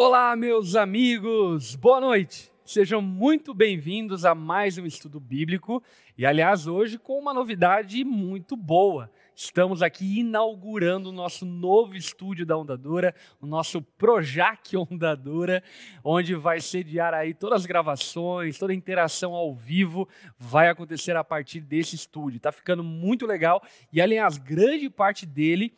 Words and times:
Olá, 0.00 0.36
meus 0.36 0.76
amigos, 0.76 1.74
boa 1.74 2.00
noite. 2.00 2.52
Sejam 2.64 3.02
muito 3.02 3.52
bem-vindos 3.52 4.24
a 4.24 4.32
mais 4.32 4.78
um 4.78 4.86
estudo 4.86 5.18
bíblico 5.18 5.82
e, 6.16 6.24
aliás, 6.24 6.68
hoje 6.68 6.96
com 6.96 7.18
uma 7.18 7.34
novidade 7.34 8.04
muito 8.04 8.56
boa. 8.56 9.10
Estamos 9.34 9.82
aqui 9.82 10.20
inaugurando 10.20 11.08
o 11.08 11.12
nosso 11.12 11.44
novo 11.44 11.96
estúdio 11.96 12.46
da 12.46 12.56
Ondadora, 12.56 13.12
o 13.40 13.46
nosso 13.46 13.82
Projac 13.82 14.76
Ondadora, 14.76 15.64
onde 16.04 16.32
vai 16.36 16.60
sediar 16.60 17.12
aí 17.12 17.34
todas 17.34 17.62
as 17.62 17.66
gravações, 17.66 18.56
toda 18.56 18.72
a 18.72 18.76
interação 18.76 19.34
ao 19.34 19.52
vivo 19.52 20.08
vai 20.38 20.68
acontecer 20.68 21.16
a 21.16 21.24
partir 21.24 21.60
desse 21.60 21.96
estúdio. 21.96 22.38
Tá 22.38 22.52
ficando 22.52 22.84
muito 22.84 23.26
legal 23.26 23.60
e, 23.92 24.00
aliás, 24.00 24.38
grande 24.38 24.88
parte 24.88 25.26
dele 25.26 25.74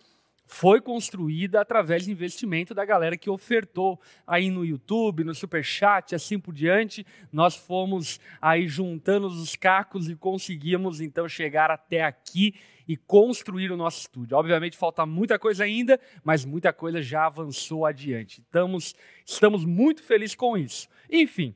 foi 0.52 0.80
construída 0.80 1.60
através 1.60 2.04
de 2.04 2.10
investimento 2.10 2.74
da 2.74 2.84
galera 2.84 3.16
que 3.16 3.30
ofertou 3.30 4.00
aí 4.26 4.50
no 4.50 4.64
YouTube, 4.64 5.22
no 5.22 5.32
Superchat, 5.32 6.12
assim 6.12 6.40
por 6.40 6.52
diante. 6.52 7.06
Nós 7.32 7.54
fomos 7.54 8.18
aí 8.42 8.66
juntando 8.66 9.28
os 9.28 9.54
cacos 9.54 10.10
e 10.10 10.16
conseguimos 10.16 11.00
então 11.00 11.28
chegar 11.28 11.70
até 11.70 12.02
aqui 12.02 12.56
e 12.86 12.96
construir 12.96 13.70
o 13.70 13.76
nosso 13.76 14.00
estúdio. 14.00 14.36
Obviamente 14.36 14.76
falta 14.76 15.06
muita 15.06 15.38
coisa 15.38 15.62
ainda, 15.62 16.00
mas 16.24 16.44
muita 16.44 16.72
coisa 16.72 17.00
já 17.00 17.26
avançou 17.26 17.86
adiante. 17.86 18.40
Estamos, 18.40 18.96
estamos 19.24 19.64
muito 19.64 20.02
felizes 20.02 20.34
com 20.34 20.58
isso. 20.58 20.88
Enfim, 21.08 21.54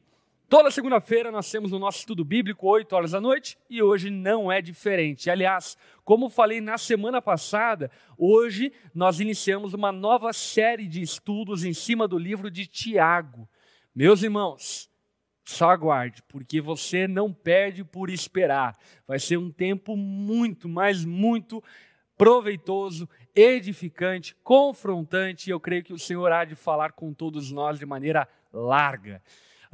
Toda 0.48 0.70
segunda-feira 0.70 1.32
nós 1.32 1.50
temos 1.50 1.72
o 1.72 1.78
nosso 1.78 2.00
estudo 2.00 2.24
bíblico, 2.24 2.68
8 2.68 2.94
horas 2.94 3.10
da 3.12 3.20
noite, 3.20 3.58
e 3.68 3.82
hoje 3.82 4.10
não 4.10 4.52
é 4.52 4.60
diferente. 4.60 5.30
Aliás, 5.30 5.76
como 6.04 6.28
falei 6.28 6.60
na 6.60 6.76
semana 6.76 7.20
passada, 7.20 7.90
hoje 8.16 8.72
nós 8.94 9.20
iniciamos 9.20 9.72
uma 9.72 9.90
nova 9.90 10.32
série 10.32 10.86
de 10.86 11.00
estudos 11.00 11.64
em 11.64 11.72
cima 11.72 12.06
do 12.06 12.18
livro 12.18 12.50
de 12.50 12.66
Tiago. 12.66 13.48
Meus 13.94 14.22
irmãos, 14.22 14.90
só 15.44 15.70
aguarde, 15.70 16.22
porque 16.28 16.60
você 16.60 17.08
não 17.08 17.32
perde 17.32 17.82
por 17.82 18.10
esperar. 18.10 18.76
Vai 19.06 19.18
ser 19.18 19.38
um 19.38 19.50
tempo 19.50 19.96
muito, 19.96 20.68
mas 20.68 21.04
muito 21.04 21.64
proveitoso, 22.16 23.08
edificante, 23.34 24.36
confrontante, 24.42 25.48
e 25.48 25.52
eu 25.52 25.58
creio 25.58 25.82
que 25.82 25.92
o 25.92 25.98
Senhor 25.98 26.30
há 26.30 26.44
de 26.44 26.54
falar 26.54 26.92
com 26.92 27.12
todos 27.12 27.50
nós 27.50 27.78
de 27.78 27.86
maneira 27.86 28.28
larga. 28.52 29.22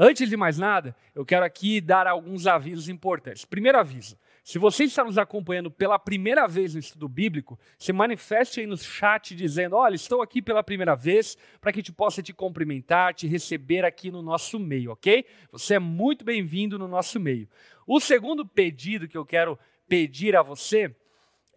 Antes 0.03 0.31
de 0.31 0.35
mais 0.35 0.57
nada, 0.57 0.97
eu 1.15 1.27
quero 1.27 1.45
aqui 1.45 1.79
dar 1.79 2.07
alguns 2.07 2.47
avisos 2.47 2.89
importantes. 2.89 3.45
Primeiro 3.45 3.79
aviso: 3.79 4.19
se 4.43 4.59
você 4.59 4.85
está 4.85 5.05
nos 5.05 5.19
acompanhando 5.19 5.71
pela 5.71 5.99
primeira 5.99 6.49
vez 6.49 6.73
no 6.73 6.81
estudo 6.81 7.07
bíblico, 7.07 7.61
se 7.79 7.93
manifeste 7.93 8.61
aí 8.61 8.67
no 8.67 8.79
chat 8.79 9.37
dizendo: 9.37 9.77
Olha, 9.77 9.95
estou 9.95 10.23
aqui 10.23 10.41
pela 10.41 10.63
primeira 10.63 10.95
vez, 10.97 11.37
para 11.61 11.71
que 11.71 11.81
gente 11.81 11.93
possa 11.93 12.23
te 12.23 12.33
cumprimentar, 12.33 13.13
te 13.13 13.27
receber 13.27 13.85
aqui 13.85 14.11
no 14.11 14.23
nosso 14.23 14.59
meio, 14.59 14.93
ok? 14.93 15.23
Você 15.53 15.75
é 15.75 15.79
muito 15.79 16.25
bem-vindo 16.25 16.79
no 16.79 16.89
nosso 16.89 17.21
meio. 17.21 17.47
O 17.87 18.01
segundo 18.01 18.47
pedido 18.47 19.07
que 19.07 19.19
eu 19.19 19.27
quero 19.27 19.59
pedir 19.87 20.35
a 20.35 20.41
você 20.41 20.97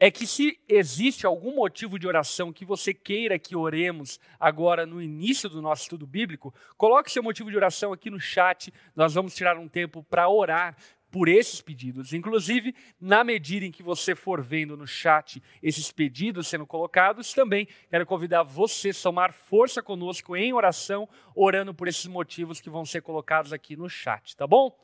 é 0.05 0.11
que 0.11 0.27
se 0.27 0.59
existe 0.67 1.25
algum 1.25 1.55
motivo 1.55 1.97
de 1.97 2.05
oração 2.05 2.51
que 2.51 2.65
você 2.65 2.93
queira 2.93 3.39
que 3.39 3.55
oremos 3.55 4.19
agora 4.37 4.85
no 4.85 5.01
início 5.01 5.47
do 5.47 5.61
nosso 5.61 5.83
estudo 5.83 6.05
bíblico, 6.05 6.53
coloque 6.75 7.09
seu 7.09 7.23
motivo 7.23 7.49
de 7.49 7.55
oração 7.55 7.93
aqui 7.93 8.09
no 8.09 8.19
chat. 8.19 8.73
Nós 8.93 9.13
vamos 9.13 9.33
tirar 9.33 9.57
um 9.57 9.69
tempo 9.69 10.03
para 10.03 10.27
orar 10.27 10.75
por 11.09 11.29
esses 11.29 11.61
pedidos. 11.61 12.11
Inclusive, 12.11 12.75
na 12.99 13.23
medida 13.23 13.65
em 13.65 13.71
que 13.71 13.81
você 13.81 14.13
for 14.13 14.41
vendo 14.41 14.75
no 14.75 14.85
chat 14.85 15.41
esses 15.61 15.89
pedidos 15.89 16.49
sendo 16.49 16.67
colocados, 16.67 17.31
também 17.31 17.65
quero 17.89 18.05
convidar 18.05 18.43
você 18.43 18.89
a 18.89 18.93
somar 18.93 19.31
força 19.31 19.81
conosco 19.81 20.35
em 20.35 20.51
oração, 20.51 21.07
orando 21.33 21.73
por 21.73 21.87
esses 21.87 22.07
motivos 22.07 22.59
que 22.59 22.69
vão 22.69 22.85
ser 22.85 23.01
colocados 23.03 23.53
aqui 23.53 23.77
no 23.77 23.87
chat, 23.87 24.35
tá 24.35 24.45
bom? 24.45 24.77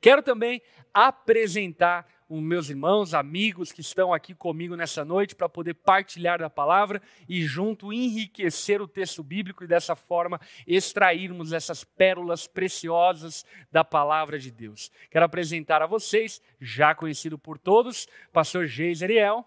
Quero 0.00 0.22
também 0.22 0.60
apresentar 0.92 2.06
os 2.28 2.42
meus 2.42 2.70
irmãos, 2.70 3.12
amigos 3.12 3.70
que 3.70 3.80
estão 3.80 4.12
aqui 4.12 4.34
comigo 4.34 4.74
nessa 4.76 5.04
noite 5.04 5.34
para 5.34 5.48
poder 5.48 5.74
partilhar 5.74 6.38
da 6.38 6.48
palavra 6.48 7.02
e 7.28 7.42
junto 7.42 7.92
enriquecer 7.92 8.80
o 8.80 8.88
texto 8.88 9.22
bíblico 9.22 9.62
e 9.64 9.66
dessa 9.66 9.94
forma 9.94 10.40
extrairmos 10.66 11.52
essas 11.52 11.84
pérolas 11.84 12.46
preciosas 12.46 13.44
da 13.70 13.84
palavra 13.84 14.38
de 14.38 14.50
Deus. 14.50 14.90
Quero 15.10 15.24
apresentar 15.24 15.82
a 15.82 15.86
vocês, 15.86 16.40
já 16.60 16.94
conhecido 16.94 17.38
por 17.38 17.58
todos, 17.58 18.08
pastor 18.32 18.66
Geiseriel. 18.66 19.46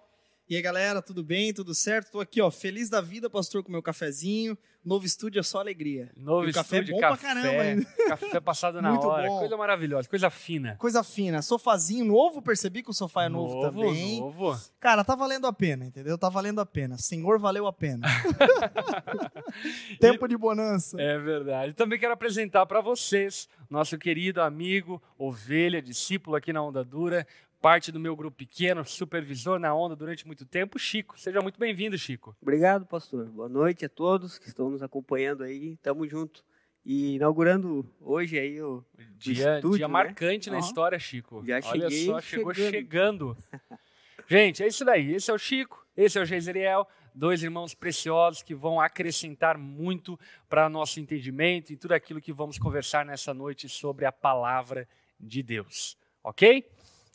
E 0.49 0.55
aí, 0.55 0.61
galera, 0.61 1.01
tudo 1.01 1.25
bem? 1.25 1.53
Tudo 1.53 1.75
certo? 1.75 2.09
Tô 2.11 2.21
aqui, 2.21 2.41
ó, 2.41 2.49
feliz 2.49 2.87
da 2.89 3.01
vida, 3.01 3.29
pastor, 3.29 3.61
com 3.63 3.69
meu 3.69 3.83
cafezinho. 3.83 4.57
Novo 4.85 5.05
estúdio 5.05 5.41
é 5.41 5.43
só 5.43 5.59
alegria. 5.59 6.09
Novo 6.15 6.47
e 6.47 6.51
o 6.51 6.53
café 6.53 6.77
é 6.77 6.79
estúdio, 6.79 6.95
bom 6.95 7.01
café, 7.01 7.33
pra 7.33 7.33
caramba 7.43 7.61
ainda. 7.61 7.85
Café 8.07 8.39
passado 8.39 8.81
na 8.81 8.91
Muito 8.95 9.05
hora, 9.05 9.27
bom. 9.27 9.39
coisa 9.39 9.57
maravilhosa, 9.57 10.07
coisa 10.07 10.29
fina. 10.29 10.77
Coisa 10.77 11.03
fina. 11.03 11.41
Sofazinho 11.41 12.05
novo, 12.05 12.41
percebi 12.41 12.81
que 12.81 12.89
o 12.89 12.93
sofá 12.93 13.25
é 13.25 13.29
novo, 13.29 13.59
também. 13.59 14.21
Novo. 14.21 14.57
Cara, 14.79 15.03
tá 15.03 15.13
valendo 15.13 15.45
a 15.45 15.51
pena, 15.51 15.83
entendeu? 15.83 16.17
Tá 16.17 16.29
valendo 16.29 16.61
a 16.61 16.65
pena. 16.65 16.97
Senhor, 16.97 17.37
valeu 17.37 17.67
a 17.67 17.73
pena. 17.73 18.07
Tempo 19.99 20.25
de 20.29 20.37
bonança. 20.37 21.01
É 21.01 21.17
verdade. 21.17 21.73
Também 21.73 21.99
quero 21.99 22.13
apresentar 22.13 22.65
para 22.65 22.79
vocês 22.79 23.49
nosso 23.69 23.97
querido 23.97 24.41
amigo, 24.41 25.03
ovelha, 25.17 25.81
discípulo 25.81 26.37
aqui 26.37 26.53
na 26.53 26.63
Onda 26.63 26.85
Dura, 26.85 27.27
parte 27.61 27.91
do 27.91 27.99
meu 27.99 28.15
grupo 28.15 28.37
pequeno, 28.37 28.85
supervisor 28.85 29.59
na 29.59 29.73
Onda 29.73 29.95
durante 29.95 30.25
muito 30.25 30.45
tempo, 30.45 30.77
Chico. 30.77 31.19
Seja 31.19 31.41
muito 31.41 31.59
bem-vindo, 31.59 31.97
Chico. 31.97 32.35
Obrigado, 32.41 32.85
pastor. 32.85 33.25
Boa 33.25 33.49
noite 33.49 33.85
a 33.85 33.89
todos 33.89 34.37
que 34.37 34.47
estão 34.47 34.69
nos 34.69 34.83
acompanhando 34.83 35.43
aí. 35.43 35.77
Tamo 35.77 36.07
junto. 36.07 36.43
E 36.85 37.15
inaugurando 37.15 37.85
hoje 37.99 38.39
aí 38.39 38.61
o 38.61 38.83
Dia, 39.17 39.55
estúdio, 39.55 39.77
dia 39.77 39.87
né? 39.87 39.91
marcante 39.91 40.49
na 40.49 40.59
história, 40.59 40.97
Chico. 40.97 41.43
já 41.45 41.55
Olha 41.55 41.63
cheguei 41.89 42.05
só, 42.05 42.21
chegou 42.21 42.53
chegando. 42.53 43.35
chegando. 43.35 43.37
Gente, 44.29 44.63
é 44.63 44.67
isso 44.67 44.85
daí. 44.85 45.13
Esse 45.13 45.29
é 45.29 45.33
o 45.33 45.37
Chico, 45.37 45.85
esse 45.97 46.17
é 46.17 46.21
o 46.21 46.25
Geiseriel, 46.25 46.87
dois 47.13 47.43
irmãos 47.43 47.73
preciosos 47.73 48.41
que 48.41 48.55
vão 48.55 48.79
acrescentar 48.79 49.57
muito 49.57 50.17
para 50.47 50.69
nosso 50.69 50.99
entendimento 50.99 51.73
e 51.73 51.77
tudo 51.77 51.91
aquilo 51.93 52.21
que 52.21 52.31
vamos 52.31 52.57
conversar 52.57 53.05
nessa 53.05 53.33
noite 53.33 53.67
sobre 53.67 54.05
a 54.05 54.11
palavra 54.11 54.87
de 55.19 55.43
Deus. 55.43 55.97
Ok? 56.23 56.65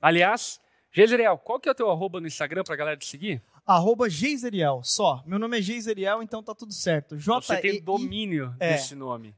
Aliás, 0.02 0.60
Geiseriel, 0.90 1.38
qual 1.38 1.60
que 1.60 1.68
é 1.68 1.72
o 1.72 1.74
teu 1.74 1.88
arroba 1.90 2.20
no 2.20 2.26
Instagram 2.26 2.64
para 2.64 2.74
a 2.74 2.76
galera 2.76 2.96
te 2.96 3.06
seguir? 3.06 3.40
Arroba 3.64 4.10
Geiseriel, 4.10 4.80
só. 4.82 5.22
Meu 5.24 5.38
nome 5.38 5.56
é 5.56 5.62
Geiseriel, 5.62 6.20
então 6.20 6.42
tá 6.42 6.52
tudo 6.52 6.72
certo. 6.72 7.16
Você 7.16 7.56
tem 7.58 7.80
domínio 7.80 8.52
É. 8.58 8.72
desse 8.72 8.96
nome. 8.96 9.36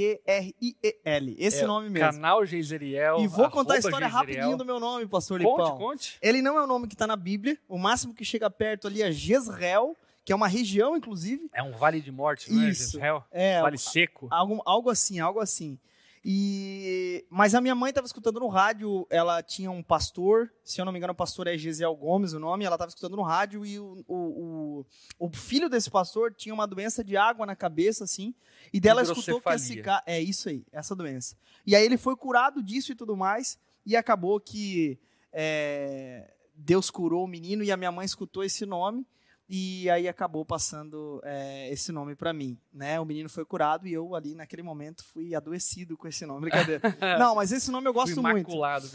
J-E-I-S-E-R-I-E-L. 0.00 1.36
Esse 1.38 1.62
É, 1.62 1.66
nome 1.66 1.88
mesmo. 1.88 2.10
Canal 2.10 2.44
Geiseriel. 2.44 3.20
E 3.20 3.26
vou 3.28 3.48
contar 3.50 3.74
a 3.74 3.78
história 3.78 4.08
Geiseriel. 4.08 4.36
rapidinho 4.40 4.56
do 4.56 4.64
meu 4.64 4.80
nome, 4.80 5.06
pastor 5.06 5.40
Conte, 5.40 5.60
Lipão. 5.62 5.78
conte. 5.78 6.18
Ele 6.20 6.42
não 6.42 6.58
é 6.58 6.64
o 6.64 6.66
nome 6.66 6.88
que 6.88 6.96
tá 6.96 7.06
na 7.06 7.16
Bíblia. 7.16 7.56
O 7.68 7.78
máximo 7.78 8.12
que 8.14 8.24
chega 8.24 8.50
perto 8.50 8.86
ali 8.88 9.02
é 9.02 9.12
Jezreel, 9.12 9.96
que 10.24 10.32
é 10.32 10.36
uma 10.36 10.48
região, 10.48 10.96
inclusive. 10.96 11.48
É 11.54 11.62
um 11.62 11.72
vale 11.72 12.00
de 12.00 12.10
morte, 12.10 12.52
não 12.52 12.62
é, 12.64 12.70
Isso. 12.70 12.92
Jezreel? 12.92 13.24
É, 13.30 13.60
Vale 13.62 13.78
seco. 13.78 14.26
algo, 14.30 14.60
algo 14.66 14.90
assim, 14.90 15.20
algo 15.20 15.38
assim. 15.40 15.78
E 16.22 17.24
mas 17.30 17.54
a 17.54 17.60
minha 17.60 17.74
mãe 17.74 17.90
estava 17.90 18.06
escutando 18.06 18.40
no 18.40 18.48
rádio, 18.48 19.06
ela 19.08 19.42
tinha 19.42 19.70
um 19.70 19.82
pastor, 19.82 20.52
se 20.62 20.78
eu 20.78 20.84
não 20.84 20.92
me 20.92 20.98
engano, 20.98 21.12
o 21.14 21.16
pastor 21.16 21.46
é 21.46 21.56
Gisiel 21.56 21.96
Gomes, 21.96 22.34
o 22.34 22.38
nome, 22.38 22.64
ela 22.64 22.74
estava 22.74 22.90
escutando 22.90 23.16
no 23.16 23.22
rádio 23.22 23.64
e 23.64 23.78
o, 23.78 24.04
o, 24.06 24.84
o, 25.18 25.26
o 25.26 25.30
filho 25.34 25.70
desse 25.70 25.90
pastor 25.90 26.34
tinha 26.34 26.54
uma 26.54 26.66
doença 26.66 27.02
de 27.02 27.16
água 27.16 27.46
na 27.46 27.56
cabeça, 27.56 28.04
assim, 28.04 28.34
e 28.70 28.78
dela 28.78 29.02
escutou 29.02 29.40
que 29.40 29.48
esse 29.50 29.80
cara. 29.80 30.02
É 30.04 30.20
isso 30.20 30.50
aí, 30.50 30.62
essa 30.70 30.94
doença. 30.94 31.36
E 31.66 31.74
aí 31.74 31.84
ele 31.84 31.96
foi 31.96 32.14
curado 32.14 32.62
disso 32.62 32.92
e 32.92 32.94
tudo 32.94 33.16
mais, 33.16 33.58
e 33.86 33.96
acabou 33.96 34.38
que 34.38 34.98
é, 35.32 36.34
Deus 36.54 36.90
curou 36.90 37.24
o 37.24 37.28
menino 37.28 37.64
e 37.64 37.72
a 37.72 37.76
minha 37.78 37.92
mãe 37.92 38.04
escutou 38.04 38.44
esse 38.44 38.66
nome. 38.66 39.06
E 39.52 39.90
aí 39.90 40.06
acabou 40.06 40.44
passando 40.44 41.20
é, 41.24 41.68
esse 41.72 41.90
nome 41.90 42.14
pra 42.14 42.32
mim, 42.32 42.56
né? 42.72 43.00
O 43.00 43.04
menino 43.04 43.28
foi 43.28 43.44
curado 43.44 43.84
e 43.84 43.92
eu 43.92 44.14
ali 44.14 44.32
naquele 44.32 44.62
momento 44.62 45.02
fui 45.02 45.34
adoecido 45.34 45.96
com 45.96 46.06
esse 46.06 46.24
nome, 46.24 46.42
brincadeira. 46.42 46.80
Não, 47.18 47.34
mas 47.34 47.50
esse 47.50 47.68
nome 47.68 47.88
eu 47.88 47.92
gosto 47.92 48.22
muito. 48.22 48.48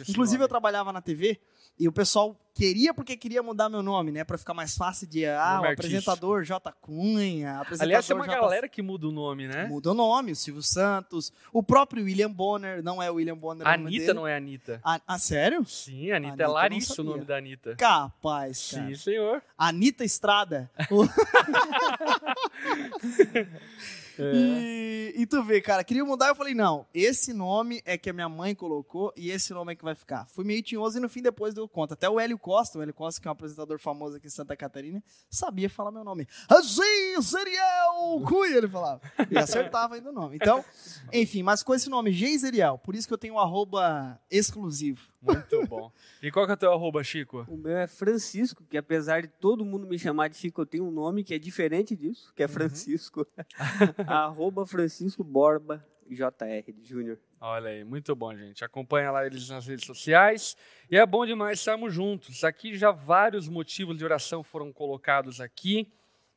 Inclusive 0.08 0.38
eu 0.38 0.40
nome. 0.40 0.50
trabalhava 0.50 0.94
na 0.94 1.02
TV 1.02 1.42
e 1.78 1.90
o 1.90 1.92
pessoal 1.92 2.40
queria 2.54 2.94
porque 2.94 3.18
queria 3.18 3.44
mudar 3.44 3.68
meu 3.68 3.84
nome, 3.84 4.14
né? 4.14 4.24
Pra 4.24 4.38
ficar 4.38 4.54
mais 4.54 4.78
fácil 4.78 5.06
de 5.08 5.26
ah, 5.26 5.60
o 5.62 5.66
apresentador 5.66 6.42
J 6.44 6.72
Cunha, 6.72 7.60
apresentador 7.60 7.84
Aliás, 7.84 8.08
tem 8.08 8.16
uma 8.16 8.26
J. 8.26 8.40
galera 8.40 8.70
que 8.70 8.82
muda 8.82 9.10
o 9.10 9.12
nome, 9.12 9.46
né? 9.46 9.66
muda 9.66 9.92
o 9.92 9.94
nome, 9.94 10.32
o 10.32 10.36
Silvio 10.38 10.64
Santos, 10.64 11.34
o 11.52 11.62
próprio 11.62 12.06
William 12.06 12.32
Bonner, 12.32 12.82
não 12.82 13.04
é 13.04 13.12
o 13.12 13.16
William 13.16 13.36
Bonner, 13.36 13.68
A 13.68 13.76
nome 13.76 13.98
Anitta 13.98 14.14
não 14.14 14.26
é 14.26 14.38
Anitta. 14.38 14.80
Ah, 14.86 15.02
ah, 15.06 15.20
sério? 15.20 15.66
Sim, 15.66 16.12
a 16.12 16.16
Anitta, 16.16 16.30
Anitta 16.30 16.44
é 16.44 16.46
eu 16.46 16.52
Larissa 16.52 17.02
o 17.02 17.06
nome 17.06 17.26
da 17.26 17.38
Anitta. 17.38 17.76
Capaz, 17.76 18.72
cara. 18.72 18.88
Sim, 18.88 18.96
senhor. 18.96 19.44
Anitta 19.58 20.06
Estrada. 20.06 20.45
É. 24.18 24.32
E, 24.34 25.14
e 25.18 25.26
tu 25.26 25.44
vê, 25.44 25.62
cara, 25.62 25.84
queria 25.84 26.06
mudar, 26.06 26.30
eu 26.30 26.36
falei, 26.36 26.54
não, 26.54 26.86
esse 26.94 27.34
nome 27.34 27.82
é 27.86 27.98
que 27.98 28.10
a 28.10 28.14
minha 28.14 28.30
mãe 28.30 28.56
colocou 28.56 29.14
e 29.16 29.30
esse 29.30 29.54
nome 29.54 29.74
é 29.74 29.76
que 29.76 29.84
vai 29.84 29.96
ficar. 29.96 30.26
Fui 30.28 30.46
meio 30.46 30.64
tinhoso 30.64 30.98
e 30.98 31.02
no 31.02 31.10
fim 31.10 31.22
depois 31.22 31.54
deu 31.54 31.68
conta. 31.68 31.94
Até 31.94 32.10
o 32.10 32.20
Hélio 32.20 32.38
Costa, 32.38 32.80
o 32.80 32.82
Hélio 32.82 32.94
Costa, 32.94 33.22
que 33.22 33.28
é 33.28 33.32
um 33.32 33.34
apresentador 33.34 33.80
famoso 33.80 34.18
aqui 34.18 34.28
em 34.28 34.30
Santa 34.30 34.56
Catarina, 34.56 35.04
sabia 35.30 35.70
falar 35.70 35.92
meu 35.92 36.04
nome. 36.04 36.28
Assim, 36.48 37.22
Seriel 37.22 38.22
Cui, 38.26 38.54
ele 38.54 38.68
falava. 38.68 39.02
E 39.30 39.38
acertava 39.38 39.96
ainda 39.96 40.10
o 40.10 40.14
nome. 40.14 40.36
Então, 40.36 40.64
enfim, 41.12 41.44
mas 41.44 41.64
com 41.64 41.74
esse 41.74 41.90
nome, 41.90 42.12
Geiseriel, 42.12 42.78
por 42.78 42.96
isso 42.96 43.08
que 43.08 43.14
eu 43.14 43.18
tenho 43.18 43.36
um 43.36 43.40
arroba 43.40 44.20
exclusivo. 44.32 45.02
Muito 45.26 45.68
bom. 45.68 45.92
E 46.22 46.32
qual 46.32 46.46
que 46.46 46.52
é 46.52 46.56
o 46.56 46.58
teu 46.58 46.72
arroba, 46.72 47.04
Chico? 47.04 47.46
O 47.50 47.58
meu 47.58 47.78
é 47.78 47.88
Francisco, 47.88 48.64
que 48.64 48.78
apesar 48.78 49.22
de 49.22 49.28
todo 49.28 49.66
mundo 49.66 49.88
me 49.88 49.98
chamar 49.98 50.28
de 50.28 50.38
Chico, 50.38 50.62
eu 50.62 50.66
tenho 50.66 50.86
um 50.86 50.92
nome 50.92 51.24
que 51.24 51.34
é 51.34 51.40
diferente 51.40 51.96
disso, 51.96 52.34
que 52.36 52.44
é 52.44 52.46
uhum. 52.46 52.52
Francisco. 52.52 53.20
Uhum. 53.22 54.06
arroba 54.08 54.66
Francisco 54.66 55.24
Borba 55.24 55.86
JR 56.10 56.74
Júnior. 56.84 57.18
Olha 57.42 57.70
aí, 57.70 57.84
muito 57.84 58.16
bom, 58.16 58.36
gente. 58.36 58.64
Acompanha 58.64 59.12
lá 59.12 59.26
eles 59.26 59.50
nas 59.50 59.66
redes 59.66 59.86
sociais. 59.86 60.56
E 60.90 60.98
é 60.98 61.06
bom 61.06 61.26
demais 61.26 61.60
estarmos 61.60 61.94
juntos. 61.94 62.44
Aqui 62.44 62.78
já 62.78 62.92
vários 62.92 63.48
motivos 63.48 63.98
de 63.98 64.06
oração 64.06 64.44
foram 64.44 64.72
colocados 64.72 65.42
aqui. 65.42 65.92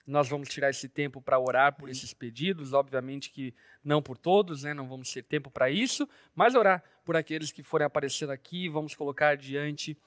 Nós 0.08 0.26
vamos 0.26 0.49
tirar 0.49 0.70
esse 0.70 0.88
tempo 0.88 1.20
para 1.20 1.38
orar 1.38 1.76
por 1.76 1.90
esses 1.90 2.14
pedidos, 2.14 2.72
obviamente 2.72 3.31
que 3.31 3.55
não 3.84 4.00
por 4.00 4.16
todos, 4.16 4.62
né? 4.62 4.72
Não 4.72 4.88
vamos 4.88 5.12
ter 5.12 5.22
tempo 5.22 5.50
para 5.50 5.70
isso, 5.70 6.08
mas 6.34 6.55
orar 6.55 6.82
por 7.05 7.14
aqueles 7.14 7.52
que 7.52 7.62
forem 7.62 7.84
aparecendo 7.87 8.31
aqui, 8.31 8.70
vamos 8.70 8.94
colocar 8.94 9.37
diante 9.37 9.99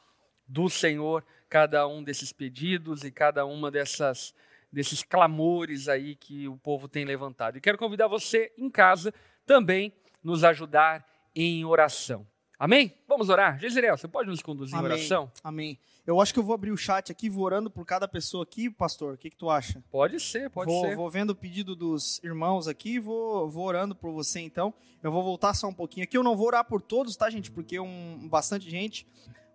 do 0.48 0.68
Senhor 0.70 1.24
cada 1.48 1.88
um 1.88 2.04
desses 2.04 2.34
pedidos 2.34 3.04
e 3.04 3.12
cada 3.12 3.46
uma 3.46 3.70
dessas 3.70 4.34
desses 4.72 5.04
clamores 5.04 5.88
aí 5.88 6.16
que 6.16 6.48
o 6.48 6.58
povo 6.58 6.88
tem 6.88 7.06
levantado. 7.06 7.58
E 7.58 7.62
quero 7.62 7.78
convidar 7.78 8.08
você 8.08 8.52
em 8.58 8.70
casa 8.70 9.14
também 9.46 9.94
nos 10.24 10.44
ajudar 10.44 11.06
em 11.36 11.64
oração. 11.66 12.26
Amém? 12.58 12.94
Vamos 13.08 13.30
orar? 13.30 13.60
Jezreel, 13.60 13.98
você 13.98 14.08
pode 14.08 14.30
nos 14.30 14.42
conduzir 14.42 14.78
Amém. 14.78 14.92
em 14.92 14.94
oração? 14.94 15.32
Amém. 15.44 15.80
Eu 16.06 16.20
acho 16.20 16.34
que 16.34 16.40
eu 16.40 16.44
vou 16.44 16.56
abrir 16.56 16.72
o 16.72 16.78
chat 16.78 17.12
aqui, 17.12 17.30
vou 17.30 17.44
orando 17.44 17.70
por 17.70 17.86
cada 17.86 18.08
pessoa 18.08 18.44
aqui, 18.44 18.72
pastor. 18.72 19.14
O 19.14 19.18
que, 19.18 19.30
que 19.30 19.36
tu 19.36 19.52
acha? 19.52 19.84
Pode 19.92 20.20
ser, 20.20 20.50
pode 20.50 20.72
vou, 20.72 20.86
ser. 20.86 20.96
Vou 20.96 21.10
vendo 21.12 21.30
o 21.30 21.36
pedido 21.36 21.76
dos 21.76 22.20
irmãos 22.24 22.68
aqui, 22.68 23.00
vou, 23.00 23.48
vou 23.48 23.66
orando 23.66 23.96
por 23.96 24.12
você 24.12 24.40
então. 24.40 24.74
Eu 25.04 25.12
vou 25.12 25.24
voltar 25.24 25.54
só 25.54 25.68
um 25.68 25.74
pouquinho 25.74 26.04
aqui. 26.04 26.18
Eu 26.18 26.24
não 26.24 26.36
vou 26.36 26.48
orar 26.48 26.66
por 26.66 26.82
todos, 26.82 27.16
tá, 27.16 27.30
gente? 27.30 27.52
Porque 27.52 27.76
é 27.76 27.82
um, 27.82 28.28
bastante 28.28 28.68
gente. 28.68 29.06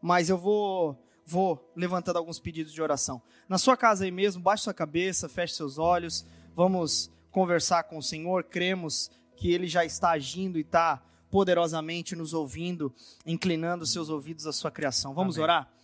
Mas 0.01 0.29
eu 0.29 0.39
vou, 0.39 0.97
vou 1.27 1.73
levantando 1.75 2.19
alguns 2.19 2.39
pedidos 2.39 2.73
de 2.73 2.81
oração. 2.81 3.21
Na 3.49 3.59
sua 3.59 3.77
casa 3.77 4.05
aí 4.05 4.11
mesmo, 4.13 4.41
baixe 4.41 4.63
sua 4.65 4.75
cabeça, 4.75 5.29
feche 5.29 5.55
seus 5.55 5.79
olhos. 5.79 6.25
Vamos 6.55 7.11
conversar 7.33 7.85
com 7.85 7.99
o 7.99 8.03
Senhor. 8.03 8.45
Cremos 8.45 9.11
que 9.37 9.53
Ele 9.53 9.67
já 9.67 9.85
está 9.85 10.11
agindo 10.11 10.59
e 10.59 10.61
está 10.61 11.03
poderosamente 11.29 12.15
nos 12.15 12.33
ouvindo, 12.33 12.95
inclinando 13.27 13.85
seus 13.85 14.09
ouvidos 14.09 14.47
à 14.47 14.53
sua 14.53 14.71
criação. 14.71 15.13
Vamos 15.13 15.37
Amém. 15.37 15.45
orar? 15.45 15.76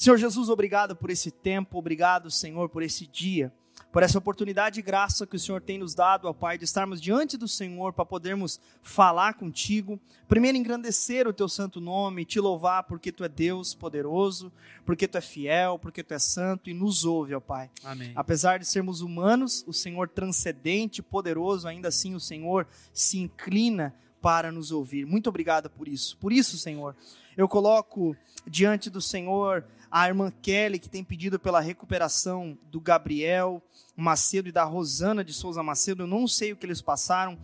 Senhor 0.00 0.16
Jesus, 0.16 0.48
obrigado 0.48 0.96
por 0.96 1.10
esse 1.10 1.30
tempo, 1.30 1.76
obrigado, 1.76 2.30
Senhor, 2.30 2.70
por 2.70 2.82
esse 2.82 3.06
dia, 3.06 3.52
por 3.92 4.02
essa 4.02 4.16
oportunidade 4.16 4.80
e 4.80 4.82
graça 4.82 5.26
que 5.26 5.36
o 5.36 5.38
Senhor 5.38 5.60
tem 5.60 5.76
nos 5.76 5.94
dado, 5.94 6.26
ó 6.26 6.32
Pai, 6.32 6.56
de 6.56 6.64
estarmos 6.64 7.02
diante 7.02 7.36
do 7.36 7.46
Senhor 7.46 7.92
para 7.92 8.06
podermos 8.06 8.58
falar 8.80 9.34
contigo. 9.34 10.00
Primeiro, 10.26 10.56
engrandecer 10.56 11.28
o 11.28 11.34
teu 11.34 11.50
santo 11.50 11.82
nome, 11.82 12.24
te 12.24 12.40
louvar 12.40 12.84
porque 12.84 13.12
tu 13.12 13.22
é 13.24 13.28
Deus 13.28 13.74
poderoso, 13.74 14.50
porque 14.86 15.06
tu 15.06 15.18
é 15.18 15.20
fiel, 15.20 15.78
porque 15.78 16.02
tu 16.02 16.14
é 16.14 16.18
santo 16.18 16.70
e 16.70 16.72
nos 16.72 17.04
ouve, 17.04 17.34
ó 17.34 17.40
Pai. 17.40 17.70
Amém. 17.84 18.12
Apesar 18.16 18.58
de 18.58 18.64
sermos 18.64 19.02
humanos, 19.02 19.62
o 19.66 19.72
Senhor 19.74 20.08
transcendente, 20.08 21.02
poderoso, 21.02 21.68
ainda 21.68 21.88
assim 21.88 22.14
o 22.14 22.20
Senhor 22.20 22.66
se 22.90 23.18
inclina 23.18 23.94
para 24.22 24.50
nos 24.50 24.72
ouvir. 24.72 25.04
Muito 25.04 25.28
obrigado 25.28 25.68
por 25.68 25.86
isso. 25.86 26.16
Por 26.16 26.32
isso, 26.32 26.56
Senhor, 26.56 26.96
eu 27.36 27.46
coloco 27.46 28.16
diante 28.46 28.88
do 28.88 29.00
Senhor 29.00 29.64
a 29.90 30.06
irmã 30.06 30.30
Kelly, 30.42 30.78
que 30.78 30.88
tem 30.88 31.02
pedido 31.02 31.38
pela 31.38 31.60
recuperação 31.60 32.56
do 32.70 32.80
Gabriel 32.80 33.62
Macedo 33.96 34.48
e 34.48 34.52
da 34.52 34.64
Rosana 34.64 35.24
de 35.24 35.32
Souza 35.32 35.62
Macedo. 35.62 36.04
Eu 36.04 36.06
não 36.06 36.28
sei 36.28 36.52
o 36.52 36.56
que 36.56 36.64
eles 36.64 36.80
passaram, 36.80 37.38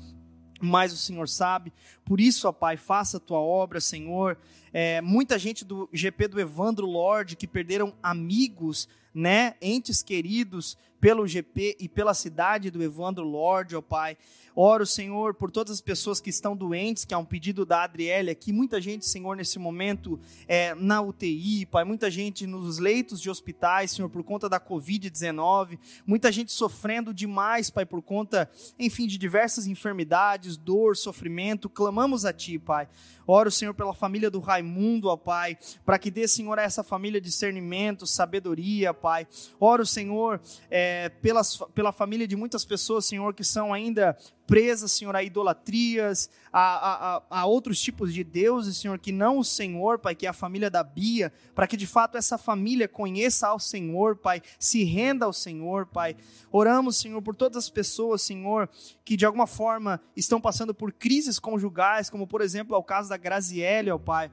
mas 0.60 0.93
o 0.93 0.96
Senhor 0.96 1.28
sabe. 1.28 1.72
Por 2.04 2.20
isso, 2.20 2.48
ó 2.48 2.52
Pai, 2.52 2.76
faça 2.76 3.16
a 3.16 3.20
tua 3.20 3.40
obra, 3.40 3.81
Senhor. 3.81 4.38
É, 4.72 5.00
muita 5.00 5.38
gente 5.38 5.64
do 5.64 5.88
GP 5.93 6.28
do 6.28 6.40
Evandro 6.40 6.87
Lorde 6.87 7.37
que 7.37 7.46
perderam 7.46 7.94
amigos, 8.02 8.88
né, 9.12 9.54
entes 9.60 10.02
queridos 10.02 10.76
pelo 11.00 11.26
GP 11.26 11.76
e 11.81 11.88
pela 11.88 12.14
cidade 12.14 12.70
do 12.70 12.82
Evandro 12.82 13.25
Lorde, 13.25 13.76
ó 13.76 13.82
Pai. 13.82 14.16
Oro, 14.58 14.87
Senhor, 14.87 15.34
por 15.34 15.50
todas 15.50 15.75
as 15.75 15.82
pessoas 15.82 16.19
que 16.19 16.31
estão 16.31 16.56
doentes, 16.56 17.04
que 17.04 17.12
é 17.12 17.16
um 17.19 17.26
pedido 17.26 17.66
da 17.66 17.84
Adriele 17.84 18.31
aqui. 18.31 18.54
Muita 18.54 18.81
gente, 18.81 19.04
Senhor, 19.04 19.37
nesse 19.37 19.58
momento 19.58 20.19
é, 20.48 20.75
na 20.75 21.02
UTI, 21.02 21.66
Pai. 21.66 21.84
Muita 21.84 22.10
gente 22.10 22.46
nos 22.46 22.78
leitos 22.78 23.20
de 23.20 23.28
hospitais, 23.28 23.90
Senhor, 23.90 24.08
por 24.08 24.25
conta 24.25 24.48
da 24.48 24.58
Covid-19. 24.58 25.78
Muita 26.06 26.32
gente 26.32 26.52
sofrendo 26.52 27.12
demais, 27.12 27.69
Pai, 27.69 27.84
por 27.84 28.00
conta, 28.00 28.50
enfim, 28.78 29.06
de 29.06 29.19
diversas 29.19 29.66
enfermidades, 29.66 30.56
dor, 30.56 30.96
sofrimento. 30.96 31.69
Clamamos 31.69 32.25
a 32.25 32.32
Ti, 32.32 32.58
Pai. 32.58 32.88
Oro, 33.26 33.50
Senhor, 33.50 33.75
pela 33.75 33.93
família 33.93 34.31
do 34.31 34.38
Raimundo, 34.38 35.08
ó 35.08 35.16
Pai, 35.16 35.58
para 35.84 35.98
que 35.98 36.12
dê, 36.12 36.28
Senhor, 36.28 36.58
a 36.58 36.62
essa 36.62 36.84
família 36.84 37.20
discernimento, 37.20 38.06
sabedoria, 38.06 38.94
Pai. 38.94 39.26
Oro, 39.58 39.84
Senhor, 39.84 40.40
é, 40.70 40.86
pelas, 41.21 41.59
pela 41.75 41.93
família 41.93 42.27
de 42.27 42.37
muitas 42.37 42.65
pessoas, 42.65 43.06
Senhor, 43.06 43.35
que 43.35 43.44
são 43.44 43.73
ainda 43.73 44.17
presas, 44.47 44.93
Senhor, 44.93 45.15
a 45.17 45.23
idolatrias, 45.23 46.31
a, 46.53 47.17
a, 47.17 47.23
a, 47.31 47.47
outros 47.47 47.81
tipos 47.81 48.15
de 48.15 48.23
deuses, 48.23 48.77
Senhor, 48.77 48.99
que 48.99 49.11
não 49.11 49.38
o 49.38 49.44
Senhor, 49.44 49.99
Pai, 49.99 50.15
que 50.15 50.27
é 50.27 50.29
a 50.29 50.33
família 50.33 50.71
da 50.71 50.85
Bia, 50.85 51.33
para 51.55 51.67
que 51.67 51.77
de 51.77 51.87
fato 51.87 52.17
essa 52.17 52.38
família 52.38 52.87
conheça 52.87 53.49
ao 53.49 53.59
Senhor, 53.59 54.17
Pai, 54.17 54.41
se 54.59 54.85
renda 54.85 55.27
ao 55.27 55.33
Senhor, 55.33 55.87
Pai. 55.87 56.17
Oramos, 56.50 56.97
Senhor, 56.97 57.21
por 57.23 57.35
todas 57.35 57.56
as 57.65 57.71
pessoas, 57.71 58.23
Senhor, 58.23 58.69
que 59.05 59.17
de 59.17 59.27
alguma 59.27 59.47
forma 59.47 60.00
estão 60.17 60.41
passando 60.41 60.75
por 60.75 60.93
crises 60.93 61.39
conjugais, 61.39 62.09
como 62.09 62.27
por 62.27 62.41
exemplo 62.41 62.75
é 62.75 62.79
o 62.79 62.85
caso 62.85 63.09
da 63.09 63.17
Graziele, 63.17 63.91
ó 63.91 63.99
Pai. 63.99 64.31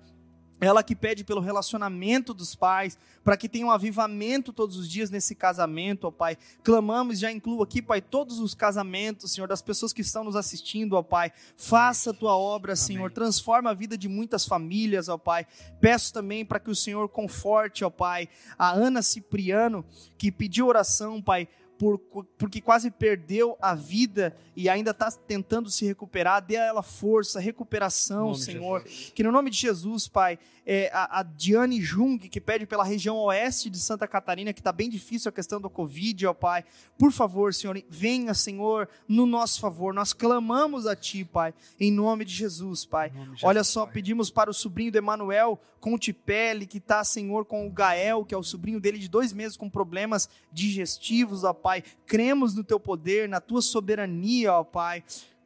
Ela 0.63 0.81
que 0.81 0.95
pede 0.95 1.25
pelo 1.25 1.41
relacionamento 1.41 2.33
dos 2.33 2.55
pais, 2.55 2.97
para 3.21 3.35
que 3.35 3.49
tenha 3.49 3.65
um 3.65 3.71
avivamento 3.71 4.53
todos 4.53 4.77
os 4.77 4.89
dias 4.89 5.09
nesse 5.09 5.35
casamento, 5.35 6.07
ó 6.07 6.11
Pai. 6.11 6.37
Clamamos, 6.63 7.19
já 7.19 7.29
incluo 7.29 7.61
aqui, 7.61 7.81
Pai, 7.81 8.01
todos 8.01 8.39
os 8.39 8.53
casamentos, 8.53 9.33
Senhor, 9.33 9.47
das 9.47 9.61
pessoas 9.61 9.91
que 9.91 10.01
estão 10.01 10.23
nos 10.23 10.37
assistindo, 10.37 10.93
ó 10.93 11.03
Pai. 11.03 11.33
Faça 11.57 12.11
a 12.11 12.13
tua 12.13 12.37
obra, 12.37 12.71
Amém. 12.71 12.77
Senhor. 12.77 13.11
Transforma 13.11 13.71
a 13.71 13.73
vida 13.73 13.97
de 13.97 14.07
muitas 14.07 14.45
famílias, 14.45 15.09
ó 15.09 15.17
Pai. 15.17 15.45
Peço 15.81 16.13
também 16.13 16.45
para 16.45 16.61
que 16.61 16.71
o 16.71 16.75
Senhor 16.75 17.09
conforte, 17.09 17.83
ó 17.83 17.89
Pai, 17.89 18.29
a 18.57 18.71
Ana 18.71 19.01
Cipriano, 19.01 19.83
que 20.17 20.31
pediu 20.31 20.67
oração, 20.67 21.21
Pai, 21.21 21.49
por, 21.77 21.97
porque 22.37 22.61
quase 22.61 22.91
perdeu 22.91 23.57
a 23.61 23.75
vida 23.75 24.35
e 24.55 24.69
ainda 24.69 24.91
está 24.91 25.11
tentando 25.11 25.69
se 25.69 25.85
recuperar. 25.85 26.41
Dê 26.41 26.57
a 26.57 26.65
ela 26.65 26.83
força, 26.83 27.39
recuperação, 27.39 28.33
Senhor. 28.35 28.83
Que 29.13 29.23
no 29.23 29.31
nome 29.31 29.49
de 29.49 29.57
Jesus, 29.57 30.07
Pai, 30.07 30.37
é, 30.65 30.89
a, 30.93 31.19
a 31.19 31.23
Diane 31.23 31.81
Jung, 31.81 32.17
que 32.17 32.39
pede 32.39 32.65
pela 32.65 32.83
região 32.83 33.17
oeste 33.17 33.69
de 33.69 33.79
Santa 33.79 34.07
Catarina, 34.07 34.53
que 34.53 34.59
está 34.59 34.71
bem 34.71 34.89
difícil 34.89 35.29
a 35.29 35.31
questão 35.31 35.59
do 35.59 35.69
Covid, 35.69 36.27
ó 36.27 36.33
Pai. 36.33 36.63
Por 36.97 37.11
favor, 37.11 37.53
Senhor, 37.53 37.81
venha, 37.89 38.33
Senhor, 38.33 38.87
no 39.07 39.25
nosso 39.25 39.59
favor. 39.59 39.93
Nós 39.93 40.13
clamamos 40.13 40.85
a 40.85 40.95
Ti, 40.95 41.25
Pai, 41.25 41.53
em 41.79 41.91
nome 41.91 42.23
de 42.25 42.33
Jesus, 42.33 42.85
Pai. 42.85 43.09
De 43.09 43.45
Olha 43.45 43.63
só, 43.63 43.85
pai. 43.85 43.95
pedimos 43.95 44.29
para 44.29 44.49
o 44.49 44.53
sobrinho 44.53 44.91
do 44.91 44.97
Emanuel 44.97 45.59
Contipelli, 45.79 46.65
que 46.65 46.77
está, 46.77 47.03
Senhor, 47.03 47.43
com 47.43 47.67
o 47.67 47.71
Gael, 47.71 48.23
que 48.23 48.33
é 48.33 48.37
o 48.37 48.43
sobrinho 48.43 48.79
dele 48.79 48.97
de 48.97 49.09
dois 49.09 49.33
meses 49.33 49.57
com 49.57 49.69
problemas 49.69 50.29
digestivos, 50.51 51.43
ó 51.43 51.53
Pai. 51.63 51.81
Cremos 52.05 52.53
no 52.53 52.63
Teu 52.63 52.79
poder, 52.79 53.29
na 53.29 53.39
Tua 53.39 53.61
soberania, 53.61 54.53
ó 54.53 54.63
Pai. 54.65 55.03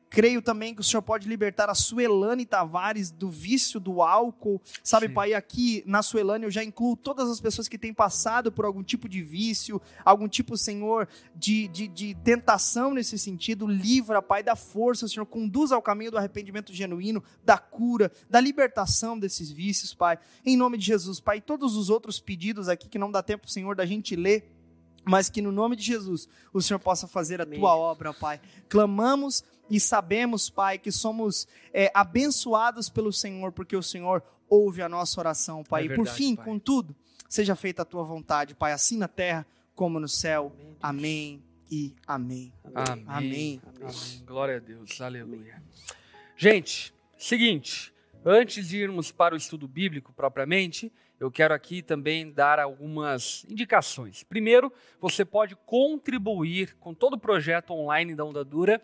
Creio 0.09 0.41
também 0.41 0.73
que 0.73 0.79
o 0.79 0.83
Senhor 0.83 1.01
pode 1.01 1.27
libertar 1.27 1.69
a 1.69 1.75
Suelane 1.75 2.45
Tavares 2.45 3.11
do 3.11 3.29
vício 3.29 3.79
do 3.79 4.01
álcool. 4.01 4.61
Sabe, 4.81 5.07
Sim. 5.07 5.13
Pai, 5.13 5.33
aqui 5.33 5.83
na 5.85 6.01
Suelane 6.01 6.45
eu 6.45 6.51
já 6.51 6.63
incluo 6.63 6.95
todas 6.95 7.29
as 7.29 7.41
pessoas 7.41 7.67
que 7.67 7.77
têm 7.77 7.93
passado 7.93 8.51
por 8.51 8.63
algum 8.63 8.81
tipo 8.81 9.09
de 9.09 9.21
vício, 9.21 9.81
algum 10.05 10.27
tipo, 10.27 10.57
Senhor, 10.57 11.09
de, 11.35 11.67
de, 11.67 11.87
de 11.89 12.15
tentação 12.15 12.93
nesse 12.93 13.19
sentido. 13.19 13.67
Livra, 13.67 14.21
Pai, 14.21 14.41
da 14.41 14.55
força, 14.55 15.07
Senhor. 15.07 15.25
Conduz 15.25 15.73
ao 15.73 15.81
caminho 15.81 16.11
do 16.11 16.17
arrependimento 16.17 16.73
genuíno, 16.73 17.21
da 17.43 17.57
cura, 17.57 18.11
da 18.29 18.39
libertação 18.39 19.19
desses 19.19 19.51
vícios, 19.51 19.93
Pai. 19.93 20.17
Em 20.45 20.55
nome 20.55 20.77
de 20.77 20.85
Jesus, 20.85 21.19
Pai. 21.19 21.41
Todos 21.41 21.75
os 21.75 21.89
outros 21.89 22.19
pedidos 22.19 22.69
aqui 22.69 22.87
que 22.87 22.97
não 22.97 23.11
dá 23.11 23.21
tempo, 23.21 23.49
Senhor, 23.49 23.75
da 23.75 23.85
gente 23.85 24.15
ler 24.15 24.56
mas 25.07 25.29
que 25.29 25.41
no 25.41 25.51
nome 25.51 25.75
de 25.75 25.83
Jesus 25.83 26.27
o 26.53 26.61
Senhor 26.61 26.79
possa 26.79 27.07
fazer 27.07 27.39
a 27.39 27.43
Amém. 27.43 27.59
tua 27.59 27.75
obra, 27.75 28.13
Pai. 28.13 28.39
Clamamos 28.69 29.43
e 29.69 29.79
sabemos, 29.79 30.49
Pai, 30.49 30.77
que 30.77 30.91
somos 30.91 31.47
é, 31.73 31.91
abençoados 31.93 32.89
pelo 32.89 33.11
Senhor, 33.11 33.51
porque 33.51 33.75
o 33.75 33.83
Senhor 33.83 34.23
ouve 34.49 34.81
a 34.81 34.89
nossa 34.89 35.19
oração, 35.19 35.63
Pai. 35.63 35.85
É 35.85 35.87
verdade, 35.87 36.07
e 36.07 36.11
por 36.11 36.15
fim, 36.15 36.35
pai. 36.35 36.45
contudo, 36.45 36.95
seja 37.27 37.55
feita 37.55 37.81
a 37.81 37.85
tua 37.85 38.03
vontade, 38.03 38.55
Pai, 38.55 38.71
assim 38.71 38.97
na 38.97 39.07
terra 39.07 39.45
como 39.75 39.99
no 39.99 40.07
céu. 40.07 40.53
Amém, 40.81 41.41
Amém 41.41 41.43
e 41.69 41.95
amém. 42.05 42.53
Amém. 42.63 43.03
Amém. 43.07 43.61
Amém. 43.75 44.23
Glória 44.25 44.57
a 44.57 44.59
Deus. 44.59 44.99
Aleluia. 45.01 45.61
Gente, 46.35 46.93
seguinte, 47.17 47.93
antes 48.23 48.67
de 48.67 48.77
irmos 48.77 49.11
para 49.11 49.33
o 49.33 49.37
estudo 49.37 49.67
bíblico 49.67 50.13
propriamente, 50.13 50.91
eu 51.19 51.31
quero 51.31 51.53
aqui 51.53 51.81
também 51.81 52.31
dar 52.31 52.59
algumas 52.59 53.45
indicações. 53.49 54.23
Primeiro, 54.23 54.71
você 54.99 55.25
pode 55.25 55.55
contribuir 55.55 56.75
com 56.79 56.93
todo 56.93 57.13
o 57.13 57.19
projeto 57.19 57.71
online 57.71 58.13
da 58.13 58.23
Onda 58.23 58.43
Dura 58.45 58.81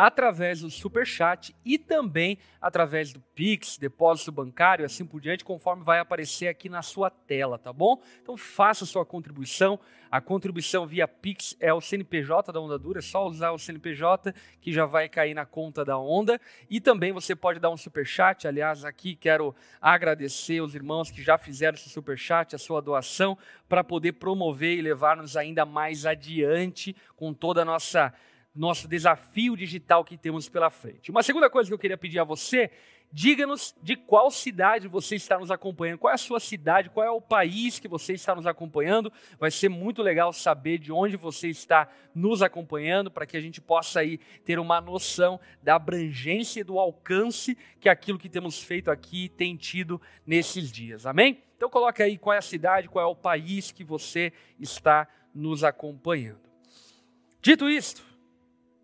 através 0.00 0.62
do 0.62 0.70
Superchat 0.70 1.54
e 1.62 1.76
também 1.76 2.38
através 2.58 3.12
do 3.12 3.20
Pix, 3.34 3.76
depósito 3.76 4.32
bancário, 4.32 4.86
assim 4.86 5.04
por 5.04 5.20
diante, 5.20 5.44
conforme 5.44 5.84
vai 5.84 5.98
aparecer 5.98 6.48
aqui 6.48 6.70
na 6.70 6.80
sua 6.80 7.10
tela, 7.10 7.58
tá 7.58 7.70
bom? 7.70 8.00
Então 8.22 8.34
faça 8.34 8.86
sua 8.86 9.04
contribuição. 9.04 9.78
A 10.10 10.18
contribuição 10.18 10.86
via 10.86 11.06
Pix 11.06 11.54
é 11.60 11.72
o 11.72 11.82
CNPJ 11.82 12.50
da 12.50 12.58
Onda 12.58 12.78
Dura, 12.78 13.00
é 13.00 13.02
só 13.02 13.26
usar 13.26 13.50
o 13.50 13.58
CNPJ 13.58 14.34
que 14.62 14.72
já 14.72 14.86
vai 14.86 15.06
cair 15.06 15.34
na 15.34 15.44
conta 15.44 15.84
da 15.84 15.98
Onda. 15.98 16.40
E 16.70 16.80
também 16.80 17.12
você 17.12 17.36
pode 17.36 17.60
dar 17.60 17.68
um 17.68 17.76
Superchat. 17.76 18.48
Aliás, 18.48 18.86
aqui 18.86 19.14
quero 19.14 19.54
agradecer 19.82 20.62
os 20.62 20.74
irmãos 20.74 21.10
que 21.10 21.22
já 21.22 21.36
fizeram 21.36 21.76
esse 21.76 21.90
Superchat, 21.90 22.56
a 22.56 22.58
sua 22.58 22.80
doação, 22.80 23.36
para 23.68 23.84
poder 23.84 24.12
promover 24.12 24.78
e 24.78 24.82
levar-nos 24.82 25.36
ainda 25.36 25.66
mais 25.66 26.06
adiante 26.06 26.96
com 27.14 27.34
toda 27.34 27.60
a 27.60 27.66
nossa 27.66 28.12
nosso 28.54 28.88
desafio 28.88 29.56
digital 29.56 30.04
que 30.04 30.16
temos 30.16 30.48
pela 30.48 30.70
frente. 30.70 31.10
Uma 31.10 31.22
segunda 31.22 31.48
coisa 31.48 31.68
que 31.70 31.74
eu 31.74 31.78
queria 31.78 31.96
pedir 31.96 32.18
a 32.18 32.24
você, 32.24 32.70
diga-nos 33.12 33.74
de 33.82 33.96
qual 33.96 34.30
cidade 34.30 34.88
você 34.88 35.16
está 35.16 35.38
nos 35.38 35.50
acompanhando, 35.50 35.98
qual 35.98 36.10
é 36.10 36.14
a 36.14 36.18
sua 36.18 36.40
cidade, 36.40 36.90
qual 36.90 37.06
é 37.06 37.10
o 37.10 37.20
país 37.20 37.78
que 37.78 37.88
você 37.88 38.12
está 38.12 38.34
nos 38.34 38.46
acompanhando. 38.46 39.12
Vai 39.38 39.50
ser 39.50 39.68
muito 39.68 40.02
legal 40.02 40.32
saber 40.32 40.78
de 40.78 40.92
onde 40.92 41.16
você 41.16 41.48
está 41.48 41.88
nos 42.14 42.42
acompanhando, 42.42 43.10
para 43.10 43.26
que 43.26 43.36
a 43.36 43.40
gente 43.40 43.60
possa 43.60 44.00
aí 44.00 44.18
ter 44.44 44.58
uma 44.58 44.80
noção 44.80 45.40
da 45.62 45.76
abrangência 45.76 46.60
e 46.60 46.64
do 46.64 46.78
alcance 46.78 47.56
que 47.80 47.88
aquilo 47.88 48.18
que 48.18 48.28
temos 48.28 48.62
feito 48.62 48.90
aqui 48.90 49.28
tem 49.28 49.56
tido 49.56 50.00
nesses 50.26 50.70
dias. 50.70 51.06
Amém? 51.06 51.42
Então 51.56 51.68
coloque 51.68 52.02
aí 52.02 52.16
qual 52.16 52.34
é 52.34 52.38
a 52.38 52.42
cidade, 52.42 52.88
qual 52.88 53.04
é 53.04 53.08
o 53.08 53.14
país 53.14 53.70
que 53.70 53.84
você 53.84 54.32
está 54.58 55.06
nos 55.34 55.62
acompanhando. 55.62 56.40
Dito 57.42 57.68
isto, 57.68 58.04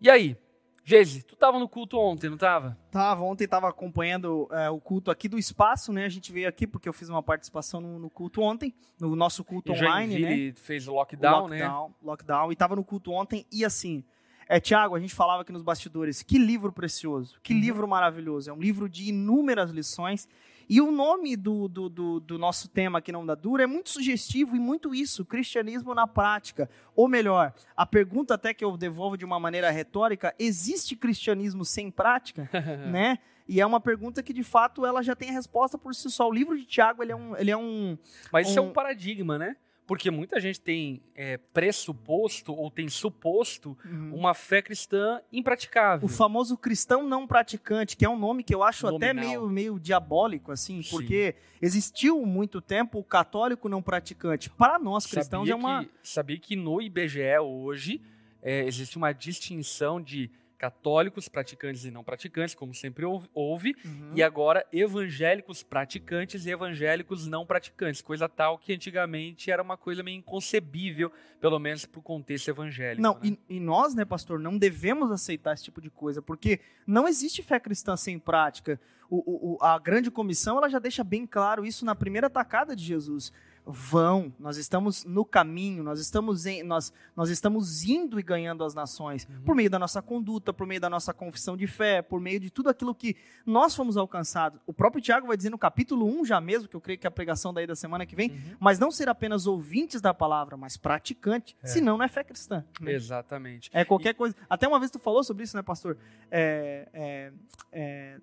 e 0.01 0.09
aí, 0.09 0.37
Geise, 0.83 1.21
tu 1.21 1.33
estava 1.33 1.59
no 1.59 1.67
culto 1.67 1.99
ontem, 1.99 2.27
não 2.27 2.35
estava? 2.35 2.77
Tava, 2.89 3.21
ontem 3.23 3.43
estava 3.43 3.67
acompanhando 3.67 4.47
é, 4.51 4.69
o 4.69 4.79
culto 4.79 5.11
aqui 5.11 5.27
do 5.27 5.37
espaço, 5.37 5.91
né? 5.91 6.05
A 6.05 6.09
gente 6.09 6.31
veio 6.31 6.47
aqui 6.47 6.65
porque 6.65 6.87
eu 6.87 6.93
fiz 6.93 7.09
uma 7.09 7.21
participação 7.21 7.81
no, 7.81 7.99
no 7.99 8.09
culto 8.09 8.41
ontem, 8.41 8.73
no 8.97 9.13
nosso 9.13 9.43
culto 9.43 9.73
e 9.73 9.75
online, 9.75 10.19
né? 10.19 10.53
fez 10.55 10.87
o 10.87 10.93
lockdown, 10.93 11.33
o 11.33 11.41
lockdown, 11.41 11.89
né? 11.89 11.95
Lockdown, 12.01 12.51
e 12.51 12.53
estava 12.53 12.75
no 12.75 12.85
culto 12.85 13.11
ontem 13.11 13.45
e 13.51 13.65
assim, 13.65 14.01
é, 14.47 14.61
Tiago, 14.61 14.95
a 14.95 14.99
gente 14.99 15.13
falava 15.13 15.41
aqui 15.41 15.51
nos 15.51 15.61
bastidores, 15.61 16.23
que 16.23 16.37
livro 16.37 16.71
precioso, 16.71 17.37
que 17.43 17.53
uhum. 17.53 17.59
livro 17.59 17.87
maravilhoso. 17.87 18.49
É 18.49 18.53
um 18.53 18.59
livro 18.59 18.87
de 18.87 19.09
inúmeras 19.09 19.71
lições 19.71 20.27
e 20.69 20.81
o 20.81 20.91
nome 20.91 21.35
do, 21.35 21.67
do, 21.67 21.89
do, 21.89 22.19
do 22.19 22.37
nosso 22.37 22.67
tema 22.67 22.99
aqui 22.99 23.11
na 23.11 23.19
Onda 23.19 23.35
Dura 23.35 23.63
é 23.63 23.67
muito 23.67 23.89
sugestivo 23.89 24.55
e 24.55 24.59
muito 24.59 24.93
isso, 24.93 25.25
cristianismo 25.25 25.93
na 25.93 26.05
prática. 26.05 26.69
Ou 26.95 27.07
melhor, 27.07 27.53
a 27.75 27.85
pergunta 27.85 28.33
até 28.33 28.53
que 28.53 28.65
eu 28.65 28.75
devolvo 28.75 29.17
de 29.17 29.23
uma 29.23 29.39
maneira 29.39 29.71
retórica, 29.71 30.35
existe 30.37 30.95
cristianismo 30.95 31.63
sem 31.63 31.89
prática? 31.89 32.49
né? 32.91 33.19
E 33.47 33.61
é 33.61 33.65
uma 33.65 33.79
pergunta 33.79 34.21
que, 34.21 34.33
de 34.33 34.43
fato, 34.43 34.85
ela 34.85 35.01
já 35.01 35.15
tem 35.15 35.29
a 35.29 35.33
resposta 35.33 35.77
por 35.77 35.95
si 35.95 36.11
só. 36.11 36.27
O 36.27 36.33
livro 36.33 36.57
de 36.57 36.65
Tiago, 36.65 37.01
ele 37.01 37.13
é 37.13 37.15
um... 37.15 37.37
Ele 37.37 37.51
é 37.51 37.57
um 37.57 37.97
Mas 38.31 38.47
um... 38.47 38.49
isso 38.49 38.59
é 38.59 38.61
um 38.61 38.73
paradigma, 38.73 39.37
né? 39.37 39.55
Porque 39.87 40.11
muita 40.11 40.37
gente 40.37 40.59
tem 40.59 41.01
é, 41.15 41.37
pressuposto 41.37 42.53
ou 42.53 42.69
tem 42.69 42.89
suposto 42.89 43.77
uhum. 43.85 44.13
uma 44.13 44.33
fé 44.33 44.61
cristã 44.61 45.21
impraticável. 45.31 46.05
O 46.05 46.09
famoso 46.09 46.57
cristão 46.57 47.07
não 47.07 47.25
praticante, 47.25 47.95
que 47.95 48.03
é 48.03 48.09
um 48.09 48.19
nome 48.19 48.43
que 48.43 48.53
eu 48.53 48.61
acho 48.61 48.85
Nominal. 48.85 49.09
até 49.09 49.13
meio, 49.13 49.49
meio 49.49 49.79
diabólico, 49.79 50.51
assim, 50.51 50.83
Sim. 50.83 50.89
porque 50.89 51.35
existiu 51.61 52.25
muito 52.25 52.59
tempo 52.59 52.99
o 52.99 53.03
católico 53.03 53.69
não 53.69 53.81
praticante. 53.81 54.49
Para 54.49 54.77
nós 54.77 55.05
cristãos 55.05 55.47
sabia 55.47 55.53
é 55.53 55.55
uma. 55.55 55.85
Que, 55.85 55.91
sabia 56.03 56.37
que 56.37 56.55
no 56.57 56.81
IBGE 56.81 57.39
hoje 57.39 58.01
é, 58.41 58.65
existe 58.65 58.97
uma 58.97 59.13
distinção 59.13 60.01
de 60.01 60.29
católicos 60.57 61.29
praticantes 61.29 61.85
e 61.85 61.91
não 61.91 62.03
praticantes, 62.03 62.55
como 62.55 62.73
sempre 62.73 63.05
houve, 63.05 63.75
uhum. 63.85 64.11
e 64.15 64.23
agora 64.23 64.65
evangélicos 64.73 65.61
praticantes 65.63 66.45
e 66.45 66.49
evangélicos 66.49 67.27
não 67.27 67.45
praticantes, 67.45 68.01
coisa 68.01 68.27
tal 68.27 68.57
que 68.57 68.73
antigamente 68.73 69.51
era 69.51 69.61
uma 69.61 69.77
coisa 69.77 70.01
meio 70.01 70.17
inconcebível, 70.17 71.11
pelo 71.39 71.59
menos 71.59 71.85
para 71.85 71.99
o 71.99 72.03
contexto 72.03 72.49
evangélico. 72.49 73.01
Não, 73.01 73.13
né? 73.15 73.37
e, 73.49 73.57
e, 73.57 73.59
nós, 73.59 73.93
né, 73.93 74.03
pastor, 74.03 74.39
não 74.39 74.57
devemos 74.57 75.11
aceitar 75.11 75.53
esse 75.53 75.63
tipo 75.63 75.79
de 75.79 75.89
coisa, 75.89 76.21
porque 76.21 76.59
não 76.85 77.07
existe 77.07 77.43
fé 77.43 77.59
cristã 77.59 77.95
sem 77.95 78.17
prática. 78.17 78.79
O, 79.09 79.55
o, 79.55 79.63
a 79.63 79.79
grande 79.79 80.11
comissão 80.11 80.57
ela 80.57 80.67
já 80.67 80.79
deixa 80.79 81.03
bem 81.03 81.25
claro 81.25 81.65
isso 81.65 81.85
na 81.85 81.95
primeira 81.95 82.29
tacada 82.29 82.75
de 82.75 82.83
Jesus 82.83 83.31
vão, 83.67 84.33
nós 84.39 84.55
estamos 84.55 85.03
no 85.03 85.25
caminho, 85.25 85.83
nós 85.83 85.99
estamos, 85.99 86.45
em, 86.45 86.63
nós, 86.63 86.93
nós 87.15 87.29
estamos 87.29 87.83
indo 87.83 88.17
e 88.17 88.23
ganhando 88.23 88.63
as 88.63 88.73
nações 88.73 89.27
uhum. 89.29 89.41
por 89.41 89.55
meio 89.55 89.69
da 89.69 89.77
nossa 89.77 90.01
conduta, 90.01 90.53
por 90.53 90.65
meio 90.65 90.79
da 90.79 90.89
nossa 90.89 91.13
confissão 91.13 91.57
de 91.57 91.67
fé, 91.67 92.01
por 92.01 92.21
meio 92.21 92.39
de 92.39 92.49
tudo 92.49 92.69
aquilo 92.69 92.95
que 92.95 93.17
nós 93.45 93.75
fomos 93.75 93.97
alcançados. 93.97 94.59
O 94.65 94.73
próprio 94.73 95.01
Tiago 95.01 95.27
vai 95.27 95.35
dizer 95.35 95.49
no 95.49 95.57
capítulo 95.57 96.05
1 96.05 96.25
já 96.25 96.39
mesmo, 96.39 96.69
que 96.69 96.75
eu 96.75 96.81
creio 96.81 96.97
que 96.97 97.05
é 97.05 97.09
a 97.09 97.11
pregação 97.11 97.53
daí 97.53 97.67
da 97.67 97.75
semana 97.75 98.05
que 98.05 98.15
vem, 98.15 98.31
uhum. 98.31 98.55
mas 98.59 98.79
não 98.79 98.89
ser 98.89 99.09
apenas 99.09 99.45
ouvintes 99.45 99.99
da 99.99 100.13
palavra, 100.13 100.55
mas 100.55 100.77
praticante, 100.77 101.55
é. 101.61 101.67
senão 101.67 101.97
não 101.97 102.05
é 102.05 102.07
fé 102.07 102.23
cristã. 102.23 102.63
Né? 102.79 102.93
Exatamente. 102.93 103.69
É 103.73 103.83
qualquer 103.83 104.11
e... 104.11 104.13
coisa. 104.13 104.35
Até 104.49 104.67
uma 104.67 104.79
vez 104.79 104.91
tu 104.91 104.99
falou 104.99 105.23
sobre 105.23 105.43
isso, 105.43 105.57
né, 105.57 105.61
pastor? 105.61 105.97
É, 106.31 106.87
é, 106.93 107.33
é 107.71 108.21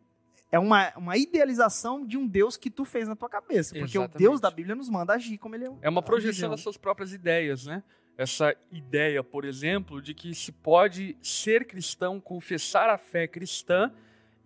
é 0.50 0.58
uma, 0.58 0.92
uma 0.96 1.16
idealização 1.16 2.06
de 2.06 2.16
um 2.16 2.26
Deus 2.26 2.56
que 2.56 2.70
tu 2.70 2.84
fez 2.84 3.08
na 3.08 3.16
tua 3.16 3.28
cabeça. 3.28 3.74
Porque 3.74 3.98
Exatamente. 3.98 4.16
o 4.16 4.18
Deus 4.18 4.40
da 4.40 4.50
Bíblia 4.50 4.74
nos 4.74 4.88
manda 4.88 5.14
agir 5.14 5.38
como 5.38 5.54
ele 5.54 5.66
é. 5.66 5.72
É 5.82 5.88
uma 5.88 6.02
projeção 6.02 6.50
das 6.50 6.60
suas 6.60 6.76
próprias 6.76 7.12
ideias, 7.12 7.66
né? 7.66 7.82
Essa 8.16 8.54
ideia, 8.70 9.24
por 9.24 9.44
exemplo, 9.44 10.00
de 10.00 10.14
que 10.14 10.32
se 10.34 10.52
pode 10.52 11.16
ser 11.20 11.66
cristão, 11.66 12.20
confessar 12.20 12.88
a 12.88 12.96
fé 12.96 13.26
cristã 13.26 13.92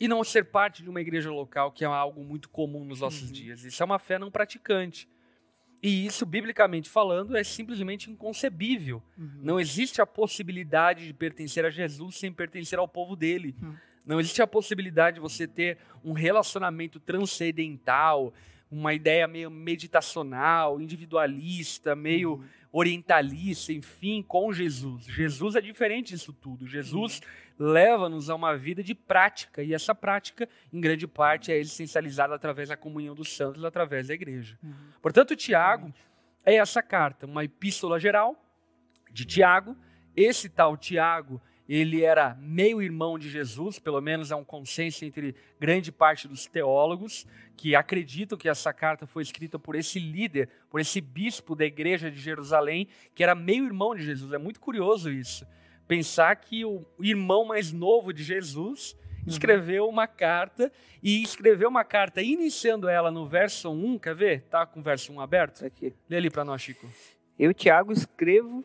e 0.01 0.09
não 0.09 0.25
ser 0.25 0.45
parte 0.45 0.83
de 0.83 0.89
uma 0.89 1.01
igreja 1.01 1.31
local, 1.31 1.73
que 1.73 1.85
é 1.85 1.87
algo 1.87 2.25
muito 2.25 2.49
comum 2.49 2.85
nos 2.85 3.01
nossos 3.01 3.25
uhum. 3.25 3.33
dias. 3.33 3.65
Isso 3.65 3.83
é 3.83 3.87
uma 3.87 3.99
fé 3.99 4.19
não 4.19 4.31
praticante. 4.31 5.09
E 5.83 6.07
isso, 6.07 6.27
biblicamente 6.27 6.89
falando, 6.89 7.37
é 7.37 7.45
simplesmente 7.45 8.11
inconcebível. 8.11 9.03
Uhum. 9.17 9.41
Não 9.43 9.61
existe 9.61 10.01
a 10.01 10.07
possibilidade 10.07 11.07
de 11.07 11.13
pertencer 11.13 11.65
a 11.65 11.71
Jesus 11.71 12.17
sem 12.17 12.33
pertencer 12.33 12.79
ao 12.79 12.89
povo 12.89 13.15
dele. 13.15 13.55
Uhum. 13.63 13.77
Não 14.07 14.19
existe 14.21 14.41
a 14.41 14.47
possibilidade 14.47 15.17
de 15.17 15.21
você 15.21 15.47
ter 15.47 15.79
um 16.05 16.13
relacionamento 16.13 16.99
transcendental, 16.99 18.33
uma 18.71 18.93
ideia 18.93 19.27
meio 19.27 19.51
meditacional, 19.51 20.81
individualista, 20.81 21.97
meio 21.97 22.35
uhum. 22.35 22.45
orientalista, 22.73 23.73
enfim, 23.73 24.23
com 24.23 24.53
Jesus. 24.53 25.05
Jesus 25.05 25.57
é 25.57 25.61
diferente 25.61 26.13
disso 26.13 26.33
tudo. 26.33 26.67
Jesus 26.67 27.21
uhum. 27.59 27.67
leva-nos 27.67 28.29
a 28.29 28.35
uma 28.35 28.57
vida 28.57 28.83
de 28.83 28.95
prática, 28.95 29.63
e 29.63 29.73
essa 29.73 29.95
prática, 29.95 30.49
em 30.73 30.81
grande 30.81 31.07
parte, 31.07 31.51
é 31.51 31.59
essencializada 31.59 32.35
através 32.35 32.69
da 32.69 32.77
comunhão 32.77 33.15
dos 33.15 33.35
santos, 33.35 33.65
através 33.65 34.09
da 34.09 34.15
igreja. 34.15 34.59
Uhum. 34.63 34.75
Portanto, 35.01 35.35
Tiago 35.35 35.93
é 36.45 36.55
essa 36.57 36.83
carta, 36.83 37.27
uma 37.27 37.45
epístola 37.45 37.99
geral 37.99 38.37
de 39.11 39.25
Tiago. 39.25 39.77
Esse 40.15 40.49
tal 40.49 40.77
Tiago 40.77 41.41
ele 41.69 42.03
era 42.03 42.35
meio 42.41 42.81
irmão 42.81 43.19
de 43.19 43.29
Jesus, 43.29 43.79
pelo 43.79 44.01
menos 44.01 44.31
é 44.31 44.37
um 44.37 44.45
consenso 44.45 45.05
entre 45.05 45.35
grande 45.61 45.93
parte 45.93 46.27
dos 46.27 46.47
teólogos, 46.47 47.27
que 47.57 47.75
acreditam 47.75 48.39
que 48.39 48.49
essa 48.49 48.73
carta 48.73 49.07
foi 49.07 49.23
escrita 49.23 49.59
por 49.59 49.75
esse 49.75 49.99
líder, 49.99 50.49
por 50.71 50.81
esse 50.81 51.01
bispo 51.01 51.55
da 51.55 51.67
igreja 51.67 52.11
de 52.11 52.19
Jerusalém, 52.19 52.89
que 53.15 53.23
era 53.23 53.35
meio 53.35 53.67
irmão 53.67 53.95
de 53.95 54.03
Jesus. 54.03 54.33
É 54.33 54.39
muito 54.39 54.61
curioso 54.61 55.11
isso. 55.11 55.47
Pensar 55.87 56.37
que 56.37 56.65
o 56.65 56.87
irmão 57.01 57.45
mais 57.45 57.71
novo 57.73 58.13
de 58.13 58.23
Jesus 58.23 58.97
uhum. 59.03 59.25
escreveu 59.27 59.89
uma 59.89 60.07
carta 60.07 60.73
e 61.03 61.23
escreveu 61.23 61.69
uma 61.69 61.85
carta 61.85 62.23
iniciando 62.23 62.89
ela 62.89 63.11
no 63.11 63.27
verso 63.27 63.71
1, 63.71 63.99
quer 63.99 64.15
ver? 64.15 64.43
Tá 64.43 64.65
com 64.65 64.81
o 64.81 64.83
verso 64.83 65.13
1 65.13 65.21
aberto? 65.21 65.67
Aqui. 65.67 65.95
Lê 66.09 66.17
ali 66.17 66.31
para 66.31 66.45
nós, 66.45 66.63
Chico. 66.63 66.89
Eu, 67.39 67.53
Tiago, 67.53 67.93
escrevo 67.93 68.65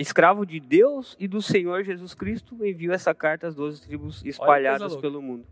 escravo 0.00 0.46
de 0.46 0.58
Deus 0.58 1.16
e 1.18 1.28
do 1.28 1.42
Senhor 1.42 1.84
Jesus 1.84 2.14
Cristo, 2.14 2.56
enviou 2.64 2.94
essa 2.94 3.14
carta 3.14 3.46
às 3.46 3.54
12 3.54 3.82
tribos 3.82 4.24
espalhadas 4.24 4.96
pelo 4.96 5.20
mundo. 5.20 5.46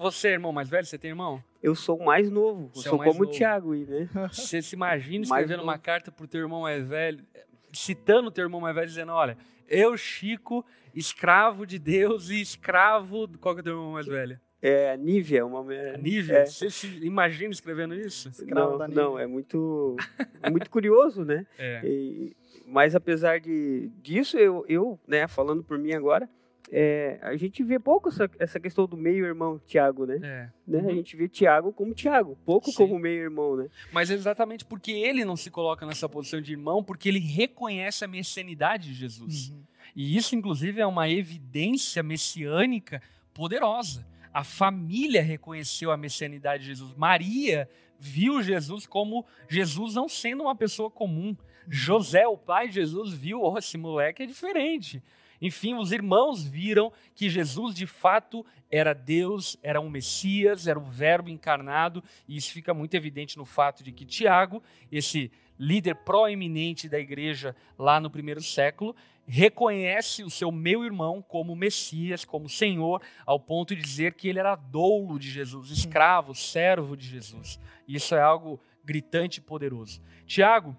Você 0.00 0.28
é 0.28 0.32
irmão 0.32 0.52
mais 0.52 0.68
velho? 0.68 0.86
Você 0.86 0.98
tem 0.98 1.10
irmão? 1.10 1.42
Eu 1.62 1.74
sou 1.74 1.98
o 1.98 2.04
mais 2.04 2.30
novo. 2.30 2.70
Você 2.74 2.88
sou 2.88 3.02
é 3.02 3.06
como 3.06 3.20
novo. 3.20 3.30
o 3.30 3.32
Tiago, 3.34 3.74
né? 3.74 4.08
Você 4.32 4.62
se 4.62 4.74
imagina 4.76 5.24
escrevendo 5.24 5.62
uma 5.62 5.78
carta 5.78 6.12
pro 6.12 6.28
teu 6.28 6.40
irmão 6.42 6.62
mais 6.62 6.86
velho, 6.86 7.24
citando 7.72 8.28
o 8.28 8.30
teu 8.30 8.44
irmão 8.44 8.60
mais 8.60 8.74
velho, 8.74 8.86
dizendo: 8.86 9.12
Olha, 9.12 9.36
eu, 9.68 9.96
Chico, 9.96 10.64
escravo 10.94 11.66
de 11.66 11.78
Deus 11.78 12.30
e 12.30 12.40
escravo. 12.40 13.28
Qual 13.40 13.54
que 13.54 13.60
é 13.60 13.62
o 13.62 13.64
teu 13.64 13.72
irmão 13.74 13.92
mais 13.92 14.06
velho? 14.06 14.38
É, 14.60 14.96
Nívia, 14.96 15.46
uma 15.46 15.62
mulher. 15.62 15.98
Nívia? 15.98 16.38
É. 16.38 16.46
Você 16.46 16.68
se 16.70 16.86
imagina 17.04 17.52
escrevendo 17.52 17.94
isso? 17.94 18.28
Escravo 18.28 18.72
Não, 18.72 18.78
da 18.78 18.88
Nívia. 18.88 19.02
não, 19.02 19.18
é 19.18 19.26
muito, 19.26 19.96
é 20.42 20.50
muito 20.50 20.68
curioso, 20.68 21.24
né? 21.24 21.46
É. 21.58 21.80
E- 21.84 22.36
mas 22.70 22.94
apesar 22.94 23.40
de, 23.40 23.90
disso, 24.02 24.36
eu, 24.36 24.64
eu, 24.68 24.98
né, 25.06 25.26
falando 25.26 25.64
por 25.64 25.78
mim 25.78 25.92
agora, 25.92 26.28
é, 26.70 27.18
a 27.22 27.34
gente 27.36 27.62
vê 27.62 27.78
pouco 27.78 28.10
essa, 28.10 28.30
essa 28.38 28.60
questão 28.60 28.86
do 28.86 28.96
meio-irmão 28.96 29.58
Tiago, 29.66 30.04
né? 30.04 30.16
É. 30.22 30.50
né? 30.66 30.80
Uhum. 30.80 30.90
A 30.90 30.92
gente 30.92 31.16
vê 31.16 31.28
Tiago 31.28 31.72
como 31.72 31.94
Tiago, 31.94 32.36
pouco 32.44 32.70
Sim. 32.70 32.76
como 32.76 32.98
meio-irmão, 32.98 33.56
né? 33.56 33.68
Mas 33.90 34.10
exatamente 34.10 34.64
porque 34.64 34.92
ele 34.92 35.24
não 35.24 35.36
se 35.36 35.50
coloca 35.50 35.86
nessa 35.86 36.08
posição 36.08 36.40
de 36.40 36.52
irmão, 36.52 36.84
porque 36.84 37.08
ele 37.08 37.20
reconhece 37.20 38.04
a 38.04 38.08
messianidade 38.08 38.88
de 38.88 38.94
Jesus. 38.94 39.48
Uhum. 39.48 39.62
E 39.96 40.16
isso, 40.16 40.36
inclusive, 40.36 40.80
é 40.80 40.86
uma 40.86 41.08
evidência 41.08 42.02
messiânica 42.02 43.02
poderosa. 43.32 44.06
A 44.32 44.44
família 44.44 45.22
reconheceu 45.22 45.90
a 45.90 45.96
messianidade 45.96 46.64
de 46.64 46.68
Jesus. 46.68 46.94
Maria 46.94 47.68
viu 47.98 48.42
Jesus 48.42 48.86
como 48.86 49.24
Jesus 49.48 49.94
não 49.94 50.08
sendo 50.08 50.42
uma 50.42 50.54
pessoa 50.54 50.90
comum. 50.90 51.36
José, 51.68 52.26
o 52.26 52.36
pai 52.36 52.68
de 52.68 52.74
Jesus, 52.74 53.12
viu, 53.12 53.42
oh, 53.42 53.58
esse 53.58 53.76
moleque 53.76 54.22
é 54.22 54.26
diferente. 54.26 55.02
Enfim, 55.40 55.74
os 55.74 55.92
irmãos 55.92 56.42
viram 56.42 56.92
que 57.14 57.30
Jesus 57.30 57.74
de 57.74 57.86
fato 57.86 58.44
era 58.70 58.92
Deus, 58.92 59.56
era 59.62 59.80
um 59.80 59.88
Messias, 59.88 60.66
era 60.66 60.78
o 60.78 60.84
Verbo 60.84 61.30
encarnado, 61.30 62.02
e 62.26 62.36
isso 62.36 62.52
fica 62.52 62.74
muito 62.74 62.94
evidente 62.94 63.36
no 63.36 63.44
fato 63.44 63.82
de 63.82 63.92
que 63.92 64.04
Tiago, 64.04 64.62
esse 64.90 65.30
líder 65.58 65.94
proeminente 65.96 66.88
da 66.88 66.98
igreja 66.98 67.54
lá 67.78 68.00
no 68.00 68.10
primeiro 68.10 68.42
século, 68.42 68.94
reconhece 69.26 70.24
o 70.24 70.30
seu 70.30 70.50
meu-irmão 70.50 71.20
como 71.20 71.54
Messias, 71.54 72.24
como 72.24 72.48
Senhor, 72.48 73.02
ao 73.26 73.38
ponto 73.38 73.76
de 73.76 73.82
dizer 73.82 74.14
que 74.14 74.28
ele 74.28 74.38
era 74.38 74.56
doulo 74.56 75.18
de 75.18 75.30
Jesus, 75.30 75.70
escravo, 75.70 76.34
servo 76.34 76.96
de 76.96 77.06
Jesus. 77.06 77.60
Isso 77.86 78.14
é 78.14 78.20
algo 78.20 78.60
gritante 78.82 79.38
e 79.38 79.42
poderoso. 79.42 80.00
Tiago, 80.26 80.74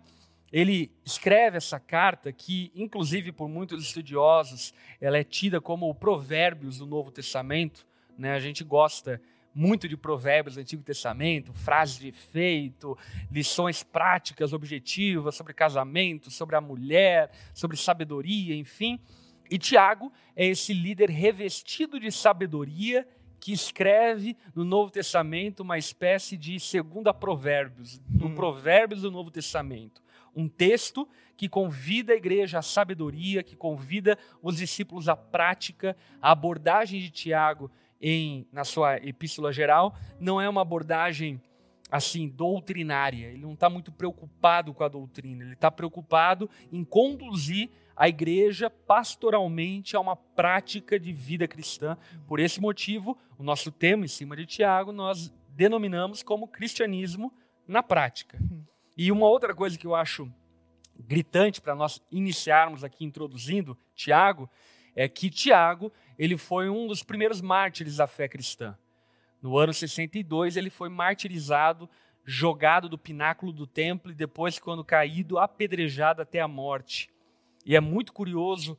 ele 0.52 0.92
escreve 1.06 1.58
essa 1.58 1.80
carta 1.80 2.32
que, 2.32 2.72
inclusive 2.76 3.32
por 3.32 3.48
muitos 3.48 3.84
estudiosos, 3.84 4.74
ela 5.00 5.18
é 5.18 5.24
tida 5.24 5.62
como 5.62 5.90
o 5.90 5.96
Provérbios 5.96 6.78
do 6.78 6.86
Novo 6.86 7.12
Testamento. 7.12 7.86
Né? 8.18 8.34
A 8.34 8.40
gente 8.40 8.64
gosta 8.64 9.22
muito 9.54 9.88
de 9.88 9.98
provérbios 9.98 10.56
do 10.56 10.62
Antigo 10.62 10.84
Testamento, 10.84 11.54
frases 11.54 12.00
de 12.00 12.08
efeito, 12.08 12.98
lições 13.32 13.84
práticas, 13.84 14.54
objetivas 14.54 15.36
sobre 15.36 15.54
casamento, 15.54 16.32
sobre 16.32 16.56
a 16.56 16.62
mulher, 16.62 17.32
sobre 17.54 17.76
sabedoria, 17.76 18.56
enfim. 18.56 19.00
E 19.50 19.58
Tiago 19.58 20.12
é 20.36 20.46
esse 20.46 20.74
líder 20.74 21.10
revestido 21.10 22.00
de 22.00 22.12
sabedoria 22.12 23.08
que 23.40 23.52
escreve 23.52 24.38
no 24.54 24.64
Novo 24.64 24.92
Testamento 24.92 25.62
uma 25.62 25.78
espécie 25.78 26.38
de 26.38 26.60
segunda 26.60 27.14
provérbios, 27.14 27.98
do 28.00 28.28
Hum. 28.28 28.36
provérbios 28.36 29.02
do 29.02 29.10
Novo 29.10 29.32
Testamento. 29.32 30.02
Um 30.36 30.48
texto 30.48 31.08
que 31.36 31.48
convida 31.48 32.14
a 32.14 32.16
igreja 32.16 32.60
à 32.60 32.62
sabedoria, 32.62 33.44
que 33.44 33.56
convida 33.56 34.18
os 34.42 34.58
discípulos 34.58 35.08
à 35.08 35.16
prática. 35.16 35.96
A 36.22 36.32
abordagem 36.32 37.00
de 37.00 37.10
Tiago 37.10 37.72
em, 38.02 38.48
na 38.52 38.64
sua 38.64 38.98
epístola 38.98 39.52
geral 39.52 39.96
não 40.20 40.40
é 40.40 40.48
uma 40.48 40.62
abordagem 40.62 41.42
assim 41.92 42.28
doutrinária. 42.28 43.28
Ele 43.28 43.42
não 43.42 43.54
está 43.54 43.70
muito 43.70 43.92
preocupado 43.92 44.74
com 44.74 44.84
a 44.84 44.88
doutrina. 44.88 45.44
Ele 45.44 45.54
está 45.54 45.72
preocupado 45.72 46.50
em 46.72 46.84
conduzir 46.84 47.70
a 47.96 48.08
igreja 48.08 48.70
pastoralmente 48.70 49.96
a 49.96 50.00
uma 50.00 50.16
prática 50.16 51.00
de 51.00 51.12
vida 51.12 51.48
cristã. 51.48 51.98
Por 52.28 52.40
esse 52.40 52.62
motivo, 52.62 53.18
o 53.38 53.44
nosso 53.44 53.72
tema 53.72 54.06
em 54.06 54.08
cima 54.08 54.36
de 54.36 54.46
Tiago 54.46 54.92
nós 54.92 55.34
denominamos 55.50 56.24
como 56.24 56.48
cristianismo 56.48 57.34
na 57.68 57.84
prática. 57.84 58.38
E 59.02 59.14
uma 59.14 59.30
outra 59.30 59.56
coisa 59.56 59.78
que 59.78 59.88
eu 59.88 59.96
acho 59.96 60.30
gritante 61.00 61.62
para 61.62 61.74
nós 61.74 62.02
iniciarmos 62.12 62.84
aqui 62.84 63.06
introduzindo 63.06 63.78
Tiago 63.96 64.50
é 64.94 65.08
que 65.08 65.30
Tiago 65.30 65.90
ele 66.18 66.36
foi 66.36 66.68
um 66.70 66.86
dos 66.86 67.02
primeiros 67.02 67.40
mártires 67.40 67.96
da 67.96 68.08
fé 68.08 68.28
cristã. 68.28 68.78
No 69.42 69.58
ano 69.58 69.74
62 69.74 70.58
ele 70.58 70.70
foi 70.70 70.90
martirizado, 70.90 71.90
jogado 72.26 72.90
do 72.90 72.98
pináculo 72.98 73.54
do 73.54 73.66
templo 73.66 74.12
e 74.12 74.14
depois 74.14 74.60
quando 74.60 74.84
caído 74.84 75.40
apedrejado 75.40 76.22
até 76.22 76.42
a 76.42 76.48
morte. 76.50 77.10
E 77.66 77.78
é 77.78 77.80
muito 77.80 78.12
curioso 78.12 78.78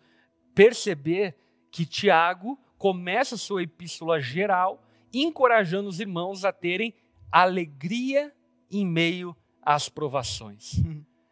perceber 0.54 1.34
que 1.70 1.86
Tiago 1.86 2.60
começa 2.76 3.38
sua 3.38 3.62
epístola 3.62 4.20
geral 4.20 4.84
encorajando 5.14 5.88
os 5.88 5.98
irmãos 5.98 6.44
a 6.44 6.52
terem 6.52 6.94
alegria 7.32 8.30
em 8.70 8.86
meio 8.86 9.34
às 9.62 9.88
provações. 9.88 10.80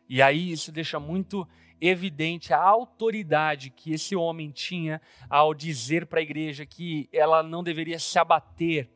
E 0.09 0.23
aí 0.23 0.51
isso 0.51 0.73
deixa 0.73 0.99
muito 0.99 1.47
evidente 1.81 2.53
a 2.53 2.61
autoridade 2.61 3.71
que 3.71 3.93
esse 3.93 4.17
homem 4.17 4.51
tinha 4.51 5.01
ao 5.29 5.55
dizer 5.55 6.07
para 6.07 6.19
a 6.19 6.23
igreja 6.23 6.67
que 6.67 7.09
ela 7.13 7.43
não 7.43 7.63
deveria 7.63 7.99
se 7.99 8.19
abater 8.19 8.91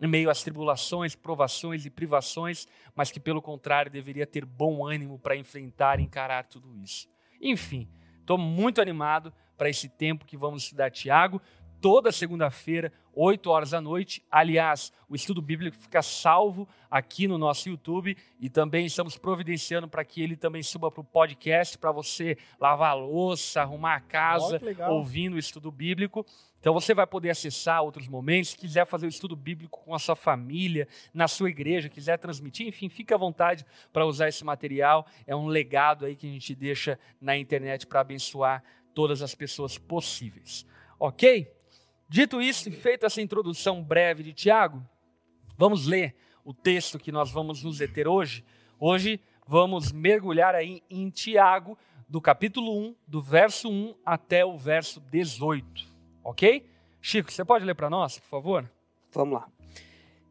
em 0.00 0.06
meio 0.06 0.30
às 0.30 0.42
tribulações, 0.42 1.16
provações 1.16 1.84
e 1.84 1.90
privações, 1.90 2.68
mas 2.94 3.10
que 3.10 3.18
pelo 3.18 3.42
contrário 3.42 3.90
deveria 3.90 4.26
ter 4.26 4.44
bom 4.44 4.86
ânimo 4.86 5.18
para 5.18 5.36
enfrentar 5.36 5.98
e 5.98 6.04
encarar 6.04 6.44
tudo 6.44 6.76
isso. 6.76 7.08
Enfim, 7.40 7.88
estou 8.20 8.38
muito 8.38 8.80
animado 8.80 9.32
para 9.56 9.68
esse 9.68 9.88
tempo 9.88 10.24
que 10.24 10.36
vamos 10.36 10.62
estudar 10.62 10.90
Tiago, 10.90 11.42
toda 11.80 12.12
segunda-feira, 12.12 12.92
8 13.20 13.50
horas 13.50 13.70
da 13.70 13.80
noite. 13.80 14.22
Aliás, 14.30 14.92
o 15.08 15.16
estudo 15.16 15.42
bíblico 15.42 15.76
fica 15.76 16.00
salvo 16.02 16.68
aqui 16.88 17.26
no 17.26 17.36
nosso 17.36 17.68
YouTube 17.68 18.16
e 18.38 18.48
também 18.48 18.86
estamos 18.86 19.18
providenciando 19.18 19.88
para 19.88 20.04
que 20.04 20.22
ele 20.22 20.36
também 20.36 20.62
suba 20.62 20.88
para 20.88 21.00
o 21.00 21.04
podcast, 21.04 21.76
para 21.76 21.90
você 21.90 22.38
lavar 22.60 22.92
a 22.92 22.94
louça, 22.94 23.60
arrumar 23.60 23.96
a 23.96 24.00
casa, 24.00 24.60
legal. 24.62 24.94
ouvindo 24.94 25.34
o 25.34 25.38
estudo 25.38 25.72
bíblico. 25.72 26.24
Então 26.60 26.72
você 26.72 26.94
vai 26.94 27.08
poder 27.08 27.30
acessar 27.30 27.82
outros 27.82 28.06
momentos, 28.06 28.50
se 28.50 28.56
quiser 28.56 28.86
fazer 28.86 29.06
o 29.06 29.08
estudo 29.08 29.34
bíblico 29.34 29.80
com 29.80 29.96
a 29.96 29.98
sua 29.98 30.14
família, 30.14 30.86
na 31.12 31.26
sua 31.26 31.50
igreja, 31.50 31.88
quiser 31.88 32.18
transmitir, 32.18 32.68
enfim, 32.68 32.88
fique 32.88 33.12
à 33.12 33.16
vontade 33.16 33.66
para 33.92 34.06
usar 34.06 34.28
esse 34.28 34.44
material. 34.44 35.04
É 35.26 35.34
um 35.34 35.48
legado 35.48 36.06
aí 36.06 36.14
que 36.14 36.28
a 36.28 36.30
gente 36.30 36.54
deixa 36.54 36.96
na 37.20 37.36
internet 37.36 37.84
para 37.84 37.98
abençoar 37.98 38.62
todas 38.94 39.22
as 39.22 39.34
pessoas 39.34 39.76
possíveis. 39.76 40.64
Ok? 41.00 41.57
Dito 42.10 42.40
isso 42.40 42.70
e 42.70 42.72
feita 42.72 43.04
essa 43.04 43.20
introdução 43.20 43.82
breve 43.82 44.22
de 44.22 44.32
Tiago, 44.32 44.82
vamos 45.58 45.86
ler 45.86 46.16
o 46.42 46.54
texto 46.54 46.98
que 46.98 47.12
nós 47.12 47.30
vamos 47.30 47.62
nos 47.62 47.76
deter 47.76 48.08
hoje. 48.08 48.42
Hoje 48.80 49.20
vamos 49.46 49.92
mergulhar 49.92 50.54
aí 50.54 50.82
em 50.88 51.10
Tiago, 51.10 51.76
do 52.08 52.18
capítulo 52.18 52.74
1, 52.78 52.96
do 53.06 53.20
verso 53.20 53.68
1 53.68 53.94
até 54.06 54.42
o 54.42 54.56
verso 54.56 55.02
18. 55.02 55.84
Ok? 56.24 56.66
Chico, 56.98 57.30
você 57.30 57.44
pode 57.44 57.66
ler 57.66 57.74
para 57.74 57.90
nós, 57.90 58.18
por 58.18 58.28
favor? 58.28 58.72
Vamos 59.12 59.34
lá. 59.34 59.46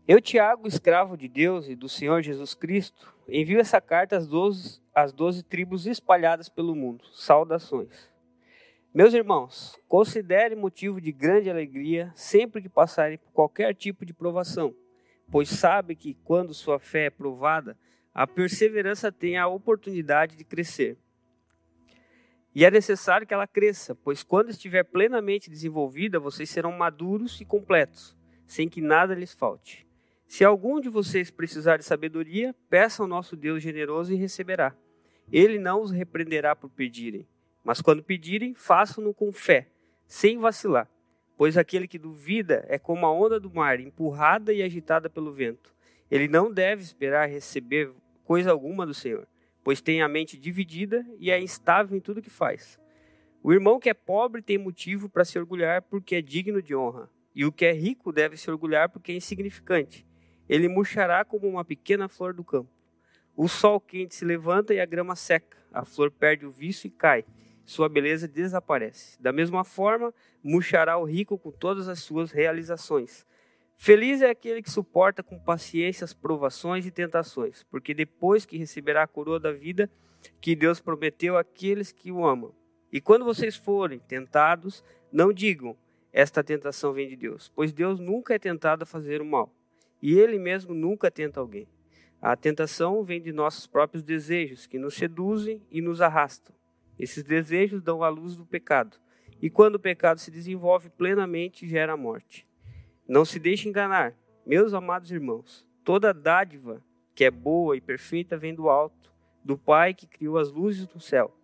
Eu, 0.08 0.20
Tiago, 0.20 0.68
escravo 0.68 1.16
de 1.16 1.28
Deus 1.28 1.68
e 1.68 1.76
do 1.76 1.88
Senhor 1.88 2.24
Jesus 2.24 2.56
Cristo, 2.56 3.14
envio 3.30 3.60
essa 3.60 3.80
carta 3.80 4.18
às 4.18 4.26
doze, 4.26 4.82
às 4.96 5.14
doze 5.14 5.44
tribos 5.44 5.86
espalhadas 5.86 6.50
pelo 6.50 6.74
mundo. 6.74 7.06
Saudações. 7.14 8.10
Meus 8.98 9.14
irmãos, 9.14 9.80
considere 9.88 10.56
motivo 10.56 11.00
de 11.00 11.12
grande 11.12 11.52
alegria 11.52 12.12
sempre 12.16 12.64
que 12.64 12.68
passarem 12.68 13.20
por 13.20 13.32
qualquer 13.32 13.76
tipo 13.76 14.04
de 14.04 14.12
provação, 14.12 14.74
pois 15.30 15.50
sabe 15.50 15.96
que 15.96 16.16
quando 16.24 16.52
sua 16.52 16.80
fé 16.80 17.06
é 17.06 17.10
provada, 17.12 17.78
a 18.12 18.26
perseverança 18.26 19.12
tem 19.12 19.38
a 19.38 19.48
oportunidade 19.48 20.36
de 20.36 20.44
crescer. 20.44 20.98
E 22.56 22.66
é 22.66 22.72
necessário 22.72 23.28
que 23.28 23.36
ela 23.36 23.46
cresça, 23.46 23.94
pois 23.94 24.24
quando 24.24 24.50
estiver 24.50 24.84
plenamente 24.84 25.48
desenvolvida, 25.48 26.20
vocês 26.20 26.50
serão 26.50 26.72
maduros 26.72 27.40
e 27.40 27.46
completos, 27.46 28.18
sem 28.48 28.68
que 28.68 28.82
nada 28.82 29.14
lhes 29.14 29.32
falte. 29.32 29.86
Se 30.28 30.44
algum 30.44 30.82
de 30.82 30.90
vocês 30.90 31.30
precisar 31.30 31.78
de 31.78 31.86
sabedoria, 31.86 32.56
peça 32.68 33.04
ao 33.04 33.08
nosso 33.08 33.36
Deus 33.36 33.62
generoso 33.62 34.12
e 34.12 34.16
receberá. 34.16 34.76
Ele 35.32 35.60
não 35.60 35.84
os 35.84 35.92
repreenderá 35.92 36.56
por 36.56 36.72
pedirem, 36.72 37.28
mas 37.68 37.82
quando 37.82 38.02
pedirem, 38.02 38.54
façam-no 38.54 39.14
com 39.14 39.30
fé, 39.30 39.68
sem 40.08 40.38
vacilar, 40.38 40.90
pois 41.36 41.58
aquele 41.58 41.86
que 41.86 42.00
duvida 42.00 42.66
é 42.70 42.80
como 42.80 43.06
a 43.06 43.12
onda 43.12 43.42
do 43.42 43.54
mar, 43.54 43.78
empurrada 43.82 44.54
e 44.54 44.64
agitada 44.64 45.10
pelo 45.10 45.34
vento. 45.34 45.76
Ele 46.10 46.30
não 46.30 46.50
deve 46.50 46.82
esperar 46.82 47.28
receber 47.28 47.92
coisa 48.24 48.52
alguma 48.52 48.86
do 48.86 48.94
Senhor, 48.94 49.28
pois 49.66 49.82
tem 49.82 50.02
a 50.02 50.08
mente 50.08 50.38
dividida 50.38 51.06
e 51.20 51.30
é 51.30 51.42
instável 51.42 51.98
em 51.98 52.00
tudo 52.00 52.22
que 52.22 52.30
faz. 52.30 52.80
O 53.44 53.52
irmão 53.52 53.82
que 53.82 53.90
é 53.90 53.94
pobre 53.94 54.42
tem 54.42 54.58
motivo 54.58 55.10
para 55.10 55.26
se 55.26 55.38
orgulhar 55.38 55.82
porque 55.82 56.16
é 56.16 56.22
digno 56.22 56.62
de 56.62 56.74
honra, 56.74 57.10
e 57.36 57.44
o 57.44 57.52
que 57.52 57.66
é 57.66 57.74
rico 57.74 58.14
deve 58.14 58.38
se 58.38 58.50
orgulhar 58.50 58.88
porque 58.88 59.12
é 59.12 59.16
insignificante. 59.16 60.08
Ele 60.48 60.70
murchará 60.70 61.26
como 61.26 61.46
uma 61.50 61.66
pequena 61.66 62.08
flor 62.08 62.34
do 62.34 62.46
campo. 62.46 62.72
O 63.36 63.50
sol 63.50 63.82
quente 63.82 64.16
se 64.16 64.24
levanta 64.24 64.74
e 64.74 64.80
a 64.80 64.86
grama 64.86 65.18
seca, 65.18 65.58
a 65.74 65.84
flor 65.84 66.10
perde 66.10 66.46
o 66.46 66.50
vício 66.50 66.88
e 66.88 66.92
cai, 66.92 67.26
sua 67.68 67.90
beleza 67.90 68.30
desaparece. 68.30 69.22
Da 69.22 69.34
mesma 69.34 69.62
forma, 69.62 70.14
murchará 70.42 70.98
o 70.98 71.04
rico 71.04 71.38
com 71.38 71.52
todas 71.52 71.90
as 71.90 72.00
suas 72.00 72.32
realizações. 72.32 73.26
Feliz 73.76 74.22
é 74.22 74.30
aquele 74.30 74.62
que 74.62 74.72
suporta 74.72 75.22
com 75.22 75.38
paciência 75.38 76.06
as 76.06 76.14
provações 76.14 76.86
e 76.86 76.92
tentações, 76.92 77.64
porque 77.70 77.94
depois 77.94 78.46
que 78.46 78.58
receberá 78.58 79.04
a 79.04 79.08
coroa 79.08 79.38
da 79.38 79.52
vida 79.52 79.92
que 80.40 80.56
Deus 80.56 80.80
prometeu 80.80 81.38
àqueles 81.38 81.92
que 81.92 82.10
o 82.10 82.26
amam. 82.26 82.56
E 82.90 83.02
quando 83.02 83.26
vocês 83.26 83.58
forem 83.58 84.00
tentados, 84.00 84.82
não 85.12 85.34
digam, 85.34 85.76
esta 86.14 86.42
tentação 86.42 86.94
vem 86.94 87.10
de 87.10 87.18
Deus, 87.18 87.52
pois 87.54 87.74
Deus 87.74 88.00
nunca 88.00 88.34
é 88.34 88.40
tentado 88.40 88.84
a 88.84 88.88
fazer 88.88 89.22
o 89.22 89.26
mal, 89.26 89.54
e 90.02 90.18
ele 90.18 90.40
mesmo 90.40 90.74
nunca 90.74 91.12
tenta 91.12 91.42
alguém. 91.42 91.68
A 92.22 92.34
tentação 92.38 93.04
vem 93.04 93.22
de 93.22 93.34
nossos 93.34 93.68
próprios 93.68 94.04
desejos, 94.04 94.66
que 94.66 94.80
nos 94.80 94.96
seduzem 94.96 95.62
e 95.70 95.82
nos 95.82 96.00
arrastam. 96.00 96.57
Esses 97.00 97.24
desejos 97.24 97.82
dão 97.82 98.04
a 98.04 98.10
luz 98.10 98.36
do 98.36 98.46
pecado, 98.46 98.98
e 99.42 99.50
quando 99.50 99.76
o 99.76 99.80
pecado 99.80 100.20
se 100.20 100.32
desenvolve 100.32 100.90
plenamente, 100.90 101.68
gera 101.68 101.94
a 101.94 101.98
morte. 101.98 102.48
Não 103.08 103.24
se 103.24 103.40
deixe 103.40 103.70
enganar, 103.70 104.16
meus 104.46 104.74
amados 104.74 105.12
irmãos. 105.12 105.68
Toda 105.84 106.14
dádiva 106.14 106.84
que 107.14 107.24
é 107.24 107.32
boa 107.32 107.76
e 107.76 107.82
perfeita 107.82 108.38
vem 108.38 108.54
do 108.54 108.70
alto, 108.70 109.12
do 109.44 109.58
Pai 109.58 109.94
que 109.94 110.06
criou 110.06 110.38
as 110.38 110.52
luzes 110.52 110.86
do 110.86 111.00
céu. 111.00 111.36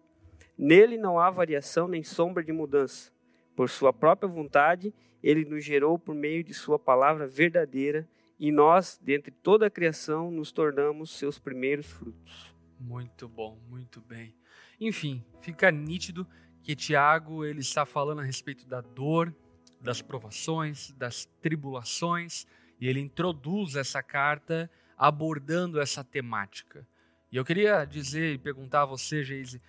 Nele 0.58 0.98
não 0.98 1.18
há 1.18 1.30
variação 1.30 1.88
nem 1.88 2.04
sombra 2.04 2.44
de 2.44 2.52
mudança. 2.52 3.12
Por 3.56 3.70
sua 3.70 3.94
própria 3.94 4.30
vontade, 4.30 4.94
ele 5.22 5.46
nos 5.46 5.64
gerou 5.64 5.98
por 5.98 6.14
meio 6.14 6.44
de 6.44 6.54
sua 6.54 6.78
palavra 6.78 7.26
verdadeira, 7.26 8.08
e 8.40 8.52
nós, 8.52 9.00
dentre 9.02 9.32
toda 9.32 9.68
a 9.68 9.70
criação, 9.70 10.30
nos 10.30 10.52
tornamos 10.52 11.18
seus 11.18 11.40
primeiros 11.40 11.86
frutos. 11.88 12.54
Muito 12.80 13.28
bom, 13.30 13.58
muito 13.70 14.02
bem. 14.02 14.36
Enfim, 14.80 15.24
fica 15.42 15.72
nítido 15.72 16.28
que 16.62 16.76
Tiago 16.76 17.44
ele 17.44 17.60
está 17.60 17.86
falando 17.86 18.22
a 18.22 18.24
respeito 18.24 18.66
da 18.68 18.82
dor, 18.82 19.36
das 19.82 20.02
provações, 20.02 20.92
das 20.94 21.26
tribulações, 21.42 22.48
e 22.80 22.88
ele 22.88 23.02
introduz 23.02 23.76
essa 23.76 24.02
carta 24.02 24.70
abordando 24.98 25.80
essa 25.80 26.04
temática. 26.04 26.88
E 27.32 27.36
eu 27.36 27.44
queria 27.44 27.84
dizer 27.84 28.34
e 28.34 28.38
perguntar 28.38 28.84
a 28.84 28.86
você, 28.86 29.24
Geise, 29.24 29.62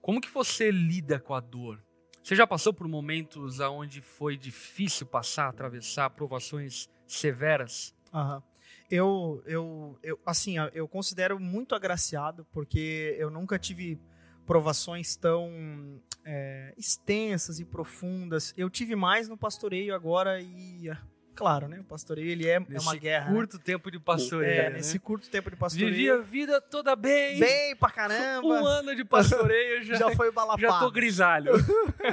como 0.00 0.20
que 0.20 0.30
você 0.30 0.70
lida 0.70 1.20
com 1.20 1.34
a 1.34 1.40
dor? 1.40 1.82
Você 2.22 2.36
já 2.36 2.46
passou 2.46 2.72
por 2.72 2.86
momentos 2.86 3.60
onde 3.60 4.00
foi 4.00 4.36
difícil 4.36 5.06
passar, 5.06 5.48
atravessar 5.48 6.10
provações 6.10 6.88
severas? 7.06 7.94
Uhum. 8.12 8.42
Eu, 8.88 9.42
eu, 9.46 9.98
eu, 10.02 10.20
assim, 10.24 10.56
eu 10.72 10.86
considero 10.86 11.40
muito 11.40 11.74
agraciado 11.74 12.46
porque 12.52 13.16
eu 13.18 13.30
nunca 13.30 13.58
tive 13.58 13.98
provações 14.46 15.16
tão 15.16 16.00
é, 16.24 16.74
extensas 16.76 17.60
e 17.60 17.64
profundas. 17.64 18.52
Eu 18.56 18.68
tive 18.70 18.94
mais 18.94 19.28
no 19.28 19.36
pastoreio 19.36 19.94
agora 19.94 20.40
e 20.40 20.90
claro, 21.34 21.66
né? 21.66 21.80
O 21.80 21.84
pastoreio 21.84 22.28
ele 22.28 22.48
é, 22.48 22.54
é 22.54 22.80
uma 22.80 22.94
guerra. 22.94 23.30
Né? 23.30 23.34
curto 23.34 23.56
né? 23.56 23.62
tempo 23.64 23.90
de 23.90 23.98
pastoreio. 23.98 24.60
É, 24.60 24.70
né? 24.70 24.76
nesse 24.76 24.98
curto 24.98 25.28
tempo 25.28 25.50
de 25.50 25.56
pastoreio. 25.56 25.90
Vivi 25.90 26.10
a 26.10 26.18
vida 26.18 26.60
toda 26.60 26.94
bem. 26.94 27.40
Bem 27.40 27.76
pra 27.76 27.90
caramba. 27.90 28.46
Um 28.46 28.66
ano 28.66 28.94
de 28.94 29.04
pastoreio 29.04 29.82
já, 29.84 29.96
já 29.96 30.10
foi 30.12 30.30
balapado. 30.30 30.60
Já 30.60 30.78
tô 30.78 30.90
grisalho. 30.90 31.52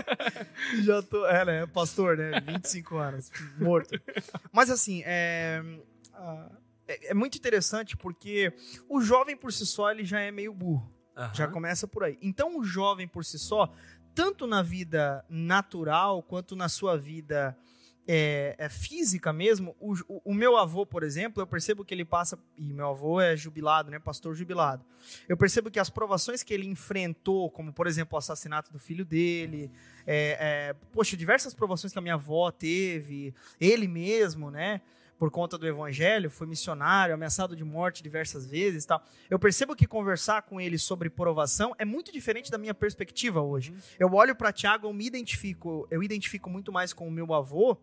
já 0.83 1.01
tô, 1.03 1.25
é, 1.27 1.45
né? 1.45 1.67
Pastor, 1.67 2.17
né? 2.17 2.39
25 2.39 2.97
anos, 2.97 3.31
morto. 3.57 3.99
Mas 4.51 4.69
assim, 4.69 5.03
é, 5.05 5.61
é, 6.87 7.11
é 7.11 7.13
muito 7.13 7.37
interessante 7.37 7.95
porque 7.95 8.51
o 8.87 9.01
jovem 9.01 9.37
por 9.37 9.53
si 9.53 9.65
só 9.65 9.91
ele 9.91 10.03
já 10.03 10.19
é 10.19 10.31
meio 10.31 10.53
burro. 10.53 10.98
Uhum. 11.19 11.33
Já 11.33 11.47
começa 11.47 11.87
por 11.87 12.03
aí. 12.03 12.17
Então, 12.21 12.57
o 12.57 12.63
jovem 12.63 13.07
por 13.07 13.25
si 13.25 13.37
só, 13.37 13.69
tanto 14.15 14.47
na 14.47 14.61
vida 14.61 15.25
natural 15.29 16.23
quanto 16.23 16.55
na 16.55 16.69
sua 16.69 16.97
vida 16.97 17.57
é, 18.07 18.55
é 18.57 18.69
física 18.69 19.31
mesmo, 19.31 19.75
o, 19.79 19.93
o, 20.23 20.33
meu 20.33 20.57
avô, 20.57 20.85
por 20.85 21.03
exemplo, 21.03 21.43
eu 21.43 21.45
percebo 21.45 21.85
que 21.85 21.93
ele 21.93 22.05
passa. 22.05 22.39
E 22.57 22.73
meu 22.73 22.87
avô 22.89 23.21
é 23.21 23.37
jubilado, 23.37 23.91
né? 23.91 23.99
Pastor 23.99 24.33
jubilado. 24.33 24.83
Eu 25.27 25.37
percebo 25.37 25.69
que 25.69 25.79
as 25.79 25.89
provações 25.89 26.41
que 26.41 26.53
ele 26.53 26.65
enfrentou, 26.65 27.51
como 27.51 27.71
por 27.71 27.85
exemplo 27.85 28.15
o 28.15 28.17
assassinato 28.17 28.71
do 28.71 28.79
filho 28.79 29.05
dele, 29.05 29.69
é, 30.07 30.37
é, 30.69 30.75
poxa, 30.91 31.15
diversas 31.15 31.53
provações 31.53 31.93
que 31.93 31.99
a 31.99 32.01
minha 32.01 32.15
avó 32.15 32.49
teve, 32.49 33.31
ele 33.59 33.87
mesmo, 33.87 34.49
né? 34.49 34.81
Por 35.19 35.29
conta 35.29 35.57
do 35.57 35.67
evangelho, 35.67 36.31
foi 36.31 36.47
missionário, 36.47 37.13
ameaçado 37.13 37.53
de 37.53 37.63
morte 37.63 38.01
diversas 38.01 38.47
vezes, 38.47 38.85
tal. 38.85 39.03
Eu 39.29 39.37
percebo 39.37 39.75
que 39.75 39.85
conversar 39.85 40.43
com 40.43 40.61
ele 40.61 40.77
sobre 40.77 41.09
provação 41.09 41.75
é 41.77 41.83
muito 41.83 42.09
diferente 42.09 42.49
da 42.49 42.57
minha 42.57 42.73
perspectiva 42.73 43.41
hoje. 43.41 43.71
Uhum. 43.71 43.77
Eu 43.99 44.13
olho 44.13 44.33
para 44.33 44.53
Tiago, 44.53 44.87
eu 44.87 44.93
me 44.93 45.05
identifico, 45.05 45.85
eu 45.91 46.01
identifico 46.01 46.49
muito 46.49 46.71
mais 46.71 46.93
com 46.93 47.05
o 47.05 47.11
meu 47.11 47.33
avô 47.33 47.77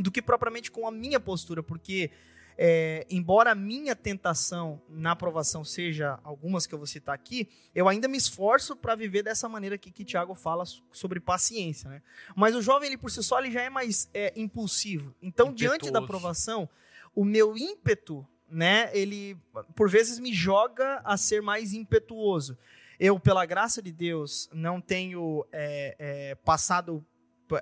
do 0.00 0.12
que 0.12 0.22
propriamente 0.22 0.70
com 0.70 0.86
a 0.86 0.92
minha 0.92 1.18
postura, 1.18 1.64
porque 1.64 2.12
é, 2.60 3.06
embora 3.08 3.52
a 3.52 3.54
minha 3.54 3.94
tentação 3.94 4.82
na 4.88 5.12
aprovação 5.12 5.64
seja 5.64 6.18
algumas 6.24 6.66
que 6.66 6.74
eu 6.74 6.78
vou 6.78 6.88
citar 6.88 7.14
aqui, 7.14 7.48
eu 7.72 7.88
ainda 7.88 8.08
me 8.08 8.18
esforço 8.18 8.74
para 8.74 8.96
viver 8.96 9.22
dessa 9.22 9.48
maneira 9.48 9.76
aqui 9.76 9.92
que 9.92 10.04
Tiago 10.04 10.34
fala 10.34 10.64
sobre 10.90 11.20
paciência. 11.20 11.88
Né? 11.88 12.02
Mas 12.34 12.56
o 12.56 12.60
jovem, 12.60 12.88
ele 12.88 12.98
por 12.98 13.12
si 13.12 13.22
só, 13.22 13.38
ele 13.38 13.52
já 13.52 13.62
é 13.62 13.70
mais 13.70 14.10
é, 14.12 14.32
impulsivo. 14.34 15.14
Então, 15.22 15.50
Impetuoso. 15.50 15.78
diante 15.78 15.92
da 15.92 16.00
aprovação, 16.00 16.68
o 17.14 17.24
meu 17.24 17.56
ímpeto, 17.56 18.26
né, 18.50 18.90
ele 18.92 19.36
por 19.76 19.88
vezes 19.88 20.18
me 20.18 20.32
joga 20.32 21.00
a 21.04 21.16
ser 21.16 21.40
mais 21.40 21.72
impetuoso. 21.72 22.58
Eu, 22.98 23.20
pela 23.20 23.46
graça 23.46 23.80
de 23.80 23.92
Deus, 23.92 24.48
não 24.52 24.80
tenho 24.80 25.46
é, 25.52 25.94
é 25.98 26.34
passado 26.34 27.06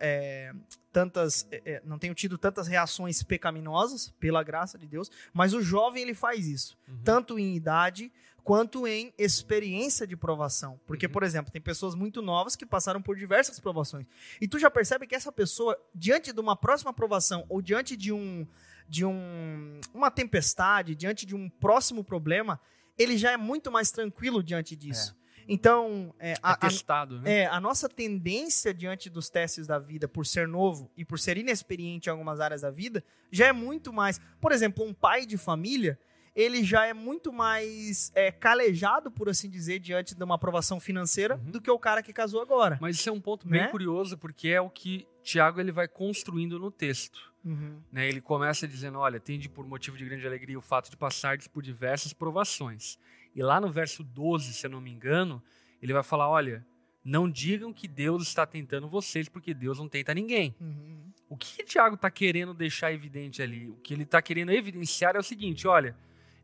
é, 0.01 0.53
tantas, 0.93 1.47
é, 1.51 1.63
é, 1.65 1.83
não 1.85 1.99
tenho 1.99 2.15
tido 2.15 2.39
tantas 2.39 2.67
reações 2.67 3.23
pecaminosas, 3.23 4.13
pela 4.19 4.43
graça 4.43 4.79
de 4.79 4.87
Deus, 4.87 5.11
mas 5.33 5.53
o 5.53 5.61
jovem 5.61 6.03
ele 6.03 6.15
faz 6.15 6.47
isso, 6.47 6.77
uhum. 6.89 6.99
tanto 7.05 7.39
em 7.39 7.55
idade 7.55 8.11
quanto 8.43 8.87
em 8.87 9.13
experiência 9.19 10.07
de 10.07 10.17
provação. 10.17 10.81
Porque, 10.87 11.07
uhum. 11.07 11.13
por 11.13 11.23
exemplo, 11.23 11.53
tem 11.53 11.61
pessoas 11.61 11.95
muito 11.95 12.23
novas 12.23 12.55
que 12.55 12.65
passaram 12.65 13.03
por 13.03 13.17
diversas 13.17 13.59
provações. 13.59 14.07
E 14.41 14.47
tu 14.47 14.59
já 14.59 14.71
percebe 14.71 15.07
que 15.07 15.15
essa 15.17 15.33
pessoa, 15.33 15.77
diante 15.95 16.33
de 16.33 16.41
uma 16.41 16.55
próxima 16.55 16.93
provação 16.93 17.45
ou 17.49 17.61
diante 17.61 17.97
de 17.97 18.13
um 18.13 18.47
de 18.89 19.05
um, 19.05 19.81
uma 19.93 20.13
tempestade, 20.13 20.95
diante 20.95 21.27
de 21.27 21.35
um 21.35 21.51
próximo 21.51 22.05
problema, 22.05 22.61
ele 22.97 23.19
já 23.19 23.33
é 23.33 23.37
muito 23.37 23.71
mais 23.71 23.91
tranquilo 23.91 24.43
diante 24.43 24.77
disso. 24.77 25.17
É. 25.23 25.26
Então, 25.49 26.15
é, 26.19 26.35
a, 26.43 26.53
é 26.53 26.57
testado, 26.57 27.17
a, 27.17 27.21
né? 27.21 27.39
é, 27.41 27.47
a 27.47 27.61
nossa 27.61 27.89
tendência 27.89 28.75
diante 28.75 29.09
dos 29.09 29.31
testes 29.31 29.67
da 29.67 29.79
vida, 29.79 30.09
por 30.09 30.27
ser 30.27 30.49
novo 30.49 30.91
e 30.97 31.05
por 31.05 31.19
ser 31.19 31.37
inexperiente 31.37 32.09
em 32.09 32.13
algumas 32.13 32.41
áreas 32.41 32.63
da 32.63 32.71
vida, 32.71 33.05
já 33.31 33.47
é 33.47 33.53
muito 33.53 33.93
mais. 33.93 34.21
Por 34.41 34.53
exemplo, 34.53 34.85
um 34.85 34.93
pai 34.93 35.25
de 35.25 35.37
família, 35.37 35.99
ele 36.35 36.63
já 36.63 36.85
é 36.85 36.93
muito 36.93 37.33
mais 37.33 38.13
é, 38.15 38.31
calejado, 38.31 39.11
por 39.11 39.29
assim 39.29 39.49
dizer, 39.49 39.79
diante 39.79 40.15
de 40.15 40.23
uma 40.23 40.35
aprovação 40.35 40.79
financeira 40.79 41.37
uhum. 41.37 41.51
do 41.51 41.61
que 41.61 41.71
o 41.71 41.79
cara 41.79 42.03
que 42.03 42.13
casou 42.13 42.43
agora. 42.43 42.79
Mas 42.81 42.97
isso 42.97 43.09
é 43.09 43.13
um 43.13 43.21
ponto 43.21 43.49
bem 43.49 43.63
né? 43.63 43.69
curioso, 43.69 44.19
porque 44.19 44.49
é 44.49 44.61
o 44.61 44.69
que 44.69 45.07
Tiago 45.23 45.61
ele 45.61 45.73
vai 45.73 45.89
construindo 45.89 46.59
no 46.59 46.71
texto. 46.71 47.33
Uhum. 47.43 47.81
Né? 47.91 48.07
Ele 48.09 48.21
começa 48.21 48.69
dizendo: 48.69 48.99
Olha, 48.99 49.19
tende 49.19 49.49
por 49.49 49.67
motivo 49.67 49.97
de 49.97 50.05
grande 50.05 50.27
alegria 50.27 50.59
o 50.59 50.63
fato 50.63 50.91
de 50.91 50.97
passar 50.97 51.39
por 51.53 51.63
diversas 51.63 52.13
provações. 52.13 52.99
E 53.37 53.43
lá 53.43 53.61
no 53.61 53.71
verso 53.71 54.03
12, 54.03 54.55
se 54.55 54.67
eu 54.67 54.71
não 54.71 54.81
me 54.81 54.91
engano, 54.91 55.43
ele 55.83 55.93
vai 55.93 56.03
falar: 56.03 56.27
olha, 56.29 56.67
não 57.05 57.31
digam 57.31 57.71
que 57.71 57.87
Deus 57.87 58.23
está 58.23 58.47
tentando 58.47 58.89
vocês, 58.89 59.29
porque 59.29 59.53
Deus 59.53 59.79
não 59.79 59.89
tenta 59.89 60.15
ninguém. 60.15 60.57
Uhum. 60.59 61.13
O 61.29 61.37
que 61.37 61.63
o 61.63 61.67
Tiago 61.67 61.97
está 61.97 62.11
querendo 62.11 62.55
deixar 62.55 62.93
evidente 62.93 63.43
ali? 63.43 63.69
O 63.69 63.77
que 63.77 63.93
ele 63.93 64.05
está 64.05 64.23
querendo 64.23 64.53
evidenciar 64.53 65.15
é 65.15 65.19
o 65.19 65.23
seguinte: 65.23 65.69
olha, 65.69 65.95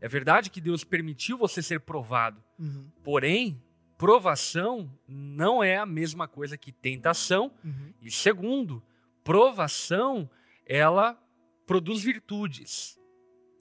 é 0.02 0.06
verdade 0.06 0.50
que 0.50 0.60
Deus 0.60 0.84
permitiu 0.84 1.38
você 1.38 1.62
ser 1.62 1.80
provado, 1.80 2.44
uhum. 2.58 2.86
porém, 3.02 3.62
provação 3.96 4.92
não 5.08 5.64
é 5.64 5.78
a 5.78 5.86
mesma 5.86 6.28
coisa 6.28 6.58
que 6.58 6.72
tentação. 6.72 7.50
Uhum. 7.64 7.94
E 8.02 8.10
segundo, 8.10 8.82
provação 9.24 10.28
ela 10.66 11.18
produz 11.66 12.02
virtudes. 12.02 13.00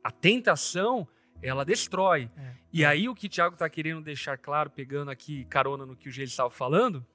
A 0.04 0.12
tentação 0.12 1.08
ela 1.42 1.66
destrói. 1.66 2.30
É. 2.38 2.54
E 2.72 2.86
aí 2.86 3.10
o 3.10 3.16
que 3.16 3.28
o 3.28 3.30
Tiago 3.30 3.54
está 3.54 3.70
querendo 3.70 4.02
deixar 4.02 4.38
claro, 4.38 4.70
pegando 4.70 5.12
aqui 5.12 5.46
carona 5.46 5.86
no 5.86 5.96
que 5.96 6.10
o 6.10 6.12
Gênesis 6.12 6.34
estava 6.34 6.50
falando, 6.50 7.06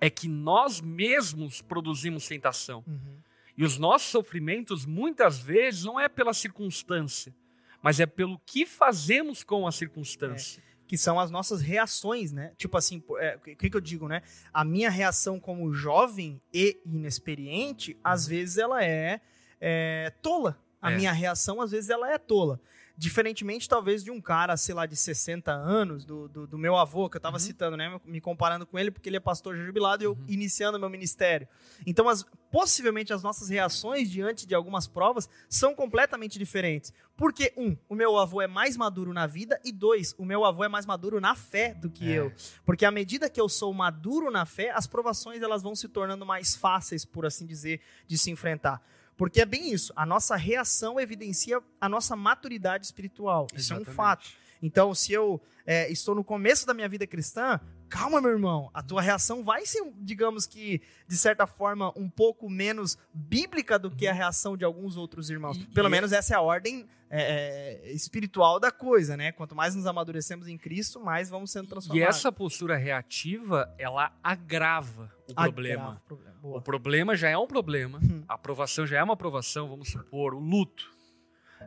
é 0.00 0.08
que 0.08 0.28
nós 0.28 0.80
mesmos 0.80 1.60
produzimos 1.60 2.26
tentação. 2.26 2.84
Uhum. 2.86 3.18
E 3.56 3.64
os 3.64 3.78
nossos 3.78 4.08
sofrimentos, 4.08 4.84
muitas 4.84 5.38
vezes, 5.38 5.84
não 5.84 5.98
é 5.98 6.08
pela 6.08 6.34
circunstância, 6.34 7.34
mas 7.82 8.00
é 8.00 8.06
pelo 8.06 8.38
que 8.44 8.66
fazemos 8.66 9.42
com 9.42 9.66
a 9.66 9.72
circunstância. 9.72 10.60
É, 10.60 10.66
que 10.86 10.96
são 10.96 11.18
as 11.18 11.32
nossas 11.32 11.60
reações, 11.60 12.30
né? 12.30 12.52
Tipo 12.56 12.76
assim, 12.76 13.02
o 13.08 13.18
é, 13.18 13.36
que, 13.38 13.68
que 13.68 13.76
eu 13.76 13.80
digo, 13.80 14.06
né? 14.06 14.22
A 14.52 14.64
minha 14.64 14.88
reação 14.88 15.40
como 15.40 15.72
jovem 15.72 16.40
e 16.52 16.80
inexperiente, 16.86 17.98
às 18.04 18.24
uhum. 18.24 18.30
vezes 18.30 18.58
ela 18.58 18.84
é, 18.84 19.20
é 19.60 20.10
tola. 20.22 20.62
A 20.80 20.92
é. 20.92 20.96
minha 20.96 21.12
reação, 21.12 21.60
às 21.60 21.72
vezes, 21.72 21.90
ela 21.90 22.12
é 22.12 22.18
tola. 22.18 22.60
Diferentemente, 22.98 23.68
talvez, 23.68 24.02
de 24.02 24.10
um 24.10 24.20
cara, 24.22 24.56
sei 24.56 24.74
lá, 24.74 24.86
de 24.86 24.96
60 24.96 25.52
anos, 25.52 26.04
do, 26.06 26.28
do, 26.28 26.46
do 26.46 26.56
meu 26.56 26.76
avô, 26.76 27.10
que 27.10 27.16
eu 27.16 27.18
estava 27.18 27.36
Uhum. 27.36 27.40
citando, 27.40 27.76
né? 27.76 28.00
Me 28.06 28.22
comparando 28.22 28.64
com 28.66 28.78
ele, 28.78 28.90
porque 28.90 29.08
ele 29.08 29.18
é 29.18 29.20
pastor 29.20 29.54
jubilado 29.54 30.02
e 30.02 30.06
eu 30.06 30.12
Uhum. 30.12 30.24
iniciando 30.28 30.78
meu 30.78 30.88
ministério. 30.88 31.46
Então, 31.86 32.08
as, 32.08 32.24
possivelmente, 32.50 33.12
as 33.12 33.22
nossas 33.22 33.50
reações 33.50 34.10
diante 34.10 34.46
de 34.46 34.54
algumas 34.54 34.86
provas 34.86 35.28
são 35.48 35.74
completamente 35.74 36.38
diferentes. 36.38 36.90
Porque, 37.18 37.52
um, 37.56 37.76
o 37.86 37.94
meu 37.94 38.16
avô 38.18 38.40
é 38.40 38.46
mais 38.46 38.76
maduro 38.78 39.12
na 39.12 39.26
vida, 39.26 39.60
e 39.62 39.72
dois, 39.72 40.14
o 40.16 40.24
meu 40.24 40.42
avô 40.44 40.64
é 40.64 40.68
mais 40.68 40.86
maduro 40.86 41.20
na 41.20 41.34
fé 41.34 41.74
do 41.74 41.90
que 41.90 42.10
É. 42.10 42.18
eu. 42.18 42.32
Porque 42.64 42.84
à 42.86 42.90
medida 42.90 43.28
que 43.28 43.40
eu 43.40 43.48
sou 43.48 43.74
maduro 43.74 44.30
na 44.30 44.46
fé, 44.46 44.70
as 44.70 44.86
provações 44.86 45.42
elas 45.42 45.62
vão 45.62 45.74
se 45.74 45.86
tornando 45.88 46.24
mais 46.24 46.56
fáceis, 46.56 47.04
por 47.04 47.26
assim 47.26 47.44
dizer, 47.46 47.80
de 48.06 48.16
se 48.16 48.30
enfrentar. 48.30 48.82
Porque 49.16 49.40
é 49.40 49.46
bem 49.46 49.72
isso, 49.72 49.92
a 49.96 50.04
nossa 50.04 50.36
reação 50.36 51.00
evidencia 51.00 51.60
a 51.80 51.88
nossa 51.88 52.14
maturidade 52.14 52.84
espiritual. 52.84 53.46
Isso 53.54 53.72
é 53.72 53.76
um 53.76 53.80
Exatamente. 53.80 53.96
fato. 53.96 54.28
Então, 54.62 54.94
se 54.94 55.12
eu 55.12 55.40
é, 55.64 55.90
estou 55.90 56.14
no 56.14 56.22
começo 56.22 56.66
da 56.66 56.74
minha 56.74 56.88
vida 56.88 57.06
cristã, 57.06 57.60
calma, 57.88 58.20
meu 58.20 58.30
irmão, 58.30 58.70
a 58.74 58.82
tua 58.82 59.00
reação 59.00 59.42
vai 59.44 59.64
ser, 59.66 59.82
digamos 59.98 60.46
que, 60.46 60.80
de 61.06 61.16
certa 61.16 61.46
forma, 61.46 61.92
um 61.96 62.08
pouco 62.08 62.48
menos 62.50 62.98
bíblica 63.12 63.78
do 63.78 63.90
que 63.90 64.06
a 64.06 64.12
reação 64.12 64.56
de 64.56 64.64
alguns 64.64 64.96
outros 64.96 65.30
irmãos. 65.30 65.56
E- 65.56 65.66
Pelo 65.66 65.88
e- 65.88 65.90
menos 65.90 66.12
essa 66.12 66.34
é 66.34 66.36
a 66.36 66.40
ordem 66.40 66.86
é, 67.08 67.82
é, 67.86 67.92
espiritual 67.92 68.58
da 68.58 68.72
coisa, 68.72 69.16
né? 69.16 69.30
Quanto 69.30 69.54
mais 69.54 69.76
nos 69.76 69.86
amadurecemos 69.86 70.48
em 70.48 70.58
Cristo, 70.58 71.00
mais 71.00 71.30
vamos 71.30 71.52
sendo 71.52 71.66
E 71.66 71.68
transformados. 71.68 72.16
essa 72.16 72.32
postura 72.32 72.76
reativa, 72.76 73.72
ela 73.78 74.12
agrava 74.24 75.12
o 75.28 75.32
Ah, 75.36 75.44
problema. 75.44 76.02
problema. 76.04 76.36
O 76.42 76.60
problema 76.60 77.16
já 77.16 77.28
é 77.28 77.38
um 77.38 77.46
problema, 77.46 78.00
Hum. 78.02 78.24
a 78.26 78.34
aprovação 78.34 78.84
já 78.86 78.98
é 78.98 79.02
uma 79.04 79.14
aprovação, 79.14 79.68
vamos 79.68 79.88
supor, 79.90 80.34
o 80.34 80.40
luto. 80.40 80.90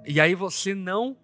E 0.05 0.19
aí 0.19 0.36
você 0.36 0.75
não 0.75 1.15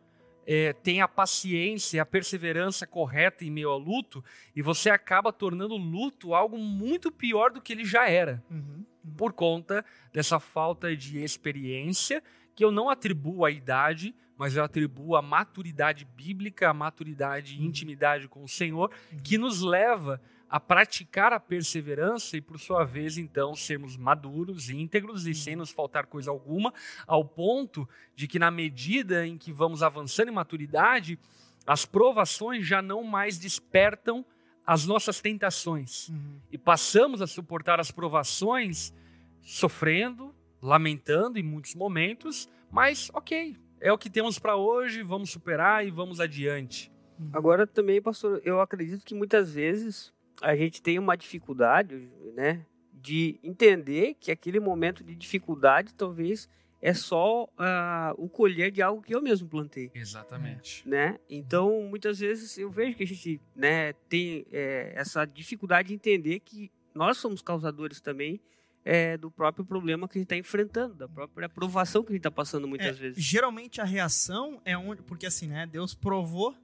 é, 0.46 0.74
tem 0.74 1.02
a 1.02 1.08
paciência, 1.08 2.02
a 2.02 2.06
perseverança 2.06 2.86
correta 2.86 3.44
em 3.44 3.50
meio 3.50 3.70
ao 3.70 3.80
luto, 3.80 4.24
e 4.56 4.62
você 4.62 4.90
acaba 4.90 5.34
tornando 5.34 5.74
o 5.74 5.78
luto 5.78 6.34
algo 6.36 6.58
muito 6.58 7.12
pior 7.12 7.52
do 7.52 7.62
que 7.62 7.74
ele 7.74 7.84
já 7.86 8.08
era, 8.10 8.44
Uhum, 8.50 8.86
uhum. 9.04 9.14
por 9.18 9.34
conta 9.34 9.84
dessa 10.14 10.40
falta 10.40 10.96
de 10.96 11.18
experiência, 11.24 12.22
que 12.56 12.64
eu 12.64 12.72
não 12.72 12.90
atribuo 12.90 13.44
à 13.46 13.52
idade, 13.52 14.14
mas 14.38 14.56
eu 14.56 14.64
atribuo 14.64 15.16
à 15.16 15.22
maturidade 15.22 16.06
bíblica, 16.16 16.70
à 16.70 16.74
maturidade 16.74 17.56
e 17.56 17.60
Uhum. 17.60 17.66
intimidade 17.66 18.28
com 18.28 18.44
o 18.44 18.48
Senhor, 18.48 18.92
Uhum. 19.12 19.18
que 19.24 19.38
nos 19.38 19.62
leva 19.62 20.22
a 20.56 20.60
praticar 20.62 21.34
a 21.34 21.40
perseverança 21.40 22.38
e, 22.38 22.42
por 22.42 22.58
sua 22.58 22.86
vez, 22.86 23.18
então, 23.18 23.54
sermos 23.54 23.98
maduros, 23.98 24.70
íntegros 24.70 25.28
e 25.28 25.36
sem 25.36 25.54
nos 25.54 25.70
faltar 25.70 26.06
coisa 26.06 26.32
alguma, 26.32 26.74
ao 27.06 27.26
ponto 27.26 27.86
de 28.16 28.26
que, 28.26 28.40
na 28.40 28.50
medida 28.50 29.28
em 29.28 29.38
que 29.38 29.52
vamos 29.52 29.84
avançando 29.84 30.30
em 30.30 30.34
maturidade, 30.34 31.20
as 31.68 31.86
provações 31.86 32.66
já 32.66 32.82
não 32.82 33.04
mais 33.04 33.38
despertam 33.38 34.26
as 34.66 34.86
nossas 34.86 35.20
tentações 35.20 36.08
Uhum. 36.08 36.40
e 36.50 36.58
passamos 36.58 37.22
a 37.22 37.28
suportar 37.28 37.82
as 37.82 37.92
provações 37.92 38.94
sofrendo, 39.42 40.34
lamentando 40.62 41.38
em 41.38 41.44
muitos 41.44 41.76
momentos, 41.76 42.48
mas 42.72 43.12
ok, 43.14 43.58
é 43.82 43.92
o 43.92 43.98
que 43.98 44.10
temos 44.10 44.40
para 44.40 44.56
hoje, 44.56 45.04
vamos 45.04 45.32
superar 45.32 45.86
e 45.86 45.92
vamos 45.92 46.22
adiante. 46.22 46.90
Uhum. 47.20 47.30
Agora 47.34 47.68
também, 47.68 48.02
pastor, 48.02 48.42
eu 48.46 48.62
acredito 48.62 49.04
que 49.04 49.14
muitas 49.14 49.54
vezes 49.54 50.15
a 50.42 50.56
gente 50.56 50.82
tem 50.82 51.00
uma 51.00 51.16
dificuldade, 51.16 52.10
né, 52.36 52.66
de 52.94 53.40
entender 53.44 54.16
que 54.16 54.32
aquele 54.32 54.60
momento 54.60 55.04
de 55.04 55.16
dificuldade 55.16 55.94
talvez 55.94 56.50
é 56.82 56.94
só 56.94 57.48
ah, 57.58 58.14
o 58.18 58.30
colher 58.30 58.70
de 58.72 58.82
algo 58.82 59.02
que 59.02 59.16
eu 59.16 59.22
mesmo 59.22 59.48
plantei, 59.48 59.92
Exatamente. 59.96 60.88
né? 60.88 61.18
Então, 61.30 61.82
muitas 61.84 62.20
vezes 62.20 62.58
eu 62.58 62.70
vejo 62.70 62.96
que 62.96 63.04
a 63.04 63.08
gente, 63.08 63.42
né, 63.56 63.94
tem 64.08 64.46
é, 64.52 64.94
essa 64.96 65.26
dificuldade 65.26 65.88
de 65.90 65.94
entender 65.96 66.40
que 66.42 66.72
nós 66.94 67.18
somos 67.18 67.42
causadores 67.42 68.00
também 68.02 68.40
é, 68.84 69.18
do 69.18 69.32
próprio 69.32 69.66
problema 69.66 70.08
que 70.08 70.18
a 70.18 70.20
gente 70.20 70.28
está 70.28 70.38
enfrentando, 70.38 70.94
da 70.94 71.08
própria 71.08 71.50
provação 71.50 72.04
que 72.04 72.12
a 72.12 72.14
gente 72.14 72.20
está 72.20 72.30
passando 72.32 72.68
muitas 72.68 72.98
É, 72.98 73.00
vezes. 73.00 73.24
Geralmente 73.24 73.82
a 73.82 73.84
reação 73.84 74.62
é 74.64 74.78
onde. 74.78 75.02
Porque 75.02 75.26
assim, 75.26 75.48
né? 75.48 75.66
Deus 75.66 75.96
provou. 75.96 76.56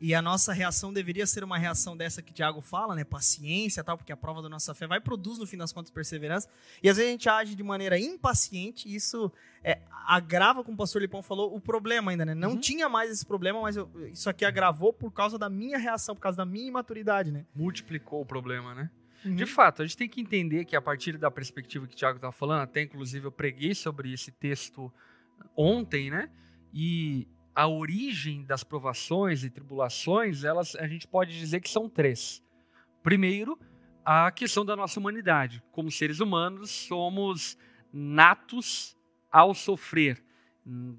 E 0.00 0.14
a 0.14 0.20
nossa 0.20 0.52
reação 0.52 0.92
deveria 0.92 1.26
ser 1.26 1.42
uma 1.42 1.56
reação 1.56 1.96
dessa 1.96 2.20
que 2.20 2.32
Tiago 2.32 2.60
fala, 2.60 2.94
né? 2.94 3.02
Paciência 3.04 3.80
e 3.80 3.84
tal, 3.84 3.96
porque 3.96 4.12
a 4.12 4.16
prova 4.16 4.42
da 4.42 4.48
nossa 4.48 4.74
fé 4.74 4.86
vai 4.86 5.00
produz, 5.00 5.38
no 5.38 5.46
fim 5.46 5.56
das 5.56 5.72
contas, 5.72 5.90
perseverança. 5.90 6.48
E 6.82 6.88
às 6.90 6.96
vezes 6.98 7.08
a 7.08 7.12
gente 7.12 7.28
age 7.28 7.54
de 7.54 7.62
maneira 7.62 7.98
impaciente, 7.98 8.88
e 8.88 8.94
isso 8.94 9.32
é, 9.64 9.80
agrava, 10.06 10.62
como 10.62 10.74
o 10.74 10.78
pastor 10.78 11.00
Lipão 11.00 11.22
falou, 11.22 11.54
o 11.54 11.60
problema 11.60 12.10
ainda, 12.10 12.26
né? 12.26 12.34
Não 12.34 12.50
Uhum. 12.50 12.60
tinha 12.60 12.88
mais 12.88 13.10
esse 13.10 13.24
problema, 13.24 13.60
mas 13.62 13.76
eu- 13.76 13.90
isso 14.12 14.28
aqui 14.28 14.44
agravou 14.44 14.92
por 14.92 15.10
causa 15.12 15.38
da 15.38 15.48
minha 15.48 15.78
reação, 15.78 16.14
por 16.14 16.20
causa 16.20 16.36
da 16.36 16.44
minha 16.44 16.68
imaturidade, 16.68 17.32
né? 17.32 17.46
Multiplicou 17.54 18.20
o 18.20 18.26
problema, 18.26 18.74
né? 18.74 18.90
Uhum. 19.24 19.34
De 19.34 19.46
fato, 19.46 19.80
a 19.82 19.86
gente 19.86 19.96
tem 19.96 20.08
que 20.08 20.20
entender 20.20 20.66
que 20.66 20.76
a 20.76 20.82
partir 20.82 21.16
da 21.16 21.30
perspectiva 21.30 21.86
que 21.86 21.94
o 21.94 21.96
Tiago 21.96 22.16
estava 22.18 22.32
falando, 22.32 22.60
até 22.60 22.82
inclusive 22.82 23.26
eu 23.26 23.32
preguei 23.32 23.74
sobre 23.74 24.12
esse 24.12 24.30
texto 24.30 24.92
ontem, 25.56 26.10
né? 26.10 26.28
E 26.72 27.26
a 27.56 27.66
origem 27.66 28.44
das 28.44 28.62
provações 28.62 29.42
e 29.42 29.48
tribulações, 29.48 30.44
elas 30.44 30.76
a 30.76 30.86
gente 30.86 31.08
pode 31.08 31.36
dizer 31.36 31.62
que 31.62 31.70
são 31.70 31.88
três. 31.88 32.42
Primeiro, 33.02 33.58
a 34.04 34.30
questão 34.30 34.62
da 34.62 34.76
nossa 34.76 35.00
humanidade. 35.00 35.62
Como 35.72 35.90
seres 35.90 36.20
humanos, 36.20 36.70
somos 36.70 37.56
natos 37.90 38.94
ao 39.32 39.54
sofrer. 39.54 40.22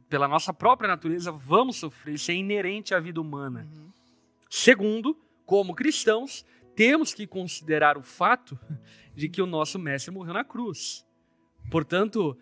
Pela 0.10 0.28
nossa 0.28 0.52
própria 0.52 0.88
natureza, 0.88 1.32
vamos 1.32 1.76
sofrer. 1.76 2.16
Isso 2.16 2.32
é 2.32 2.34
inerente 2.34 2.96
à 2.96 3.00
vida 3.00 3.22
humana. 3.22 3.70
Uhum. 3.72 3.92
Segundo, 4.50 5.16
como 5.46 5.76
cristãos, 5.76 6.44
temos 6.76 7.14
que 7.14 7.28
considerar 7.28 8.00
o 8.00 8.02
fato 8.02 8.58
de 9.16 9.30
que 9.30 9.44
o 9.44 9.46
nosso 9.46 9.78
mestre 9.78 10.12
morreu 10.12 10.34
na 10.34 10.44
cruz. 10.44 11.06
Portanto, 11.70 12.36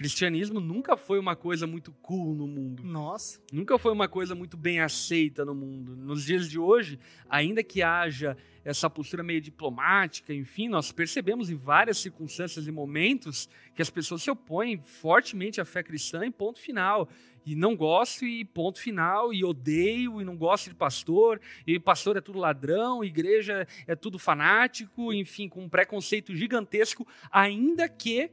cristianismo 0.00 0.60
nunca 0.60 0.96
foi 0.96 1.18
uma 1.18 1.36
coisa 1.36 1.66
muito 1.66 1.92
cool 2.00 2.34
no 2.34 2.46
mundo. 2.46 2.82
Nossa. 2.82 3.38
Nunca 3.52 3.78
foi 3.78 3.92
uma 3.92 4.08
coisa 4.08 4.34
muito 4.34 4.56
bem 4.56 4.80
aceita 4.80 5.44
no 5.44 5.54
mundo. 5.54 5.94
Nos 5.94 6.24
dias 6.24 6.48
de 6.48 6.58
hoje, 6.58 6.98
ainda 7.28 7.62
que 7.62 7.82
haja 7.82 8.34
essa 8.64 8.88
postura 8.88 9.22
meio 9.22 9.42
diplomática, 9.42 10.32
enfim, 10.32 10.70
nós 10.70 10.90
percebemos 10.90 11.50
em 11.50 11.54
várias 11.54 11.98
circunstâncias 11.98 12.66
e 12.66 12.72
momentos 12.72 13.46
que 13.74 13.82
as 13.82 13.90
pessoas 13.90 14.22
se 14.22 14.30
opõem 14.30 14.80
fortemente 14.80 15.60
à 15.60 15.66
fé 15.66 15.82
cristã 15.82 16.24
e 16.24 16.30
ponto 16.30 16.58
final. 16.58 17.06
E 17.44 17.54
não 17.54 17.76
gosto 17.76 18.24
e 18.24 18.42
ponto 18.42 18.80
final, 18.80 19.34
e 19.34 19.44
odeio 19.44 20.18
e 20.18 20.24
não 20.24 20.34
gosto 20.34 20.70
de 20.70 20.74
pastor, 20.74 21.38
e 21.66 21.78
pastor 21.78 22.16
é 22.16 22.22
tudo 22.22 22.38
ladrão, 22.38 23.04
igreja 23.04 23.66
é 23.86 23.94
tudo 23.94 24.18
fanático, 24.18 25.12
enfim, 25.12 25.46
com 25.46 25.64
um 25.64 25.68
preconceito 25.68 26.34
gigantesco, 26.34 27.06
ainda 27.30 27.86
que 27.86 28.30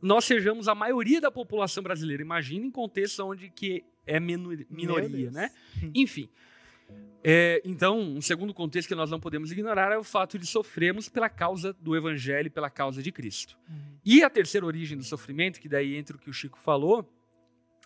nós 0.00 0.24
sejamos 0.24 0.68
a 0.68 0.74
maioria 0.74 1.20
da 1.20 1.30
população 1.30 1.82
brasileira. 1.82 2.22
Imagina 2.22 2.66
em 2.66 2.70
contextos 2.70 3.18
onde 3.20 3.48
que 3.50 3.84
é 4.06 4.20
minoria, 4.20 5.30
né? 5.30 5.50
Enfim. 5.94 6.28
É, 7.26 7.62
então, 7.64 7.98
um 7.98 8.20
segundo 8.20 8.52
contexto 8.52 8.88
que 8.88 8.94
nós 8.94 9.10
não 9.10 9.18
podemos 9.18 9.50
ignorar 9.50 9.90
é 9.90 9.96
o 9.96 10.04
fato 10.04 10.38
de 10.38 10.46
sofrermos 10.46 11.08
pela 11.08 11.30
causa 11.30 11.72
do 11.72 11.96
evangelho, 11.96 12.50
pela 12.50 12.68
causa 12.68 13.02
de 13.02 13.10
Cristo. 13.10 13.56
Uhum. 13.66 13.98
E 14.04 14.22
a 14.22 14.28
terceira 14.28 14.66
origem 14.66 14.98
do 14.98 15.04
sofrimento, 15.04 15.58
que 15.58 15.68
daí 15.68 15.96
entra 15.96 16.16
o 16.16 16.20
que 16.20 16.28
o 16.28 16.34
Chico 16.34 16.58
falou, 16.58 17.10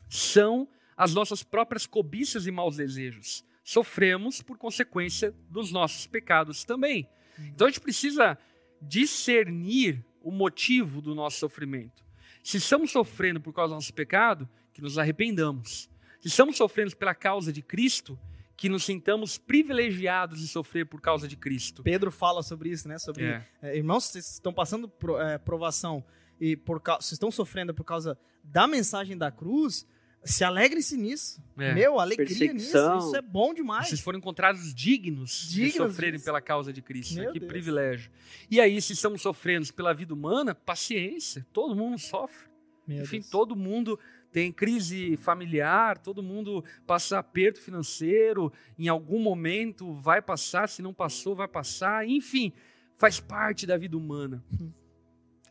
são 0.09 0.69
as 0.97 1.15
nossas 1.15 1.45
próprias 1.45 1.87
cobiças 1.87 2.49
e 2.49 2.51
maus 2.51 2.77
desejos. 2.77 3.45
Sofremos 3.63 4.43
por 4.43 4.59
consequência 4.59 5.33
dos 5.49 5.71
nossos 5.71 6.09
pecados 6.09 6.65
também. 6.65 7.09
Então 7.39 7.69
a 7.69 7.71
gente 7.71 7.81
precisa 7.81 8.37
discernir 8.83 10.05
o 10.23 10.31
motivo 10.31 11.01
do 11.01 11.15
nosso 11.15 11.39
sofrimento. 11.39 12.05
Se 12.43 12.57
estamos 12.57 12.91
sofrendo 12.91 13.41
por 13.41 13.53
causa 13.53 13.73
do 13.73 13.75
nosso 13.77 13.93
pecado, 13.93 14.49
que 14.73 14.81
nos 14.81 14.99
arrependamos. 14.99 15.91
Se 16.21 16.29
estamos 16.29 16.57
sofrendo 16.57 16.97
pela 16.97 17.15
causa 17.15 17.53
de 17.53 17.63
Cristo, 17.63 18.19
que 18.57 18.69
nos 18.69 18.85
sintamos 18.85 19.39
privilegiados 19.39 20.41
de 20.41 20.49
sofrer 20.49 20.85
por 20.85 21.01
causa 21.01 21.29
de 21.29 21.37
Cristo. 21.37 21.83
Pedro 21.83 22.11
fala 22.11 22.43
sobre 22.43 22.71
isso, 22.71 22.89
né? 22.89 22.99
Sobre 22.99 23.25
É. 23.25 23.47
É, 23.63 23.77
irmãos, 23.77 24.05
vocês 24.05 24.33
estão 24.33 24.53
passando 24.53 24.93
é, 25.21 25.39
provação 25.39 26.05
e 26.41 26.57
por 26.57 26.81
vocês 26.81 27.13
estão 27.13 27.31
sofrendo 27.31 27.73
por 27.73 27.85
causa 27.85 28.19
da 28.43 28.67
mensagem 28.67 29.17
da 29.17 29.31
cruz, 29.31 29.87
se 30.25 30.45
alegrem-se 30.45 30.97
nisso. 30.97 31.43
É. 31.59 31.75
Meu, 31.75 31.99
alegria 31.99 32.53
nisso. 32.53 32.77
Isso 32.99 33.17
é 33.17 33.23
bom 33.23 33.55
demais. 33.55 33.89
Vocês 33.89 34.01
foram 34.01 34.19
encontrados 34.19 34.75
dignos, 34.75 35.49
de 35.49 35.65
Dignos 35.65 35.75
sofrerem 35.93 36.15
disso. 36.15 36.25
pela 36.25 36.41
causa 36.41 36.73
de 36.73 36.83
Cristo. 36.83 37.15
né? 37.17 37.23
Meu 37.23 37.33
Que 37.33 37.41
Deus. 37.41 37.51
privilégio. 37.51 38.11
E 38.51 38.61
aí, 38.61 38.81
se 38.83 38.93
estamos 38.93 39.23
sofrendo 39.23 39.73
pela 39.73 39.93
vida 39.95 40.13
humana, 40.15 40.55
paciência. 40.55 41.47
Todo 41.53 41.75
mundo 41.75 41.99
sofre. 41.99 42.47
Meu 42.87 43.03
Enfim, 43.03 43.19
Deus. 43.21 43.31
todo 43.31 43.55
mundo 43.57 43.99
tem 44.31 44.53
crise 44.53 45.17
familiar, 45.17 45.99
todo 45.99 46.23
mundo 46.23 46.65
passa 46.87 47.19
aperto 47.19 47.61
financeiro, 47.61 48.53
em 48.79 48.89
algum 48.89 49.19
momento 49.19 49.93
vai 49.95 50.21
passar, 50.21 50.69
se 50.69 50.83
não 50.83 50.93
passou, 50.93 51.35
vai 51.35 51.49
passar, 51.49 52.07
enfim, 52.07 52.53
faz 52.97 53.21
parte 53.21 53.67
da 53.67 53.77
vida 53.77 53.97
humana. 53.97 54.45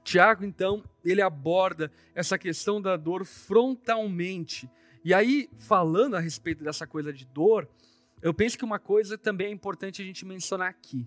Tiago, 0.08 0.46
então, 0.46 0.82
ele 1.04 1.22
aborda 1.22 1.92
essa 2.16 2.38
questão 2.38 2.82
da 2.82 2.96
dor 2.96 3.26
frontalmente. 3.26 4.72
E 5.04 5.14
aí, 5.14 5.50
falando 5.58 6.16
a 6.16 6.20
respeito 6.22 6.64
dessa 6.64 6.88
coisa 6.88 7.12
de 7.12 7.26
dor, 7.26 7.68
eu 8.22 8.34
penso 8.34 8.58
que 8.58 8.64
uma 8.64 8.80
coisa 8.80 9.18
também 9.18 9.48
é 9.48 9.52
importante 9.52 10.02
a 10.02 10.06
gente 10.06 10.26
mencionar 10.26 10.70
aqui. 10.70 11.06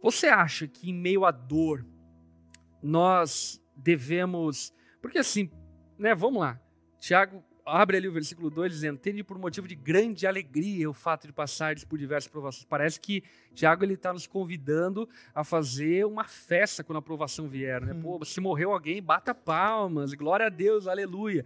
Você 0.00 0.28
acha 0.28 0.68
que 0.68 0.88
em 0.88 0.94
meio 0.94 1.24
à 1.24 1.32
dor 1.32 1.84
nós 2.80 3.60
devemos. 3.76 4.72
Porque 5.02 5.18
assim, 5.18 5.50
né, 5.98 6.14
vamos 6.14 6.40
lá. 6.40 6.60
Tiago 7.00 7.42
abre 7.66 7.96
ali 7.96 8.08
o 8.08 8.12
versículo 8.12 8.48
2 8.48 8.72
dizendo: 8.72 8.98
Tende 8.98 9.24
por 9.24 9.38
motivo 9.38 9.66
de 9.66 9.74
grande 9.74 10.26
alegria 10.26 10.88
o 10.88 10.94
fato 10.94 11.26
de 11.26 11.32
passar 11.32 11.74
por 11.88 11.98
diversas 11.98 12.30
provações. 12.30 12.64
Parece 12.64 13.00
que 13.00 13.24
Tiago 13.52 13.84
ele 13.84 13.94
está 13.94 14.12
nos 14.12 14.26
convidando 14.26 15.08
a 15.34 15.42
fazer 15.42 16.06
uma 16.06 16.24
festa 16.24 16.84
quando 16.84 16.98
a 16.98 17.02
provação 17.02 17.48
vier. 17.48 17.80
Né? 17.84 17.92
Hum. 17.92 18.02
Pô, 18.02 18.24
se 18.24 18.40
morreu 18.40 18.72
alguém, 18.72 19.02
bata 19.02 19.34
palmas, 19.34 20.14
glória 20.14 20.46
a 20.46 20.50
Deus, 20.50 20.86
aleluia. 20.86 21.44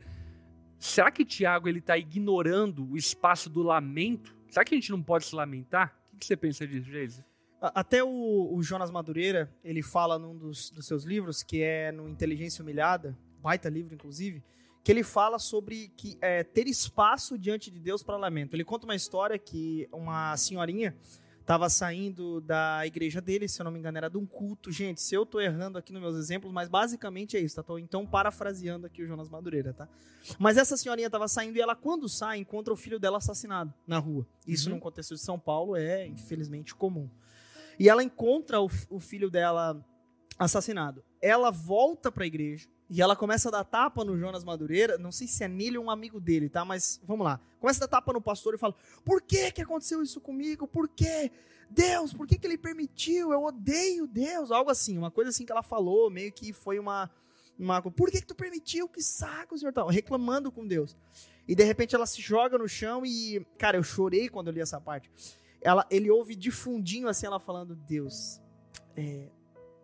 Será 0.78 1.10
que 1.10 1.24
Tiago 1.24 1.68
ele 1.68 1.78
está 1.78 1.96
ignorando 1.96 2.90
o 2.90 2.96
espaço 2.96 3.48
do 3.50 3.62
lamento? 3.62 4.34
Será 4.48 4.64
que 4.64 4.74
a 4.74 4.78
gente 4.78 4.90
não 4.90 5.02
pode 5.02 5.24
se 5.24 5.34
lamentar? 5.34 5.94
O 6.12 6.16
que 6.16 6.26
você 6.26 6.36
pensa 6.36 6.66
disso, 6.66 6.90
Geise? 6.90 7.24
Até 7.60 8.02
o, 8.02 8.54
o, 8.54 8.62
Jonas 8.62 8.90
Madureira, 8.90 9.52
ele 9.62 9.82
fala 9.82 10.18
num 10.18 10.34
dos, 10.34 10.70
dos 10.70 10.86
seus 10.86 11.04
livros, 11.04 11.42
que 11.42 11.62
é 11.62 11.92
no 11.92 12.08
Inteligência 12.08 12.62
Humilhada, 12.62 13.14
baita 13.42 13.68
livro, 13.68 13.94
inclusive, 13.94 14.42
que 14.82 14.90
ele 14.90 15.02
fala 15.02 15.38
sobre 15.38 15.92
que 15.96 16.16
é, 16.20 16.42
ter 16.42 16.66
espaço 16.66 17.38
diante 17.38 17.70
de 17.70 17.78
Deus 17.78 18.02
para 18.02 18.16
lamento. 18.16 18.54
Ele 18.54 18.64
conta 18.64 18.86
uma 18.86 18.94
história 18.94 19.38
que 19.38 19.88
uma 19.92 20.36
senhorinha 20.36 20.96
estava 21.50 21.68
saindo 21.68 22.40
da 22.40 22.86
igreja 22.86 23.20
dele, 23.20 23.48
se 23.48 23.60
eu 23.60 23.64
não 23.64 23.72
me 23.72 23.78
engano, 23.78 23.98
era 23.98 24.08
de 24.08 24.16
um 24.16 24.24
culto. 24.24 24.70
Gente, 24.70 25.00
se 25.00 25.16
eu 25.16 25.24
estou 25.24 25.40
errando 25.40 25.76
aqui 25.78 25.92
nos 25.92 26.00
meus 26.00 26.14
exemplos, 26.14 26.52
mas 26.52 26.68
basicamente 26.68 27.36
é 27.36 27.40
isso, 27.40 27.56
tá? 27.56 27.62
Tô, 27.62 27.76
então 27.76 28.06
parafraseando 28.06 28.86
aqui 28.86 29.02
o 29.02 29.06
Jonas 29.06 29.28
Madureira, 29.28 29.74
tá? 29.74 29.88
Mas 30.38 30.56
essa 30.56 30.76
senhorinha 30.76 31.06
estava 31.08 31.26
saindo 31.26 31.56
e 31.56 31.60
ela, 31.60 31.74
quando 31.74 32.08
sai, 32.08 32.38
encontra 32.38 32.72
o 32.72 32.76
filho 32.76 33.00
dela 33.00 33.18
assassinado 33.18 33.74
na 33.84 33.98
rua. 33.98 34.24
Isso, 34.46 34.68
uhum. 34.68 34.76
num 34.76 34.80
contexto 34.80 35.14
de 35.14 35.20
São 35.20 35.38
Paulo, 35.38 35.74
é 35.76 36.06
infelizmente 36.06 36.74
comum. 36.74 37.10
E 37.78 37.88
ela 37.88 38.02
encontra 38.02 38.60
o, 38.60 38.70
o 38.88 39.00
filho 39.00 39.28
dela 39.28 39.84
assassinado. 40.38 41.02
Ela 41.20 41.50
volta 41.50 42.12
para 42.12 42.24
a 42.24 42.26
igreja, 42.26 42.68
e 42.90 43.00
ela 43.00 43.14
começa 43.14 43.48
a 43.48 43.52
dar 43.52 43.64
tapa 43.64 44.04
no 44.04 44.18
Jonas 44.18 44.42
Madureira. 44.42 44.98
Não 44.98 45.12
sei 45.12 45.28
se 45.28 45.44
é 45.44 45.48
nele 45.48 45.78
ou 45.78 45.84
um 45.84 45.90
amigo 45.90 46.20
dele, 46.20 46.48
tá? 46.48 46.64
Mas 46.64 47.00
vamos 47.04 47.24
lá. 47.24 47.40
Começa 47.60 47.84
a 47.84 47.86
dar 47.86 47.98
tapa 47.98 48.12
no 48.12 48.20
pastor 48.20 48.52
e 48.54 48.58
fala: 48.58 48.74
Por 49.04 49.22
que 49.22 49.52
que 49.52 49.62
aconteceu 49.62 50.02
isso 50.02 50.20
comigo? 50.20 50.66
Por 50.66 50.88
quê? 50.88 51.30
Deus, 51.70 52.12
por 52.12 52.26
que 52.26 52.36
que 52.36 52.48
ele 52.48 52.58
permitiu? 52.58 53.32
Eu 53.32 53.44
odeio 53.44 54.08
Deus. 54.08 54.50
Algo 54.50 54.72
assim, 54.72 54.98
uma 54.98 55.10
coisa 55.10 55.30
assim 55.30 55.46
que 55.46 55.52
ela 55.52 55.62
falou, 55.62 56.10
meio 56.10 56.32
que 56.32 56.52
foi 56.52 56.80
uma. 56.80 57.08
uma 57.56 57.80
por 57.80 58.10
que 58.10 58.20
que 58.20 58.26
tu 58.26 58.34
permitiu? 58.34 58.88
Que 58.88 59.00
saco, 59.00 59.56
senhor. 59.56 59.72
Tá, 59.72 59.88
reclamando 59.88 60.50
com 60.50 60.66
Deus. 60.66 60.96
E 61.46 61.54
de 61.54 61.62
repente 61.62 61.94
ela 61.94 62.06
se 62.06 62.20
joga 62.20 62.58
no 62.58 62.68
chão 62.68 63.06
e. 63.06 63.46
Cara, 63.56 63.76
eu 63.76 63.84
chorei 63.84 64.28
quando 64.28 64.48
eu 64.48 64.52
li 64.52 64.60
essa 64.60 64.80
parte. 64.80 65.08
Ela, 65.62 65.86
ele 65.92 66.10
ouve 66.10 66.34
de 66.34 66.50
fundinho 66.50 67.06
assim 67.06 67.26
ela 67.26 67.38
falando: 67.38 67.76
Deus, 67.76 68.40
é, 68.96 69.28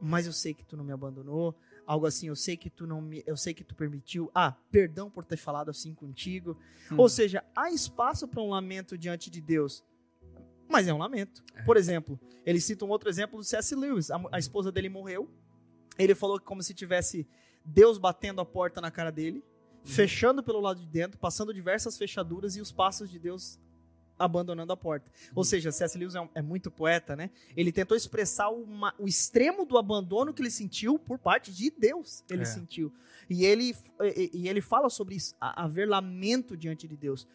mas 0.01 0.27
eu 0.27 0.33
sei 0.33 0.55
que 0.55 0.65
tu 0.65 0.77
não 0.77 0.83
me 0.83 0.93
abandonou 0.93 1.55
algo 1.87 2.07
assim, 2.07 2.29
eu 2.29 2.37
sei 2.37 2.57
que 2.57 2.69
tu 2.69 2.87
não 2.87 3.01
me, 3.01 3.23
eu 3.27 3.37
sei 3.37 3.55
que 3.55 3.63
tu 3.63 3.75
permitiu. 3.75 4.31
Ah, 4.35 4.53
perdão 4.71 5.09
por 5.09 5.25
ter 5.25 5.37
falado 5.37 5.71
assim 5.71 5.95
contigo. 5.95 6.59
Hum. 6.91 6.97
Ou 6.99 7.09
seja, 7.09 7.45
há 7.55 7.71
espaço 7.71 8.27
para 8.27 8.43
um 8.43 8.51
lamento 8.51 8.99
diante 8.99 9.31
de 9.31 9.41
Deus. 9.41 9.85
Mas 10.69 10.89
é 10.89 10.93
um 10.93 10.99
lamento. 10.99 11.45
É. 11.55 11.63
Por 11.63 11.77
exemplo, 11.77 12.19
ele 12.45 12.61
cita 12.61 12.85
um 12.85 12.89
outro 12.89 13.09
exemplo 13.09 13.39
do 13.39 13.45
C.S. 13.45 13.75
Lewis. 13.75 14.11
A, 14.11 14.21
a 14.33 14.39
esposa 14.39 14.73
dele 14.73 14.89
morreu. 14.89 15.31
Ele 15.97 16.15
falou 16.15 16.39
que 16.39 16.45
como 16.45 16.63
se 16.63 16.75
tivesse 16.75 17.27
Deus 17.65 17.99
batendo 17.99 18.41
a 18.41 18.45
porta 18.45 18.81
na 18.81 18.91
cara 18.91 19.11
dele, 19.11 19.39
uhum. 19.39 19.87
fechando 19.87 20.43
pelo 20.43 20.61
lado 20.61 20.81
de 20.81 20.87
dentro, 20.87 21.19
passando 21.19 21.55
diversas 21.55 21.97
fechaduras 21.97 22.57
e 22.57 22.61
os 22.61 22.73
passos 22.73 23.11
de 23.11 23.19
Deus 23.19 23.59
abandonando 24.19 24.73
a 24.73 24.77
porta. 24.77 25.11
Ou 25.35 25.41
uhum. 25.41 25.45
seja, 25.45 25.71
C.S. 25.71 25.99
Lewis 25.99 26.15
é, 26.15 26.29
é, 26.35 26.43
muito 26.43 26.71
poeta, 26.71 27.15
né? 27.15 27.31
Ele 27.57 27.71
tentou 27.71 27.97
expressar 27.97 28.49
uma, 28.49 28.95
o 28.99 29.07
extremo 29.07 29.65
do 29.65 29.77
abandono 29.77 30.33
que 30.33 30.43
ele 30.43 30.51
sentiu 30.51 30.99
por 30.99 31.19
parte 31.19 31.53
de 31.53 31.71
Deus. 31.71 32.25
Ele 32.29 32.43
é. 32.43 32.47
sentiu. 32.47 32.93
E 33.29 33.45
ele, 33.45 33.75
e, 34.17 34.31
e, 34.33 34.49
ele 34.49 34.61
fala 34.61 34.89
sobre 34.89 35.17
isso, 35.17 35.35
haver 35.41 35.89
lamento 35.89 36.57
diante 36.57 36.87
de 36.87 36.97
Deus. 36.97 37.27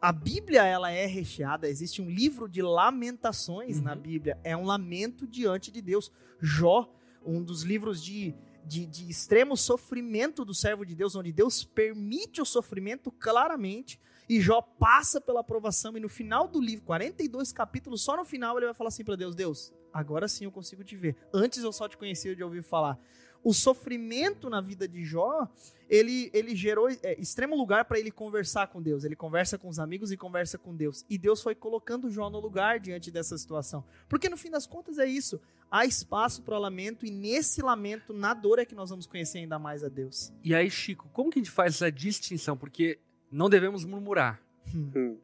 A 0.00 0.10
Bíblia 0.10 0.64
ela 0.64 0.90
é 0.90 1.06
recheada, 1.06 1.68
existe 1.68 2.00
um 2.00 2.08
livro 2.08 2.48
de 2.48 2.62
lamentações 2.62 3.76
uhum. 3.76 3.84
na 3.84 3.94
Bíblia, 3.94 4.38
é 4.42 4.56
um 4.56 4.64
lamento 4.64 5.26
diante 5.26 5.70
de 5.70 5.82
Deus. 5.82 6.10
Jó, 6.40 6.90
um 7.24 7.42
dos 7.42 7.62
livros 7.62 8.02
de, 8.02 8.34
de, 8.64 8.86
de 8.86 9.10
extremo 9.10 9.56
sofrimento 9.56 10.44
do 10.44 10.54
servo 10.54 10.84
de 10.84 10.94
Deus, 10.94 11.14
onde 11.14 11.32
Deus 11.32 11.64
permite 11.64 12.40
o 12.40 12.44
sofrimento 12.44 13.10
claramente 13.10 14.00
e 14.28 14.40
Jó 14.40 14.60
passa 14.60 15.20
pela 15.20 15.40
aprovação 15.40 15.96
e 15.96 16.00
no 16.00 16.08
final 16.08 16.48
do 16.48 16.60
livro, 16.60 16.84
42 16.84 17.52
capítulos, 17.52 18.02
só 18.02 18.16
no 18.16 18.24
final 18.24 18.56
ele 18.56 18.66
vai 18.66 18.74
falar 18.74 18.88
assim 18.88 19.04
para 19.04 19.16
Deus: 19.16 19.34
Deus, 19.34 19.72
agora 19.92 20.26
sim 20.26 20.44
eu 20.44 20.52
consigo 20.52 20.82
te 20.82 20.96
ver. 20.96 21.16
Antes 21.32 21.62
eu 21.62 21.72
só 21.72 21.88
te 21.88 21.96
conhecia 21.96 22.34
de 22.34 22.42
ouvir 22.42 22.62
falar. 22.62 22.98
O 23.44 23.54
sofrimento 23.54 24.50
na 24.50 24.60
vida 24.60 24.88
de 24.88 25.04
Jó, 25.04 25.48
ele, 25.88 26.30
ele 26.34 26.56
gerou 26.56 26.90
é, 26.90 27.14
extremo 27.16 27.54
lugar 27.54 27.84
para 27.84 27.96
ele 27.96 28.10
conversar 28.10 28.66
com 28.66 28.82
Deus. 28.82 29.04
Ele 29.04 29.14
conversa 29.14 29.56
com 29.56 29.68
os 29.68 29.78
amigos 29.78 30.10
e 30.10 30.16
conversa 30.16 30.58
com 30.58 30.74
Deus. 30.74 31.04
E 31.08 31.16
Deus 31.16 31.40
foi 31.40 31.54
colocando 31.54 32.10
Jó 32.10 32.28
no 32.28 32.40
lugar 32.40 32.80
diante 32.80 33.08
dessa 33.08 33.38
situação. 33.38 33.84
Porque 34.08 34.28
no 34.28 34.36
fim 34.36 34.50
das 34.50 34.66
contas 34.66 34.98
é 34.98 35.06
isso. 35.06 35.40
Há 35.70 35.86
espaço 35.86 36.42
para 36.42 36.56
o 36.56 36.58
lamento 36.58 37.06
e 37.06 37.10
nesse 37.12 37.62
lamento, 37.62 38.12
na 38.12 38.34
dor, 38.34 38.58
é 38.58 38.64
que 38.64 38.74
nós 38.74 38.90
vamos 38.90 39.06
conhecer 39.06 39.38
ainda 39.38 39.60
mais 39.60 39.84
a 39.84 39.88
Deus. 39.88 40.32
E 40.42 40.52
aí, 40.52 40.68
Chico, 40.68 41.08
como 41.12 41.30
que 41.30 41.38
a 41.38 41.42
gente 41.42 41.52
faz 41.52 41.76
essa 41.76 41.92
distinção? 41.92 42.56
Porque 42.56 42.98
não 43.30 43.48
devemos 43.48 43.84
murmurar. 43.84 44.40
Hum. 44.74 45.18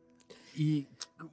E 0.57 0.87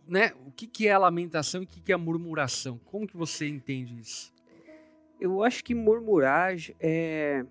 né, 0.07 0.33
o 0.45 0.51
que, 0.51 0.67
que 0.67 0.87
é 0.87 0.93
a 0.93 0.97
lamentação 0.97 1.61
e 1.61 1.65
o 1.65 1.67
que, 1.67 1.81
que 1.81 1.91
é 1.91 1.95
a 1.95 1.97
murmuração? 1.97 2.79
Como 2.85 3.07
que 3.07 3.17
você 3.17 3.47
entende 3.47 3.99
isso? 3.99 4.31
Eu 5.19 5.43
acho 5.43 5.63
que 5.63 5.75
murmurar 5.75 6.55
é. 6.79 7.45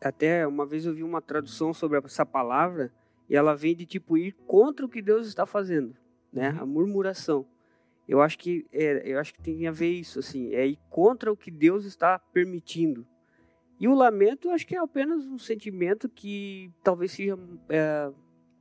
Até 0.00 0.46
uma 0.46 0.64
vez 0.64 0.86
eu 0.86 0.94
vi 0.94 1.02
uma 1.02 1.20
tradução 1.20 1.74
sobre 1.74 1.98
essa 1.98 2.24
palavra 2.24 2.90
e 3.28 3.36
ela 3.36 3.54
vem 3.54 3.76
de 3.76 3.84
tipo 3.84 4.16
ir 4.16 4.32
contra 4.46 4.84
o 4.84 4.88
que 4.88 5.02
Deus 5.02 5.26
está 5.26 5.44
fazendo, 5.44 5.94
né? 6.32 6.50
Uhum. 6.52 6.60
A 6.60 6.66
murmuração. 6.66 7.46
Eu 8.08 8.20
acho 8.20 8.38
que 8.38 8.66
é, 8.72 9.02
eu 9.04 9.20
acho 9.20 9.32
que 9.32 9.40
tem 9.40 9.68
a 9.68 9.70
ver 9.70 9.90
isso 9.90 10.18
assim, 10.18 10.52
é 10.52 10.66
ir 10.66 10.78
contra 10.88 11.30
o 11.30 11.36
que 11.36 11.50
Deus 11.50 11.84
está 11.84 12.18
permitindo. 12.18 13.06
E 13.78 13.86
o 13.86 13.94
lamento, 13.94 14.48
eu 14.48 14.52
acho 14.52 14.66
que 14.66 14.74
é 14.74 14.78
apenas 14.78 15.24
um 15.26 15.38
sentimento 15.38 16.08
que 16.08 16.72
talvez 16.82 17.12
seja 17.12 17.38
é, 17.68 18.10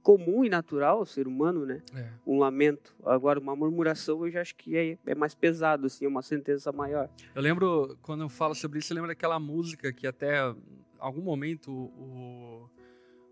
comum 0.01 0.43
e 0.43 0.49
natural 0.49 0.99
ao 0.99 1.05
ser 1.05 1.27
humano, 1.27 1.65
né? 1.65 1.81
É. 1.93 2.09
Um 2.25 2.39
lamento. 2.39 2.95
Agora, 3.05 3.39
uma 3.39 3.55
murmuração 3.55 4.25
eu 4.25 4.31
já 4.31 4.41
acho 4.41 4.55
que 4.55 4.75
é, 4.75 4.97
é, 5.05 5.15
mais 5.15 5.35
pesado, 5.35 5.87
assim, 5.87 6.05
é 6.05 6.07
uma 6.07 6.21
sentença 6.21 6.71
maior. 6.71 7.09
Eu 7.35 7.41
lembro, 7.41 7.97
quando 8.01 8.21
eu 8.21 8.29
falo 8.29 8.55
sobre 8.55 8.79
isso, 8.79 8.91
eu 8.91 8.95
lembro 8.95 9.09
daquela 9.09 9.39
música 9.39 9.91
que 9.91 10.07
até 10.07 10.39
algum 10.97 11.21
momento 11.21 11.71
o, 11.71 12.69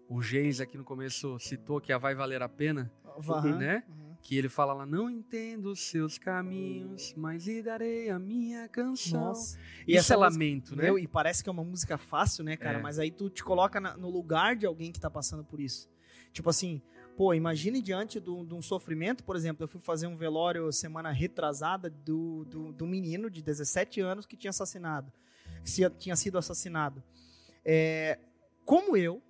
o 0.10 0.22
Geis 0.22 0.62
aqui 0.62 0.78
no 0.78 0.84
começo 0.84 1.38
citou, 1.40 1.82
que 1.82 1.92
é 1.92 1.96
a 1.96 1.98
Vai 1.98 2.16
Valer 2.16 2.42
a 2.42 2.50
Pena, 2.50 2.92
uhum. 3.28 3.58
né? 3.58 3.84
Uhum. 3.88 4.08
Que 4.22 4.38
ele 4.38 4.50
fala 4.50 4.74
lá, 4.74 4.86
não 4.86 5.10
entendo 5.10 5.68
os 5.72 5.80
seus 5.80 6.18
caminhos, 6.18 7.14
mas 7.16 7.46
lhe 7.46 7.62
darei 7.62 8.10
a 8.10 8.20
minha 8.20 8.68
canção. 8.68 9.22
Nossa. 9.22 9.58
E 9.88 9.96
Isso 9.96 10.12
é 10.12 10.16
lamento, 10.16 10.76
né? 10.76 10.84
Meu, 10.84 11.00
e 11.00 11.08
parece 11.08 11.44
que 11.44 11.50
é 11.50 11.52
uma 11.52 11.64
música 11.64 11.98
fácil, 11.98 12.44
né, 12.44 12.58
cara? 12.58 12.80
É. 12.80 12.82
Mas 12.82 13.00
aí 13.00 13.12
tu 13.12 13.30
te 13.30 13.44
coloca 13.44 13.80
na, 13.80 13.96
no 13.96 14.10
lugar 14.10 14.56
de 14.56 14.66
alguém 14.66 14.92
que 14.92 15.00
tá 15.00 15.10
passando 15.10 15.44
por 15.44 15.60
isso. 15.60 15.90
Tipo 16.32 16.50
assim, 16.50 16.82
pô, 17.16 17.34
imagine 17.34 17.82
diante 17.82 18.20
de 18.20 18.30
um 18.30 18.62
sofrimento, 18.62 19.24
por 19.24 19.36
exemplo, 19.36 19.64
eu 19.64 19.68
fui 19.68 19.82
fazer 19.82 20.08
um 20.08 20.16
velório 20.16 20.72
semana 20.72 21.12
retrasada 21.12 21.90
do, 21.90 22.46
do, 22.46 22.72
do 22.72 22.86
menino 22.86 23.30
de 23.30 23.42
17 23.42 24.00
anos 24.02 24.26
que 24.26 24.38
tinha 24.38 24.52
assassinado, 24.52 25.12
que 25.64 25.90
tinha 25.98 26.16
sido 26.16 26.38
assassinado. 26.38 27.04
É, 27.66 28.20
como 28.64 28.96
eu 28.96 29.22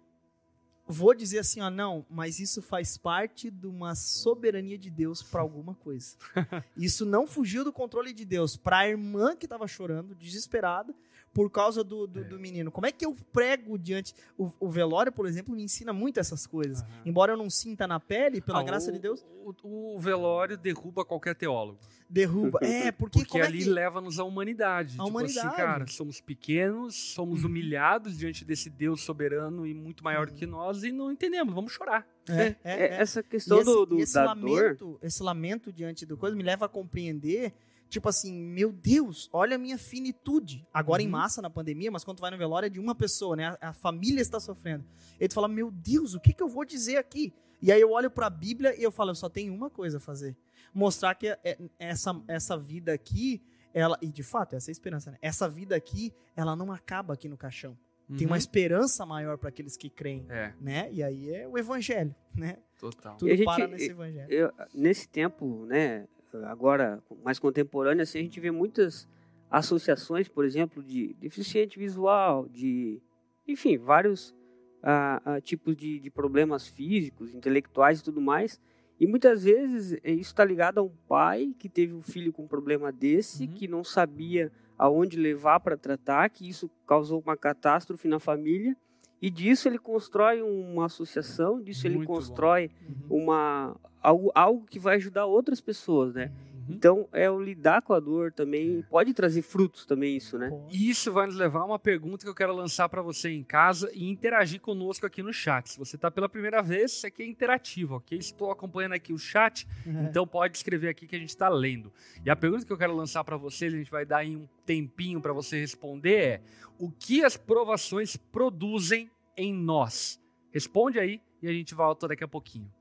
vou 0.87 1.13
dizer 1.13 1.39
assim, 1.39 1.59
ó, 1.61 1.69
não, 1.69 2.05
mas 2.09 2.39
isso 2.39 2.61
faz 2.61 2.97
parte 2.97 3.51
de 3.51 3.67
uma 3.67 3.93
soberania 3.93 4.77
de 4.77 4.89
Deus 4.89 5.21
para 5.21 5.41
alguma 5.41 5.75
coisa. 5.75 6.15
Isso 6.77 7.05
não 7.05 7.27
fugiu 7.27 7.63
do 7.63 7.73
controle 7.73 8.13
de 8.13 8.23
Deus 8.23 8.55
para 8.55 8.79
a 8.79 8.87
irmã 8.87 9.35
que 9.35 9.45
estava 9.45 9.67
chorando, 9.67 10.15
desesperada, 10.15 10.95
por 11.37 11.51
causa 11.51 11.83
do, 11.83 12.07
do, 12.07 12.21
é. 12.21 12.23
do, 12.23 12.39
menino. 12.39 12.71
Como 12.71 12.87
é 12.87 12.91
que 12.91 13.05
eu 13.05 13.15
prego 13.31 13.77
diante. 13.77 14.11
O, 14.35 14.51
o, 14.59 14.67
velório, 14.71 15.11
por 15.11 15.27
exemplo, 15.27 15.53
me 15.55 15.61
ensina 15.61 15.93
muito 15.93 16.19
essas 16.19 16.47
coisas. 16.47 16.81
Uhum. 16.81 16.87
Embora 17.05 17.33
eu 17.33 17.37
não 17.37 17.47
sinta 17.47 17.85
na 17.85 17.99
pele, 17.99 18.41
pela 18.41 18.61
ah, 18.61 18.63
graça 18.63 18.89
o, 18.89 18.91
de 18.91 18.97
Deus. 18.97 19.23
O, 19.61 19.97
o, 19.97 19.99
velório 19.99 20.57
derruba 20.57 21.05
qualquer 21.05 21.35
teólogo. 21.35 21.77
Derruba. 22.09 22.57
É, 22.63 22.89
porque. 22.91 23.19
Porque 23.19 23.37
é 23.37 23.43
ali 23.43 23.59
que... 23.59 23.69
leva-nos 23.69 24.19
à 24.19 24.23
humanidade. 24.23 24.95
A 24.95 25.03
tipo 25.03 25.09
humanidade. 25.09 25.47
assim, 25.47 25.55
cara, 25.55 25.85
somos 25.85 26.19
pequenos, 26.19 26.95
somos 26.95 27.43
uhum. 27.43 27.51
humilhados 27.51 28.17
diante 28.17 28.43
desse 28.43 28.71
Deus 28.71 29.01
soberano 29.01 29.67
e 29.67 29.75
muito 29.75 30.03
maior 30.03 30.25
do 30.25 30.33
que 30.33 30.45
uhum. 30.45 30.51
nós 30.51 30.83
e 30.83 30.91
não 30.91 31.11
entendemos, 31.11 31.53
vamos 31.53 31.71
chorar. 31.71 32.07
É, 32.27 32.33
é, 32.33 32.57
é, 32.63 32.87
é. 32.87 32.93
Essa 32.95 33.21
questão 33.21 33.59
esse, 33.59 33.65
do, 33.65 33.85
do 33.85 33.99
esse 33.99 34.15
da 34.15 34.25
lamento, 34.25 34.85
dor... 34.85 34.99
esse 35.03 35.21
lamento 35.21 35.71
diante 35.71 36.03
do 36.03 36.17
coisa 36.17 36.35
me 36.35 36.41
leva 36.41 36.65
a 36.65 36.69
compreender 36.69 37.53
Tipo 37.89 38.09
assim, 38.09 38.33
meu 38.33 38.71
Deus, 38.71 39.29
olha 39.31 39.55
a 39.55 39.57
minha 39.59 39.77
finitude. 39.77 40.65
Agora 40.73 41.01
em 41.01 41.05
Uhum. 41.05 41.11
massa 41.13 41.41
na 41.41 41.49
pandemia, 41.49 41.89
mas 41.91 42.03
quando 42.03 42.17
tu 42.17 42.21
vai 42.21 42.31
no 42.31 42.37
velório 42.37 42.67
é 42.67 42.69
de 42.69 42.79
uma 42.79 42.93
pessoa, 42.93 43.35
né? 43.35 43.57
A, 43.61 43.69
a 43.69 43.73
família 43.73 44.21
está 44.21 44.39
sofrendo. 44.39 44.85
E 45.19 45.27
tu 45.27 45.33
fala, 45.33 45.47
meu 45.47 45.71
Deus, 45.71 46.13
o 46.13 46.19
que, 46.19 46.33
que 46.33 46.43
eu 46.43 46.47
vou 46.49 46.65
dizer 46.65 46.97
aqui? 46.97 47.33
E 47.61 47.71
aí 47.71 47.79
eu 47.81 47.91
olho 47.91 48.11
para 48.11 48.27
a 48.27 48.29
Bíblia 48.29 48.77
e 48.79 48.83
eu 48.83 48.91
falo, 48.91 49.11
eu 49.11 49.15
só 49.15 49.29
tenho 49.29 49.53
uma 49.53 49.69
coisa 49.69 49.97
a 49.97 49.99
fazer. 50.01 50.35
Mostrar 50.73 51.15
que 51.15 51.27
é- 51.27 51.39
é- 51.43 51.57
essa, 51.79 52.21
essa 52.27 52.57
vida 52.57 52.93
aqui, 52.93 53.41
ela. 53.73 53.97
E 54.01 54.07
de 54.11 54.21
fato, 54.21 54.55
essa 54.55 54.69
é 54.69 54.71
a 54.71 54.73
esperança, 54.73 55.11
né? 55.11 55.17
Essa 55.21 55.47
vida 55.49 55.75
aqui, 55.75 56.13
ela 56.35 56.55
não 56.55 56.71
acaba 56.71 57.13
aqui 57.13 57.27
no 57.29 57.37
caixão. 57.37 57.77
Tem 58.17 58.25
Uhum. 58.25 58.31
uma 58.33 58.37
esperança 58.37 59.05
maior 59.05 59.37
para 59.37 59.49
aqueles 59.49 59.75
que 59.75 59.89
creem, 59.89 60.25
É, 60.29 60.53
né? 60.61 60.89
E 60.93 61.01
aí 61.03 61.33
é 61.33 61.47
o 61.47 61.57
evangelho, 61.57 62.13
né? 62.35 62.57
total. 62.79 63.17
Tudo 63.17 63.31
a 63.31 63.35
gente- 63.35 63.45
para 63.45 63.67
nesse 63.67 63.89
evangelho. 63.89 64.31
Eu, 64.31 64.51
nesse 64.73 65.07
tempo, 65.09 65.65
né, 65.65 66.07
agora 66.45 67.01
mais 67.23 67.39
contemporâneo, 67.39 68.03
assim, 68.03 68.19
a 68.19 68.21
gente 68.21 68.39
vê 68.39 68.51
muitas 68.51 69.07
associações, 69.49 70.27
por 70.27 70.43
exemplo, 70.45 70.83
de 70.83 71.13
deficiente 71.19 71.79
visual, 71.79 72.47
de, 72.49 73.01
enfim, 73.47 73.77
vários 73.77 74.35
ah, 74.83 75.21
ah, 75.25 75.41
tipos 75.41 75.75
de, 75.75 75.99
de 75.99 76.09
problemas 76.09 76.67
físicos, 76.67 77.33
intelectuais 77.33 77.99
e 77.99 78.03
tudo 78.03 78.21
mais. 78.21 78.59
E 78.99 79.05
muitas 79.07 79.43
vezes 79.43 79.93
eh, 80.03 80.11
isso 80.11 80.31
está 80.31 80.43
ligado 80.43 80.79
a 80.79 80.83
um 80.83 80.91
pai 81.07 81.53
que 81.57 81.69
teve 81.69 81.93
um 81.93 82.01
filho 82.01 82.33
com 82.33 82.43
um 82.43 82.47
problema 82.47 82.91
desse, 82.91 83.43
Uhum. 83.45 83.53
que 83.53 83.67
não 83.67 83.83
sabia 83.83 84.51
aonde 84.77 85.17
levar 85.17 85.59
para 85.59 85.77
tratar, 85.77 86.29
que 86.29 86.47
isso 86.47 86.69
causou 86.85 87.21
uma 87.21 87.37
catástrofe 87.37 88.07
na 88.07 88.19
família. 88.19 88.75
E 89.21 89.29
disso 89.29 89.67
ele 89.67 89.79
constrói 89.79 90.41
uma 90.41 90.85
associação, 90.85 91.61
disso 91.61 91.87
ele 91.87 91.97
Muito 91.97 92.07
constrói 92.07 92.69
Uhum. 93.09 93.23
uma 93.23 93.75
algo, 94.01 94.31
algo 94.35 94.65
que 94.65 94.79
vai 94.79 94.95
ajudar 94.97 95.25
outras 95.25 95.59
pessoas, 95.59 96.13
né? 96.13 96.25
Uhum. 96.25 96.46
Então, 96.69 97.07
é 97.11 97.29
o 97.29 97.39
lidar 97.39 97.81
com 97.81 97.93
a 97.93 97.99
dor 97.99 98.31
também, 98.31 98.83
pode 98.89 99.13
trazer 99.13 99.41
frutos 99.41 99.85
também 99.85 100.17
isso, 100.17 100.37
né? 100.37 100.51
E 100.71 100.89
Isso 100.89 101.11
vai 101.11 101.27
nos 101.27 101.35
levar 101.35 101.61
a 101.61 101.65
uma 101.65 101.79
pergunta 101.79 102.23
que 102.23 102.29
eu 102.29 102.35
quero 102.35 102.53
lançar 102.53 102.89
para 102.89 103.01
você 103.01 103.29
em 103.29 103.43
casa 103.43 103.89
e 103.93 104.09
interagir 104.09 104.59
conosco 104.59 105.05
aqui 105.05 105.21
no 105.21 105.33
chat. 105.33 105.69
Se 105.69 105.79
você 105.79 105.95
está 105.95 106.09
pela 106.09 106.29
primeira 106.29 106.61
vez, 106.61 106.93
isso 106.93 107.07
aqui 107.07 107.23
é 107.23 107.27
interativo, 107.27 107.95
ok? 107.95 108.17
Estou 108.17 108.51
acompanhando 108.51 108.93
aqui 108.93 109.13
o 109.13 109.17
chat, 109.17 109.67
é. 109.85 109.89
então 110.03 110.25
pode 110.27 110.57
escrever 110.57 110.89
aqui 110.89 111.07
que 111.07 111.15
a 111.15 111.19
gente 111.19 111.29
está 111.29 111.49
lendo. 111.49 111.91
E 112.25 112.29
a 112.29 112.35
pergunta 112.35 112.65
que 112.65 112.71
eu 112.71 112.77
quero 112.77 112.95
lançar 112.95 113.23
para 113.23 113.37
vocês, 113.37 113.73
a 113.73 113.77
gente 113.77 113.91
vai 113.91 114.05
dar 114.05 114.17
aí 114.17 114.35
um 114.35 114.47
tempinho 114.65 115.21
para 115.21 115.33
você 115.33 115.59
responder 115.59 116.17
é: 116.17 116.41
o 116.79 116.91
que 116.91 117.23
as 117.23 117.37
provações 117.37 118.15
produzem 118.15 119.09
em 119.35 119.53
nós? 119.53 120.19
Responde 120.51 120.99
aí 120.99 121.21
e 121.41 121.47
a 121.47 121.53
gente 121.53 121.75
volta 121.75 122.07
daqui 122.07 122.23
a 122.23 122.27
pouquinho. 122.27 122.71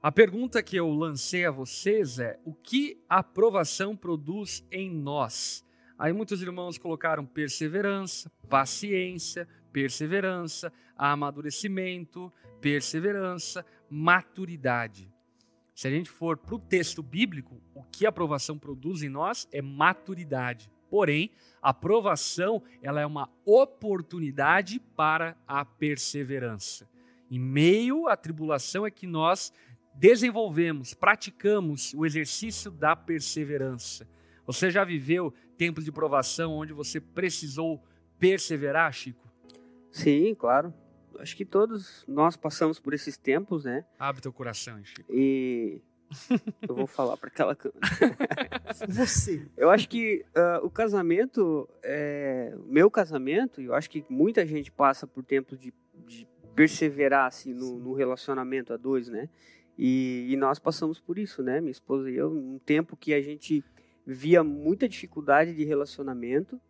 A 0.00 0.12
pergunta 0.12 0.62
que 0.62 0.76
eu 0.76 0.88
lancei 0.90 1.44
a 1.44 1.50
vocês 1.50 2.20
é: 2.20 2.38
o 2.44 2.54
que 2.54 3.02
a 3.08 3.18
aprovação 3.18 3.96
produz 3.96 4.64
em 4.70 4.88
nós? 4.88 5.66
Aí 5.98 6.12
muitos 6.12 6.40
irmãos 6.40 6.78
colocaram 6.78 7.26
perseverança, 7.26 8.30
paciência, 8.48 9.48
perseverança, 9.72 10.72
amadurecimento, 10.96 12.32
perseverança, 12.60 13.66
maturidade. 13.90 15.12
Se 15.74 15.88
a 15.88 15.90
gente 15.90 16.08
for 16.08 16.36
para 16.36 16.54
o 16.54 16.60
texto 16.60 17.02
bíblico, 17.02 17.60
o 17.74 17.82
que 17.82 18.06
a 18.06 18.10
aprovação 18.10 18.56
produz 18.56 19.02
em 19.02 19.08
nós 19.08 19.48
é 19.50 19.60
maturidade. 19.60 20.70
Porém, 20.88 21.32
a 21.60 21.70
aprovação 21.70 22.62
ela 22.80 23.00
é 23.00 23.06
uma 23.06 23.28
oportunidade 23.44 24.78
para 24.78 25.36
a 25.46 25.64
perseverança. 25.64 26.88
Em 27.30 27.38
meio 27.38 28.08
à 28.08 28.16
tribulação 28.16 28.86
é 28.86 28.90
que 28.90 29.06
nós 29.06 29.52
desenvolvemos, 29.98 30.94
praticamos 30.94 31.92
o 31.92 32.06
exercício 32.06 32.70
da 32.70 32.94
perseverança. 32.94 34.08
Você 34.46 34.70
já 34.70 34.84
viveu 34.84 35.34
tempos 35.56 35.84
de 35.84 35.90
provação 35.90 36.52
onde 36.52 36.72
você 36.72 37.00
precisou 37.00 37.82
perseverar, 38.18 38.92
Chico? 38.92 39.28
Sim, 39.90 40.34
claro. 40.34 40.72
Acho 41.18 41.36
que 41.36 41.44
todos 41.44 42.04
nós 42.06 42.36
passamos 42.36 42.78
por 42.78 42.94
esses 42.94 43.16
tempos, 43.16 43.64
né? 43.64 43.84
Abre 43.98 44.22
teu 44.22 44.32
coração, 44.32 44.78
hein, 44.78 44.84
Chico. 44.84 45.12
E 45.12 45.82
eu 46.66 46.74
vou 46.76 46.86
falar 46.86 47.16
para 47.16 47.28
aquela 47.28 47.56
câmera. 47.56 47.80
Você. 48.88 49.48
Eu 49.56 49.68
acho 49.68 49.88
que 49.88 50.24
ah, 50.32 50.60
o 50.62 50.70
casamento, 50.70 51.68
é, 51.82 52.54
o 52.56 52.72
meu 52.72 52.88
casamento, 52.88 53.60
e 53.60 53.64
eu 53.64 53.74
acho 53.74 53.90
que 53.90 54.04
muita 54.08 54.46
gente 54.46 54.70
passa 54.70 55.08
por 55.08 55.24
tempos 55.24 55.58
de, 55.58 55.74
de 56.06 56.26
perseverar 56.54 57.26
assim, 57.26 57.52
no, 57.52 57.78
no 57.78 57.92
relacionamento 57.94 58.72
a 58.72 58.76
dois, 58.76 59.08
né? 59.08 59.28
E, 59.78 60.26
e 60.28 60.36
nós 60.36 60.58
passamos 60.58 60.98
por 60.98 61.18
isso, 61.18 61.42
né? 61.42 61.60
Minha 61.60 61.70
esposa 61.70 62.10
e 62.10 62.16
eu, 62.16 62.30
um 62.30 62.58
tempo 62.58 62.96
que 62.96 63.14
a 63.14 63.22
gente 63.22 63.64
via 64.04 64.42
muita 64.42 64.88
dificuldade 64.88 65.54
de 65.54 65.64
relacionamento, 65.64 66.60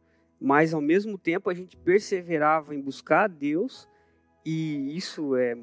mas 0.40 0.74
ao 0.74 0.80
mesmo 0.80 1.16
tempo 1.16 1.48
a 1.48 1.54
gente 1.54 1.76
perseverava 1.76 2.74
em 2.74 2.80
buscar 2.80 3.24
a 3.24 3.28
Deus, 3.28 3.88
e 4.44 4.96
isso 4.96 5.34
é 5.34 5.56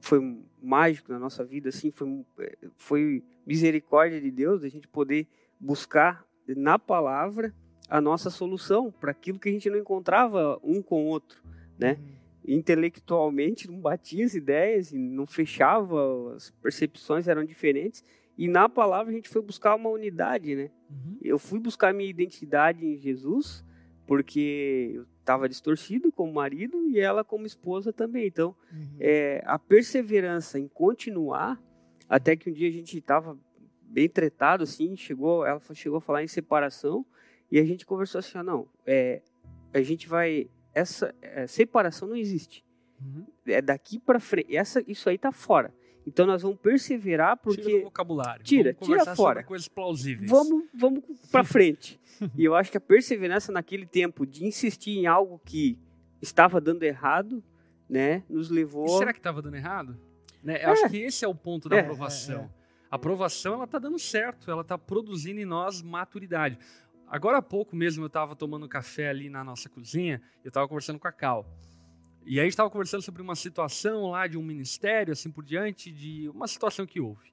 foi 0.00 0.20
mágico 0.62 1.12
na 1.12 1.18
nossa 1.18 1.44
vida, 1.44 1.70
assim, 1.70 1.90
foi, 1.90 2.24
foi 2.76 3.24
misericórdia 3.44 4.20
de 4.20 4.30
Deus, 4.30 4.62
a 4.62 4.68
gente 4.68 4.86
poder 4.86 5.26
buscar 5.58 6.24
na 6.46 6.78
palavra 6.78 7.52
a 7.88 8.00
nossa 8.00 8.30
solução 8.30 8.92
para 8.92 9.10
aquilo 9.10 9.38
que 9.38 9.48
a 9.48 9.52
gente 9.52 9.68
não 9.68 9.78
encontrava 9.78 10.58
um 10.62 10.80
com 10.80 11.04
o 11.04 11.06
outro, 11.06 11.42
né? 11.78 11.98
Intelectualmente 12.54 13.68
não 13.70 13.80
batia 13.80 14.24
as 14.24 14.34
ideias, 14.34 14.92
e 14.92 14.98
não 14.98 15.26
fechava, 15.26 16.34
as 16.34 16.50
percepções 16.50 17.28
eram 17.28 17.44
diferentes. 17.44 18.02
E 18.36 18.46
na 18.48 18.68
palavra 18.68 19.12
a 19.12 19.14
gente 19.14 19.28
foi 19.28 19.42
buscar 19.42 19.74
uma 19.74 19.88
unidade, 19.90 20.54
né? 20.54 20.70
Eu 21.22 21.38
fui 21.38 21.58
buscar 21.58 21.92
minha 21.92 22.08
identidade 22.08 22.86
em 22.86 22.96
Jesus, 22.96 23.64
porque 24.06 24.92
eu 24.94 25.06
estava 25.20 25.48
distorcido 25.48 26.10
como 26.12 26.32
marido 26.32 26.88
e 26.88 26.98
ela 26.98 27.22
como 27.22 27.44
esposa 27.46 27.92
também. 27.92 28.26
Então, 28.26 28.54
Uhum. 28.72 28.96
é, 29.00 29.42
a 29.44 29.58
perseverança 29.58 30.58
em 30.58 30.68
continuar, 30.68 31.60
até 32.08 32.34
que 32.36 32.48
um 32.48 32.52
dia 32.52 32.68
a 32.68 32.72
gente 32.72 32.96
estava 32.96 33.36
bem 33.82 34.08
tretado, 34.08 34.62
assim, 34.62 34.96
chegou, 34.96 35.44
ela 35.44 35.60
chegou 35.74 35.98
a 35.98 36.00
falar 36.00 36.22
em 36.22 36.28
separação, 36.28 37.04
e 37.50 37.58
a 37.58 37.64
gente 37.64 37.84
conversou 37.84 38.18
assim, 38.20 38.38
ó, 38.38 38.42
não, 38.42 38.68
é, 38.86 39.20
a 39.74 39.82
gente 39.82 40.06
vai, 40.08 40.48
essa 40.74 41.14
é, 41.22 41.46
separação 41.46 42.08
não 42.08 42.16
existe, 42.16 42.64
Uhum. 43.00 43.26
é 43.46 43.62
daqui 43.62 43.98
para 43.98 44.18
frente, 44.18 44.56
essa, 44.56 44.82
isso 44.86 45.08
aí 45.08 45.16
tá 45.16 45.30
fora, 45.30 45.72
então 46.06 46.26
nós 46.26 46.42
vamos 46.42 46.58
perseverar 46.58 47.36
Tira 47.38 47.56
do 47.56 47.62
porque 47.62 47.80
vocabulário. 47.84 48.42
Tira, 48.44 48.72
Vamos 48.80 48.86
tira 49.04 49.14
fora. 49.14 49.44
coisas 49.44 49.68
plausíveis. 49.68 50.28
vamos, 50.28 50.64
vamos 50.74 51.04
para 51.30 51.44
frente, 51.44 52.00
e 52.36 52.44
eu 52.44 52.54
acho 52.56 52.70
que 52.72 52.76
a 52.76 52.80
perseverança 52.80 53.52
naquele 53.52 53.86
tempo 53.86 54.26
de 54.26 54.44
insistir 54.44 54.98
em 54.98 55.06
algo 55.06 55.40
que 55.44 55.78
estava 56.20 56.60
dando 56.60 56.82
errado, 56.82 57.42
né, 57.88 58.24
nos 58.28 58.50
E 58.50 58.52
levou... 58.54 58.88
será 58.98 59.12
que 59.12 59.20
estava 59.20 59.40
dando 59.40 59.54
errado? 59.56 59.96
Né? 60.42 60.64
Eu 60.64 60.70
acho 60.70 60.88
que 60.88 60.98
esse 60.98 61.24
é 61.24 61.28
o 61.28 61.34
ponto 61.34 61.68
da 61.68 61.76
É, 61.76 61.80
aprovação. 61.80 62.40
é, 62.40 62.44
é. 62.44 62.48
A 62.90 62.96
aprovação 62.96 63.54
ela 63.54 63.64
está 63.64 63.78
dando 63.78 63.98
certo, 63.98 64.50
ela 64.50 64.62
está 64.62 64.78
produzindo 64.78 65.38
em 65.40 65.44
nós 65.44 65.82
maturidade. 65.82 66.58
Agora 67.10 67.38
há 67.38 67.42
pouco 67.42 67.74
mesmo 67.74 68.04
eu 68.04 68.08
estava 68.08 68.36
tomando 68.36 68.68
café 68.68 69.08
ali 69.08 69.30
na 69.30 69.42
nossa 69.42 69.68
cozinha, 69.68 70.20
eu 70.44 70.48
estava 70.48 70.68
conversando 70.68 70.98
com 70.98 71.08
a 71.08 71.12
Cal. 71.12 71.46
E 72.24 72.34
aí 72.34 72.40
a 72.40 72.42
gente 72.44 72.52
estava 72.52 72.68
conversando 72.68 73.02
sobre 73.02 73.22
uma 73.22 73.34
situação 73.34 74.10
lá 74.10 74.26
de 74.26 74.36
um 74.36 74.42
ministério, 74.42 75.12
assim 75.12 75.30
por 75.30 75.42
diante, 75.42 75.90
de 75.90 76.28
uma 76.28 76.46
situação 76.46 76.86
que 76.86 77.00
houve. 77.00 77.32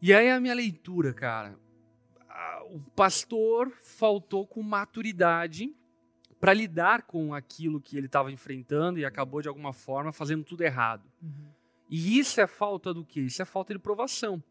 E 0.00 0.14
aí 0.14 0.30
a 0.30 0.40
minha 0.40 0.54
leitura, 0.54 1.12
cara, 1.12 1.58
o 2.70 2.80
pastor 2.96 3.70
faltou 3.82 4.46
com 4.46 4.62
maturidade 4.62 5.74
para 6.40 6.54
lidar 6.54 7.02
com 7.02 7.34
aquilo 7.34 7.80
que 7.80 7.96
ele 7.96 8.06
estava 8.06 8.32
enfrentando 8.32 8.98
e 8.98 9.04
acabou 9.04 9.42
de 9.42 9.48
alguma 9.48 9.72
forma 9.72 10.12
fazendo 10.12 10.42
tudo 10.42 10.62
errado. 10.62 11.08
Uhum. 11.22 11.52
E 11.88 12.18
isso 12.18 12.40
é 12.40 12.46
falta 12.46 12.94
do 12.94 13.04
quê? 13.04 13.20
Isso 13.20 13.42
é 13.42 13.44
falta 13.44 13.74
de 13.74 13.78
provação. 13.78 14.42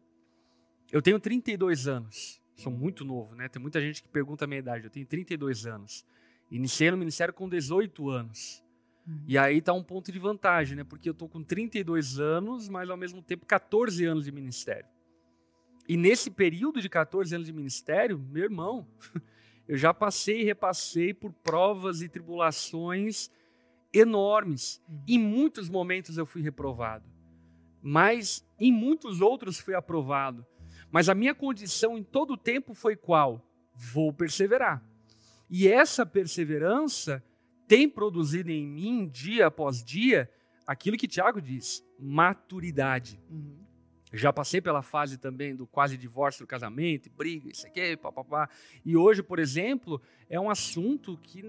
Eu 0.90 1.02
tenho 1.02 1.18
32 1.18 1.88
anos. 1.88 2.41
Sou 2.56 2.72
muito 2.72 3.04
novo, 3.04 3.34
né? 3.34 3.48
Tem 3.48 3.60
muita 3.60 3.80
gente 3.80 4.02
que 4.02 4.08
pergunta 4.08 4.44
a 4.44 4.48
minha 4.48 4.58
idade. 4.58 4.84
Eu 4.84 4.90
tenho 4.90 5.06
32 5.06 5.66
anos. 5.66 6.06
Iniciei 6.50 6.90
no 6.90 6.96
ministério 6.96 7.32
com 7.32 7.48
18 7.48 8.10
anos. 8.10 8.62
Uhum. 9.06 9.24
E 9.26 9.38
aí 9.38 9.60
tá 9.60 9.72
um 9.72 9.82
ponto 9.82 10.12
de 10.12 10.18
vantagem, 10.18 10.76
né? 10.76 10.84
Porque 10.84 11.08
eu 11.08 11.14
tô 11.14 11.28
com 11.28 11.42
32 11.42 12.20
anos, 12.20 12.68
mas 12.68 12.90
ao 12.90 12.96
mesmo 12.96 13.22
tempo 13.22 13.46
14 13.46 14.04
anos 14.04 14.24
de 14.24 14.32
ministério. 14.32 14.86
E 15.88 15.96
nesse 15.96 16.30
período 16.30 16.80
de 16.80 16.88
14 16.88 17.34
anos 17.34 17.46
de 17.46 17.52
ministério, 17.52 18.18
meu 18.18 18.44
irmão, 18.44 18.86
eu 19.66 19.76
já 19.76 19.92
passei 19.92 20.42
e 20.42 20.44
repassei 20.44 21.12
por 21.12 21.32
provas 21.32 22.02
e 22.02 22.08
tribulações 22.08 23.30
enormes. 23.92 24.80
Uhum. 24.88 25.02
Em 25.08 25.18
muitos 25.18 25.68
momentos 25.68 26.16
eu 26.16 26.26
fui 26.26 26.42
reprovado, 26.42 27.08
mas 27.82 28.46
em 28.58 28.72
muitos 28.72 29.20
outros 29.20 29.58
fui 29.58 29.74
aprovado. 29.74 30.46
Mas 30.92 31.08
a 31.08 31.14
minha 31.14 31.34
condição 31.34 31.96
em 31.96 32.04
todo 32.04 32.34
o 32.34 32.36
tempo 32.36 32.74
foi 32.74 32.94
qual? 32.94 33.42
Vou 33.74 34.12
perseverar. 34.12 34.84
E 35.48 35.66
essa 35.66 36.04
perseverança 36.04 37.24
tem 37.66 37.88
produzido 37.88 38.50
em 38.50 38.66
mim, 38.66 39.08
dia 39.08 39.46
após 39.46 39.82
dia, 39.82 40.30
aquilo 40.66 40.98
que 40.98 41.08
Tiago 41.08 41.40
diz: 41.40 41.82
maturidade. 41.98 43.18
Uhum. 43.30 43.62
Já 44.12 44.30
passei 44.30 44.60
pela 44.60 44.82
fase 44.82 45.16
também 45.16 45.56
do 45.56 45.66
quase 45.66 45.96
divórcio 45.96 46.44
do 46.44 46.46
casamento, 46.46 47.10
briga, 47.10 47.48
isso 47.50 47.66
aqui, 47.66 47.96
papapá. 47.96 48.50
E 48.84 48.94
hoje, 48.94 49.22
por 49.22 49.38
exemplo, 49.38 50.00
é 50.28 50.38
um 50.38 50.50
assunto 50.50 51.16
que 51.16 51.42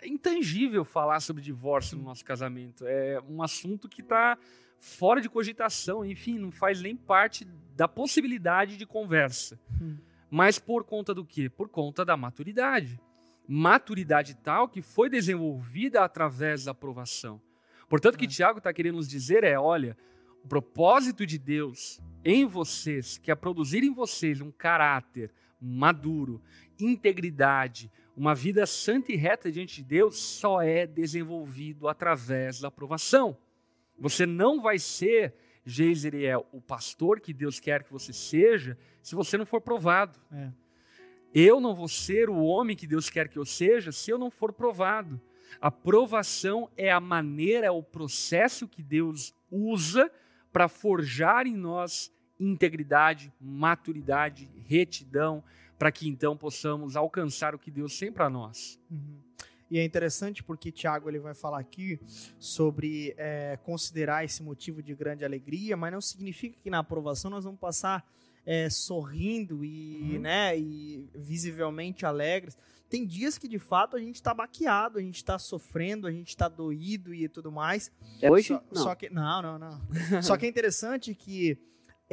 é 0.00 0.08
intangível 0.08 0.82
falar 0.82 1.20
sobre 1.20 1.42
divórcio 1.42 1.98
no 1.98 2.04
nosso 2.04 2.24
casamento. 2.24 2.86
É 2.86 3.20
um 3.28 3.42
assunto 3.42 3.86
que 3.86 4.00
está 4.00 4.38
fora 4.82 5.20
de 5.20 5.28
cogitação, 5.30 6.04
enfim, 6.04 6.40
não 6.40 6.50
faz 6.50 6.82
nem 6.82 6.96
parte 6.96 7.44
da 7.76 7.86
possibilidade 7.86 8.76
de 8.76 8.84
conversa. 8.84 9.56
Hum. 9.80 9.96
Mas 10.28 10.58
por 10.58 10.82
conta 10.82 11.14
do 11.14 11.24
quê? 11.24 11.48
Por 11.48 11.68
conta 11.68 12.04
da 12.04 12.16
maturidade. 12.16 13.00
Maturidade 13.46 14.34
tal 14.34 14.68
que 14.68 14.82
foi 14.82 15.08
desenvolvida 15.08 16.02
através 16.02 16.64
da 16.64 16.72
aprovação. 16.72 17.40
Portanto, 17.88 18.16
o 18.16 18.18
que 18.18 18.24
é. 18.24 18.28
Tiago 18.28 18.58
está 18.58 18.72
querendo 18.72 18.96
nos 18.96 19.08
dizer 19.08 19.44
é: 19.44 19.56
olha, 19.56 19.96
o 20.42 20.48
propósito 20.48 21.24
de 21.24 21.38
Deus 21.38 22.00
em 22.24 22.44
vocês, 22.44 23.18
que 23.18 23.30
é 23.30 23.36
produzir 23.36 23.84
em 23.84 23.94
vocês 23.94 24.40
um 24.40 24.50
caráter 24.50 25.30
maduro, 25.60 26.42
integridade, 26.80 27.88
uma 28.16 28.34
vida 28.34 28.66
santa 28.66 29.12
e 29.12 29.16
reta 29.16 29.50
diante 29.50 29.76
de 29.76 29.84
Deus, 29.84 30.18
só 30.18 30.60
é 30.60 30.88
desenvolvido 30.88 31.86
através 31.86 32.58
da 32.58 32.66
aprovação. 32.66 33.38
Você 34.02 34.26
não 34.26 34.60
vai 34.60 34.80
ser 34.80 35.32
Geiseriel, 35.64 36.44
o 36.50 36.60
pastor 36.60 37.20
que 37.20 37.32
Deus 37.32 37.60
quer 37.60 37.84
que 37.84 37.92
você 37.92 38.12
seja, 38.12 38.76
se 39.00 39.14
você 39.14 39.38
não 39.38 39.46
for 39.46 39.60
provado. 39.60 40.18
É. 40.32 40.50
Eu 41.32 41.60
não 41.60 41.72
vou 41.72 41.86
ser 41.86 42.28
o 42.28 42.42
homem 42.42 42.76
que 42.76 42.86
Deus 42.86 43.08
quer 43.08 43.28
que 43.28 43.38
eu 43.38 43.44
seja 43.44 43.92
se 43.92 44.10
eu 44.10 44.18
não 44.18 44.28
for 44.28 44.52
provado. 44.52 45.20
A 45.60 45.70
provação 45.70 46.68
é 46.76 46.90
a 46.90 46.98
maneira, 46.98 47.68
é 47.68 47.70
o 47.70 47.82
processo 47.82 48.66
que 48.66 48.82
Deus 48.82 49.32
usa 49.48 50.10
para 50.52 50.68
forjar 50.68 51.46
em 51.46 51.54
nós 51.54 52.12
integridade, 52.40 53.32
maturidade, 53.40 54.50
retidão, 54.66 55.44
para 55.78 55.92
que 55.92 56.08
então 56.08 56.36
possamos 56.36 56.96
alcançar 56.96 57.54
o 57.54 57.58
que 57.58 57.70
Deus 57.70 57.96
tem 57.96 58.10
para 58.10 58.28
nós. 58.28 58.80
Uhum. 58.90 59.20
E 59.72 59.78
é 59.78 59.84
interessante 59.86 60.42
porque 60.42 60.70
Tiago 60.70 61.08
ele 61.08 61.18
vai 61.18 61.32
falar 61.32 61.58
aqui 61.58 61.98
sobre 62.38 63.14
é, 63.16 63.58
considerar 63.64 64.22
esse 64.22 64.42
motivo 64.42 64.82
de 64.82 64.94
grande 64.94 65.24
alegria, 65.24 65.78
mas 65.78 65.90
não 65.90 66.00
significa 66.02 66.58
que 66.62 66.68
na 66.68 66.80
aprovação 66.80 67.30
nós 67.30 67.44
vamos 67.44 67.58
passar 67.58 68.06
é, 68.44 68.68
sorrindo 68.68 69.64
e, 69.64 69.96
uhum. 70.16 70.20
né, 70.20 70.58
e 70.58 71.08
visivelmente 71.14 72.04
alegres. 72.04 72.54
Tem 72.90 73.06
dias 73.06 73.38
que 73.38 73.48
de 73.48 73.58
fato 73.58 73.96
a 73.96 73.98
gente 73.98 74.16
está 74.16 74.34
baqueado, 74.34 74.98
a 74.98 75.00
gente 75.00 75.16
está 75.16 75.38
sofrendo, 75.38 76.06
a 76.06 76.12
gente 76.12 76.28
está 76.28 76.48
doído 76.48 77.14
e 77.14 77.26
tudo 77.26 77.50
mais. 77.50 77.90
É 78.20 78.30
hoje? 78.30 78.48
Só, 78.48 78.62
não. 78.70 78.82
só 78.82 78.94
que 78.94 79.08
não, 79.08 79.40
não, 79.40 79.58
não. 79.58 79.80
só 80.22 80.36
que 80.36 80.44
é 80.44 80.50
interessante 80.50 81.14
que 81.14 81.56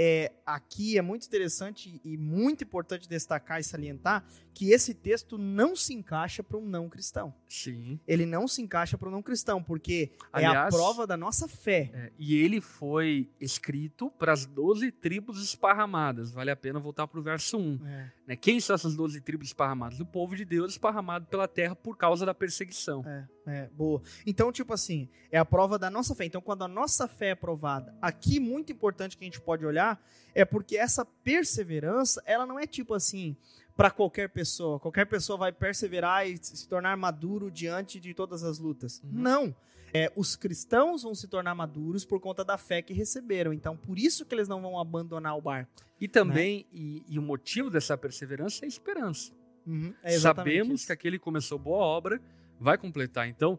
é, 0.01 0.31
aqui 0.45 0.97
é 0.97 1.01
muito 1.01 1.27
interessante 1.27 1.99
e 2.05 2.15
muito 2.15 2.63
importante 2.63 3.09
destacar 3.09 3.59
e 3.59 3.63
salientar 3.65 4.23
que 4.53 4.71
esse 4.71 4.93
texto 4.93 5.37
não 5.37 5.75
se 5.75 5.93
encaixa 5.93 6.41
para 6.41 6.57
um 6.57 6.65
não 6.65 6.89
cristão. 6.89 7.33
Sim. 7.47 7.99
Ele 8.07 8.25
não 8.25 8.47
se 8.47 8.61
encaixa 8.61 8.97
para 8.97 9.09
um 9.09 9.11
não 9.11 9.21
cristão, 9.21 9.61
porque 9.63 10.11
Aliás, 10.33 10.53
é 10.53 10.57
a 10.57 10.67
prova 10.67 11.07
da 11.07 11.15
nossa 11.15 11.47
fé. 11.47 11.89
É, 11.93 12.11
e 12.17 12.35
ele 12.35 12.59
foi 12.59 13.29
escrito 13.39 14.09
para 14.11 14.33
as 14.33 14.45
doze 14.45 14.91
tribos 14.91 15.41
esparramadas. 15.41 16.31
Vale 16.31 16.51
a 16.51 16.55
pena 16.55 16.79
voltar 16.79 17.07
para 17.07 17.19
o 17.19 17.23
verso 17.23 17.57
1. 17.57 17.79
É. 17.85 18.11
Né? 18.27 18.35
Quem 18.35 18.59
são 18.59 18.75
essas 18.75 18.95
doze 18.95 19.21
tribos 19.21 19.47
esparramadas? 19.47 19.99
O 19.99 20.05
povo 20.05 20.35
de 20.35 20.43
Deus 20.43 20.73
esparramado 20.73 21.25
pela 21.27 21.47
terra 21.47 21.75
por 21.75 21.95
causa 21.95 22.25
da 22.25 22.33
perseguição. 22.33 23.01
É, 23.05 23.27
é, 23.47 23.69
boa. 23.69 24.01
Então, 24.25 24.51
tipo 24.51 24.73
assim, 24.73 25.09
é 25.31 25.37
a 25.37 25.45
prova 25.45 25.79
da 25.79 25.89
nossa 25.89 26.13
fé. 26.13 26.25
Então, 26.25 26.41
quando 26.41 26.63
a 26.63 26.67
nossa 26.67 27.07
fé 27.07 27.29
é 27.29 27.35
provada, 27.35 27.95
aqui 28.01 28.41
muito 28.41 28.73
importante 28.73 29.17
que 29.17 29.23
a 29.23 29.27
gente 29.27 29.39
pode 29.39 29.65
olhar 29.65 29.88
é 30.35 30.43
porque 30.45 30.77
essa 30.77 31.05
perseverança, 31.05 32.21
ela 32.25 32.45
não 32.45 32.59
é 32.59 32.67
tipo 32.67 32.93
assim, 32.93 33.35
para 33.79 33.89
qualquer 33.89 34.27
pessoa. 34.27 34.79
Qualquer 34.79 35.05
pessoa 35.05 35.37
vai 35.37 35.53
perseverar 35.53 36.27
e 36.27 36.37
se 36.41 36.67
tornar 36.67 36.97
maduro 36.97 37.49
diante 37.49 37.97
de 37.97 38.13
todas 38.13 38.43
as 38.43 38.59
lutas. 38.59 39.01
Uhum. 39.01 39.09
Não. 39.13 39.55
É, 39.93 40.11
os 40.15 40.35
cristãos 40.35 41.03
vão 41.03 41.15
se 41.15 41.27
tornar 41.27 41.55
maduros 41.55 42.05
por 42.05 42.19
conta 42.19 42.43
da 42.43 42.57
fé 42.57 42.81
que 42.81 42.93
receberam. 42.93 43.53
Então, 43.53 43.77
por 43.77 43.97
isso 43.97 44.25
que 44.25 44.35
eles 44.35 44.47
não 44.47 44.61
vão 44.61 44.77
abandonar 44.77 45.37
o 45.37 45.41
barco. 45.41 45.71
E 45.99 46.07
também, 46.07 46.59
né? 46.59 46.65
e, 46.73 47.03
e, 47.07 47.17
o 47.17 47.21
motivo 47.21 47.69
dessa 47.69 47.97
perseverança 47.97 48.63
é 48.63 48.65
a 48.65 48.67
esperança. 48.67 49.31
Uhum, 49.65 49.93
é 50.03 50.19
Sabemos 50.19 50.81
isso. 50.81 50.87
que 50.87 50.93
aquele 50.93 51.17
que 51.17 51.23
começou 51.23 51.57
boa 51.57 51.83
obra 51.83 52.21
vai 52.59 52.77
completar. 52.77 53.27
Então, 53.27 53.57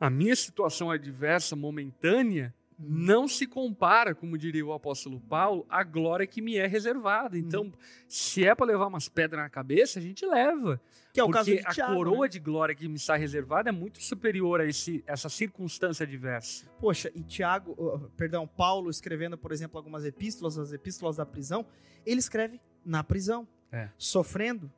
a 0.00 0.10
minha 0.10 0.34
situação 0.36 0.90
adversa 0.90 1.56
momentânea 1.56 2.54
não 2.78 3.26
se 3.26 3.46
compara, 3.46 4.14
como 4.14 4.38
diria 4.38 4.64
o 4.64 4.72
apóstolo 4.72 5.20
Paulo, 5.20 5.66
à 5.68 5.82
glória 5.82 6.26
que 6.26 6.40
me 6.40 6.56
é 6.56 6.66
reservada. 6.66 7.36
Uhum. 7.36 7.42
Então, 7.42 7.72
se 8.06 8.46
é 8.46 8.54
para 8.54 8.66
levar 8.66 8.86
umas 8.86 9.08
pedras 9.08 9.42
na 9.42 9.50
cabeça, 9.50 9.98
a 9.98 10.02
gente 10.02 10.24
leva. 10.24 10.80
Que 11.12 11.18
é 11.18 11.24
o 11.24 11.26
porque 11.26 11.38
caso 11.38 11.74
de 11.74 11.80
a 11.82 11.86
coroa 11.86 12.26
né? 12.26 12.28
de 12.28 12.38
glória 12.38 12.74
que 12.74 12.86
me 12.86 12.94
está 12.94 13.16
reservada 13.16 13.70
é 13.70 13.72
muito 13.72 14.00
superior 14.00 14.60
a 14.60 14.66
esse, 14.66 15.02
essa 15.06 15.28
circunstância 15.28 16.04
adversa. 16.04 16.66
Poxa, 16.78 17.10
e 17.14 17.22
Tiago, 17.22 17.72
uh, 17.72 18.08
perdão, 18.16 18.46
Paulo 18.46 18.90
escrevendo, 18.90 19.36
por 19.36 19.50
exemplo, 19.50 19.76
algumas 19.76 20.04
epístolas, 20.04 20.56
as 20.56 20.72
epístolas 20.72 21.16
da 21.16 21.26
prisão, 21.26 21.66
ele 22.06 22.20
escreve 22.20 22.60
na 22.84 23.02
prisão, 23.02 23.48
é. 23.72 23.88
sofrendo, 23.98 24.66
hum, 24.66 24.70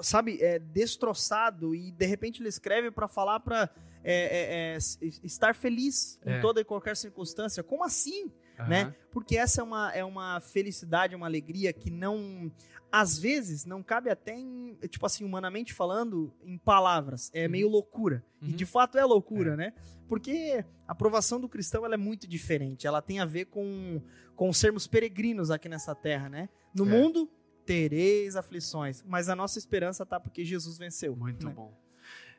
sabe, 0.00 0.40
é, 0.42 0.58
destroçado 0.58 1.74
e 1.74 1.90
de 1.90 2.06
repente 2.06 2.40
ele 2.40 2.48
escreve 2.48 2.90
para 2.90 3.08
falar 3.08 3.40
para 3.40 3.68
é, 4.04 4.14
é, 4.14 4.74
é 4.74 4.78
estar 5.24 5.54
feliz 5.54 6.18
em 6.24 6.34
é. 6.34 6.40
toda 6.40 6.60
e 6.60 6.64
qualquer 6.64 6.96
circunstância. 6.96 7.62
Como 7.62 7.84
assim? 7.84 8.30
Uhum. 8.58 8.68
Né? 8.68 8.94
Porque 9.10 9.36
essa 9.36 9.60
é 9.60 9.64
uma, 9.64 9.92
é 9.92 10.04
uma 10.04 10.40
felicidade, 10.40 11.14
uma 11.14 11.26
alegria 11.26 11.72
que 11.72 11.90
não. 11.90 12.50
Às 12.90 13.18
vezes 13.18 13.66
não 13.66 13.82
cabe 13.82 14.08
até 14.08 14.34
em, 14.34 14.74
tipo 14.88 15.04
assim, 15.04 15.24
humanamente 15.24 15.74
falando, 15.74 16.32
em 16.42 16.56
palavras. 16.56 17.30
É 17.34 17.44
uhum. 17.44 17.50
meio 17.50 17.68
loucura. 17.68 18.24
Uhum. 18.40 18.48
E 18.48 18.52
de 18.52 18.64
fato 18.64 18.96
é 18.96 19.04
loucura, 19.04 19.52
é. 19.52 19.56
né? 19.56 19.74
Porque 20.08 20.64
a 20.86 20.92
aprovação 20.92 21.38
do 21.38 21.48
cristão 21.48 21.84
ela 21.84 21.94
é 21.94 21.98
muito 21.98 22.26
diferente. 22.26 22.86
Ela 22.86 23.02
tem 23.02 23.20
a 23.20 23.26
ver 23.26 23.46
com, 23.46 24.00
com 24.34 24.52
sermos 24.52 24.86
peregrinos 24.86 25.50
aqui 25.50 25.68
nessa 25.68 25.94
terra, 25.94 26.28
né? 26.28 26.48
No 26.74 26.86
é. 26.86 26.88
mundo 26.88 27.30
tereis 27.68 28.34
aflições, 28.34 29.04
mas 29.06 29.28
a 29.28 29.36
nossa 29.36 29.58
esperança 29.58 30.06
tá 30.06 30.18
porque 30.18 30.42
Jesus 30.42 30.78
venceu. 30.78 31.14
Muito 31.14 31.46
né? 31.46 31.52
bom. 31.52 31.78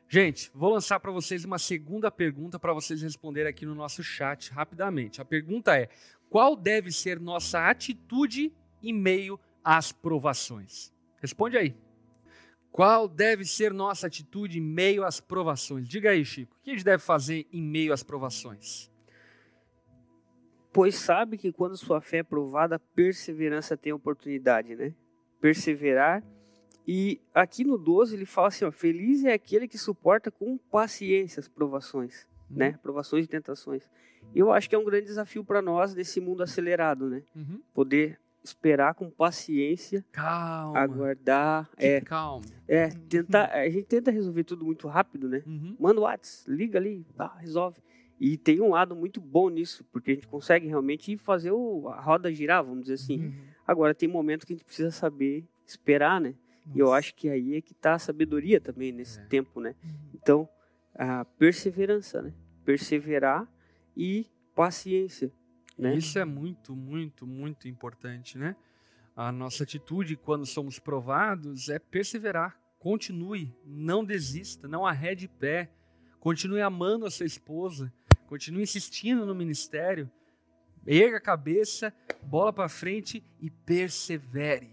Gente, 0.08 0.50
vou 0.52 0.72
lançar 0.72 0.98
para 0.98 1.12
vocês 1.12 1.44
uma 1.44 1.56
segunda 1.56 2.10
pergunta 2.10 2.58
para 2.58 2.72
vocês 2.72 3.00
responderem 3.00 3.48
aqui 3.48 3.64
no 3.64 3.72
nosso 3.72 4.02
chat 4.02 4.50
rapidamente. 4.50 5.20
A 5.20 5.24
pergunta 5.24 5.78
é: 5.78 5.88
qual 6.28 6.56
deve 6.56 6.90
ser 6.90 7.20
nossa 7.20 7.70
atitude 7.70 8.52
em 8.82 8.92
meio 8.92 9.38
às 9.62 9.92
provações? 9.92 10.92
Responde 11.18 11.56
aí. 11.56 11.76
Qual 12.72 13.06
deve 13.06 13.44
ser 13.44 13.72
nossa 13.72 14.08
atitude 14.08 14.58
em 14.58 14.62
meio 14.62 15.04
às 15.04 15.20
provações? 15.20 15.88
Diga 15.88 16.10
aí, 16.10 16.24
Chico. 16.24 16.56
O 16.56 16.64
que 16.64 16.70
a 16.70 16.74
gente 16.74 16.84
deve 16.84 17.04
fazer 17.04 17.46
em 17.52 17.62
meio 17.62 17.92
às 17.92 18.02
provações? 18.02 18.90
Pois 20.72 20.96
sabe 20.96 21.38
que 21.38 21.52
quando 21.52 21.76
sua 21.76 22.00
fé 22.00 22.18
é 22.18 22.22
provada, 22.24 22.80
perseverança 22.80 23.76
tem 23.76 23.92
oportunidade, 23.92 24.74
né? 24.74 24.92
Perseverar 25.40 26.22
e 26.92 27.20
aqui 27.32 27.62
no 27.62 27.78
12 27.78 28.16
ele 28.16 28.26
fala 28.26 28.48
assim: 28.48 28.64
ó, 28.64 28.72
feliz 28.72 29.24
é 29.24 29.32
aquele 29.32 29.68
que 29.68 29.78
suporta 29.78 30.28
com 30.28 30.58
paciência 30.58 31.38
as 31.38 31.46
provações, 31.46 32.26
uhum. 32.50 32.56
né? 32.56 32.78
Provações 32.82 33.26
e 33.26 33.28
tentações. 33.28 33.88
Eu 34.34 34.52
acho 34.52 34.68
que 34.68 34.74
é 34.74 34.78
um 34.78 34.84
grande 34.84 35.06
desafio 35.06 35.44
para 35.44 35.62
nós 35.62 35.94
desse 35.94 36.20
mundo 36.20 36.42
acelerado, 36.42 37.08
né? 37.08 37.22
Uhum. 37.34 37.60
Poder 37.72 38.18
esperar 38.42 38.94
com 38.94 39.08
paciência, 39.08 40.04
calma, 40.10 40.80
aguardar, 40.80 41.70
que 41.76 41.86
é, 41.86 42.00
calma, 42.00 42.44
é 42.66 42.88
tentar. 42.88 43.52
A 43.52 43.68
gente 43.68 43.84
tenta 43.84 44.10
resolver 44.10 44.42
tudo 44.42 44.64
muito 44.64 44.88
rápido, 44.88 45.28
né? 45.28 45.44
Uhum. 45.46 45.76
Manda 45.78 46.00
o 46.00 46.02
WhatsApp, 46.02 46.50
liga 46.50 46.78
ali, 46.78 47.06
tá, 47.16 47.36
resolve. 47.38 47.80
E 48.20 48.36
tem 48.36 48.60
um 48.60 48.68
lado 48.68 48.94
muito 48.94 49.18
bom 49.18 49.48
nisso, 49.48 49.82
porque 49.90 50.10
a 50.10 50.14
gente 50.14 50.28
consegue 50.28 50.68
realmente 50.68 51.16
fazer 51.16 51.52
o, 51.52 51.88
a 51.88 52.00
roda 52.02 52.30
girar, 52.30 52.62
vamos 52.62 52.82
dizer 52.82 52.94
assim. 52.94 53.24
Uhum. 53.24 53.34
Agora 53.66 53.94
tem 53.94 54.06
momentos 54.06 54.44
que 54.44 54.52
a 54.52 54.56
gente 54.56 54.64
precisa 54.64 54.90
saber 54.90 55.48
esperar, 55.66 56.20
né? 56.20 56.34
Nossa. 56.66 56.78
E 56.78 56.80
eu 56.80 56.92
acho 56.92 57.14
que 57.14 57.30
aí 57.30 57.56
é 57.56 57.62
que 57.62 57.72
está 57.72 57.94
a 57.94 57.98
sabedoria 57.98 58.60
também 58.60 58.92
nesse 58.92 59.18
é. 59.18 59.24
tempo, 59.24 59.58
né? 59.58 59.74
Uhum. 59.82 59.90
Então, 60.14 60.48
a 60.94 61.24
perseverança, 61.24 62.20
né? 62.20 62.34
Perseverar 62.62 63.50
e 63.96 64.26
paciência, 64.54 65.32
né? 65.78 65.96
Isso 65.96 66.18
é 66.18 66.24
muito, 66.26 66.76
muito, 66.76 67.26
muito 67.26 67.66
importante, 67.68 68.36
né? 68.36 68.54
A 69.16 69.32
nossa 69.32 69.62
atitude 69.62 70.14
quando 70.14 70.44
somos 70.44 70.78
provados 70.78 71.70
é 71.70 71.78
perseverar. 71.78 72.60
Continue, 72.78 73.56
não 73.64 74.04
desista, 74.04 74.68
não 74.68 74.84
arrede 74.84 75.26
pé. 75.26 75.70
Continue 76.18 76.60
amando 76.60 77.06
a 77.06 77.10
sua 77.10 77.24
esposa, 77.24 77.90
continue 78.30 78.62
insistindo 78.62 79.26
no 79.26 79.34
ministério. 79.34 80.08
Erga 80.86 81.16
a 81.16 81.20
cabeça, 81.20 81.92
bola 82.22 82.52
para 82.52 82.68
frente 82.68 83.24
e 83.40 83.50
persevere. 83.50 84.70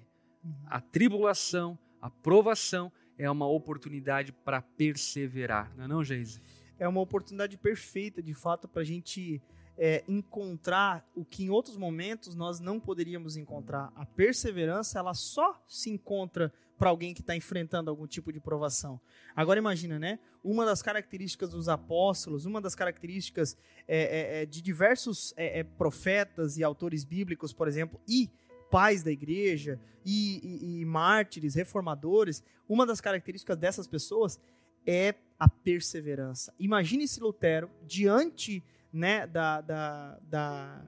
A 0.68 0.80
tribulação, 0.80 1.78
a 2.00 2.08
provação 2.08 2.92
é 3.18 3.30
uma 3.30 3.48
oportunidade 3.48 4.32
para 4.32 4.62
perseverar, 4.62 5.74
não 5.76 5.86
é 5.86 5.88
não, 5.88 6.04
Geise? 6.04 6.40
É 6.78 6.88
uma 6.88 7.02
oportunidade 7.02 7.58
perfeita, 7.58 8.22
de 8.22 8.36
fato, 8.36 8.68
para 8.68 8.84
a 8.84 8.86
gente 8.86 9.42
é, 9.76 10.04
encontrar 10.08 11.04
o 11.16 11.26
que 11.26 11.44
em 11.44 11.50
outros 11.50 11.76
momentos 11.76 12.36
nós 12.36 12.60
não 12.60 12.80
poderíamos 12.80 13.36
encontrar. 13.38 13.92
A 13.96 14.06
perseverança, 14.06 15.00
ela 15.00 15.16
só 15.16 15.60
se 15.68 15.90
encontra 15.90 16.54
para 16.78 16.90
alguém 16.90 17.14
que 17.14 17.22
está 17.22 17.36
enfrentando 17.36 17.90
algum 17.90 18.06
tipo 18.06 18.32
de 18.32 18.40
provação. 18.40 19.00
Agora 19.36 19.60
imagina, 19.60 19.98
né? 19.98 20.20
Uma 20.44 20.66
das 20.66 20.82
características 20.82 21.50
dos 21.50 21.68
apóstolos, 21.68 22.46
uma 22.46 22.62
das 22.62 22.76
características 22.76 23.58
é, 23.88 23.98
é, 23.98 24.42
é 24.42 24.46
de 24.46 24.62
diversos 24.62 25.34
é, 25.36 25.60
é, 25.60 25.64
profetas 25.64 26.58
e 26.58 26.64
autores 26.64 27.04
bíblicos, 27.04 27.52
por 27.52 27.68
exemplo, 27.68 28.00
e 28.08 28.30
pais 28.70 29.02
da 29.02 29.12
igreja 29.12 29.80
e, 30.06 30.40
e, 30.44 30.82
e 30.82 30.86
mártires, 30.86 31.56
reformadores, 31.56 32.44
uma 32.68 32.86
das 32.86 33.02
características 33.02 33.58
dessas 33.58 33.88
pessoas 33.88 34.40
é 34.86 35.16
a 35.40 35.50
perseverança. 35.50 36.54
Imagine 36.60 37.08
se 37.08 37.20
Lutero, 37.20 37.70
diante 37.86 38.64
né, 38.92 39.28
da, 39.28 39.62
da, 39.62 40.20
da, 40.22 40.86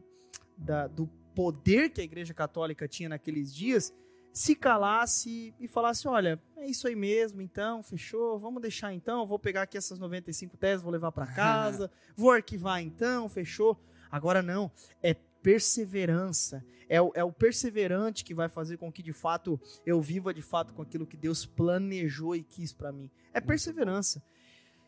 da, 0.57 0.87
do 0.87 1.07
poder 1.35 1.89
que 1.89 2.01
a 2.01 2.03
Igreja 2.03 2.33
Católica 2.33 2.87
tinha 2.87 3.09
naqueles 3.09 3.53
dias, 3.53 3.93
se 4.33 4.55
calasse 4.55 5.53
e 5.59 5.67
falasse: 5.67 6.07
olha, 6.07 6.41
é 6.57 6.65
isso 6.65 6.87
aí 6.87 6.95
mesmo, 6.95 7.41
então, 7.41 7.81
fechou, 7.83 8.37
vamos 8.39 8.61
deixar 8.61 8.93
então, 8.93 9.25
vou 9.25 9.39
pegar 9.39 9.63
aqui 9.63 9.77
essas 9.77 9.99
95 9.99 10.57
teses, 10.57 10.83
vou 10.83 10.91
levar 10.91 11.11
para 11.11 11.27
casa, 11.33 11.91
vou 12.15 12.31
arquivar 12.31 12.81
então, 12.81 13.27
fechou. 13.29 13.79
Agora 14.11 14.41
não, 14.41 14.71
é 15.03 15.13
perseverança. 15.13 16.63
É 16.87 16.99
o, 16.99 17.11
é 17.13 17.23
o 17.23 17.31
perseverante 17.31 18.23
que 18.23 18.33
vai 18.33 18.49
fazer 18.49 18.77
com 18.77 18.91
que 18.91 19.03
de 19.03 19.13
fato 19.13 19.61
eu 19.85 20.01
viva 20.01 20.33
de 20.33 20.41
fato 20.41 20.73
com 20.73 20.81
aquilo 20.81 21.05
que 21.05 21.15
Deus 21.15 21.45
planejou 21.45 22.35
e 22.35 22.43
quis 22.43 22.73
para 22.73 22.91
mim. 22.91 23.11
É 23.31 23.39
perseverança. 23.39 24.23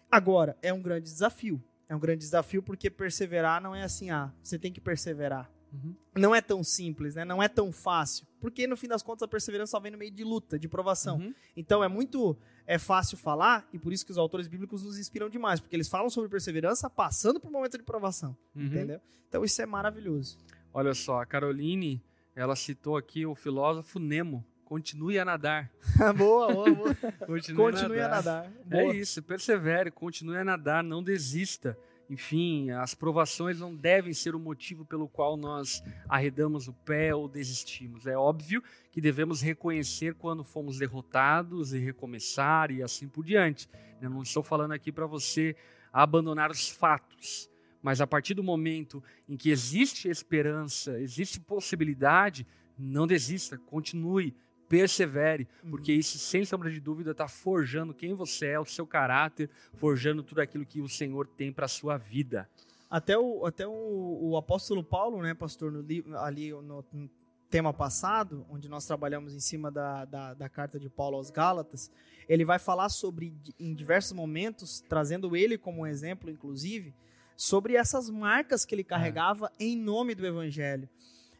Agora, 0.10 0.58
é 0.62 0.74
um 0.74 0.82
grande 0.82 1.04
desafio. 1.04 1.64
É 1.88 1.96
um 1.96 2.00
grande 2.00 2.20
desafio 2.20 2.64
porque 2.64 2.90
perseverar 2.90 3.62
não 3.62 3.76
é 3.76 3.84
assim, 3.84 4.10
ah, 4.10 4.34
você 4.42 4.58
tem 4.58 4.74
que 4.74 4.82
perseverar. 4.82 5.52
Uhum. 5.72 5.96
Não 6.16 6.36
é 6.36 6.42
tão 6.42 6.64
simples, 6.64 7.16
né? 7.16 7.24
Não 7.24 7.42
é 7.42 7.48
tão 7.48 7.72
fácil. 7.72 8.26
Porque 8.40 8.68
no 8.68 8.76
fim 8.76 8.88
das 8.88 9.02
contas 9.02 9.24
a 9.24 9.28
perseverança 9.28 9.72
só 9.72 9.80
vem 9.80 9.92
no 9.92 9.98
meio 9.98 10.12
de 10.12 10.24
luta, 10.24 10.60
de 10.60 10.68
provação. 10.68 11.18
Uhum. 11.18 11.34
Então 11.56 11.84
é 11.84 11.88
muito 11.88 12.38
é 12.68 12.78
fácil 12.78 13.18
falar 13.18 13.68
e 13.74 13.80
por 13.80 13.92
isso 13.94 14.06
que 14.06 14.12
os 14.12 14.18
autores 14.18 14.48
bíblicos 14.48 14.84
nos 14.84 14.98
inspiram 14.98 15.30
demais, 15.30 15.60
porque 15.60 15.76
eles 15.76 15.88
falam 15.88 16.10
sobre 16.10 16.30
perseverança 16.30 16.90
passando 16.90 17.40
por 17.40 17.50
um 17.50 17.52
momento 17.52 17.78
de 17.78 17.84
provação, 17.84 18.36
uhum. 18.56 18.66
entendeu? 18.66 19.02
Então 19.28 19.44
isso 19.44 19.62
é 19.62 19.66
maravilhoso. 19.66 20.38
Olha 20.74 20.94
só, 20.94 21.22
a 21.22 21.26
Caroline, 21.26 22.02
ela 22.36 22.56
citou 22.56 22.98
aqui 22.98 23.26
o 23.26 23.36
filósofo 23.36 24.00
Nemo. 24.00 24.46
Continue 24.64 25.20
a 25.20 25.26
nadar. 25.26 25.70
boa, 26.18 26.54
boa, 26.54 26.74
boa. 26.74 26.96
continue, 27.28 27.58
continue 27.58 28.00
a 28.00 28.08
nadar. 28.08 28.46
A 28.46 28.50
nadar. 28.50 28.80
É 28.80 28.96
isso, 28.96 29.22
persevere, 29.22 29.92
continue 29.92 30.38
a 30.38 30.46
nadar, 30.46 30.82
não 30.82 31.04
desista. 31.04 31.78
Enfim, 32.12 32.72
as 32.72 32.94
provações 32.94 33.58
não 33.58 33.74
devem 33.74 34.14
ser 34.14 34.36
o 34.36 34.40
motivo 34.40 34.84
pelo 34.84 35.08
qual 35.08 35.38
nós 35.38 35.82
arredamos 36.10 36.68
o 36.68 36.74
pé 36.74 37.16
ou 37.16 37.26
desistimos. 37.26 38.06
É 38.06 38.18
óbvio 38.18 38.62
que 38.92 39.00
devemos 39.00 39.40
reconhecer 39.40 40.16
quando 40.16 40.44
fomos 40.44 40.78
derrotados 40.78 41.74
e 41.74 41.80
recomeçar 41.80 42.70
e 42.70 42.84
assim 42.84 43.08
por 43.08 43.24
diante. 43.24 43.70
Eu 44.02 44.10
não 44.10 44.24
estou 44.24 44.44
falando 44.44 44.74
aqui 44.74 44.92
para 44.92 45.06
você 45.06 45.56
abandonar 45.94 46.52
os 46.52 46.68
fatos, 46.68 47.50
mas 47.82 48.02
a 48.02 48.08
partir 48.08 48.34
do 48.34 48.44
momento 48.44 49.02
em 49.26 49.38
que 49.38 49.50
existe 49.50 50.10
esperança, 50.10 51.00
existe 51.00 51.40
possibilidade, 51.40 52.46
não 52.78 53.08
desista, 53.08 53.58
continue, 53.58 54.36
persevere, 54.72 55.50
uhum. 55.66 55.72
porque 55.72 55.92
isso, 55.92 56.18
sem 56.18 56.46
sombra 56.46 56.72
de 56.72 56.80
dúvida, 56.80 57.12
está 57.12 57.28
forjando 57.28 57.94
quem 57.94 58.14
você 58.14 58.48
é, 58.48 58.60
o 58.60 58.64
seu 58.64 58.88
caráter, 58.88 59.50
forjando 59.74 60.24
tudo 60.24 60.40
aquilo 60.40 60.66
que 60.66 60.80
o 60.80 60.88
Senhor 60.88 61.28
tem 61.28 61.52
para 61.52 61.66
a 61.66 61.68
sua 61.68 61.98
vida. 61.98 62.50
Até 62.90 63.18
o, 63.18 63.46
até 63.46 63.68
o, 63.68 64.20
o 64.22 64.38
apóstolo 64.38 64.82
Paulo, 64.82 65.22
né, 65.22 65.34
pastor, 65.34 65.74
no, 65.74 65.86
ali 66.18 66.52
no, 66.52 66.86
no, 66.94 67.10
tema 67.50 67.74
passado, 67.74 68.46
onde 68.50 68.70
nós 68.70 68.86
trabalhamos 68.86 69.36
em 69.36 69.42
cima 69.42 69.70
da, 69.70 70.06
da, 70.06 70.34
da 70.34 70.48
carta 70.48 70.80
de 70.80 70.90
Paulo 70.90 71.18
aos 71.18 71.30
Gálatas, 71.30 71.92
ele 72.30 72.46
vai 72.46 72.58
falar 72.58 72.88
sobre, 72.88 73.36
em 73.60 73.74
diversos 73.74 74.14
momentos, 74.14 74.80
trazendo 74.88 75.36
ele 75.36 75.58
como 75.58 75.82
um 75.82 75.86
exemplo, 75.86 76.30
inclusive, 76.30 76.96
sobre 77.36 77.76
essas 77.76 78.10
marcas 78.10 78.64
que 78.64 78.74
ele 78.74 78.84
é. 78.84 78.86
carregava 78.86 79.52
é. 79.60 79.66
em 79.66 79.76
nome 79.76 80.16
do 80.16 80.26
evangelho. 80.26 80.88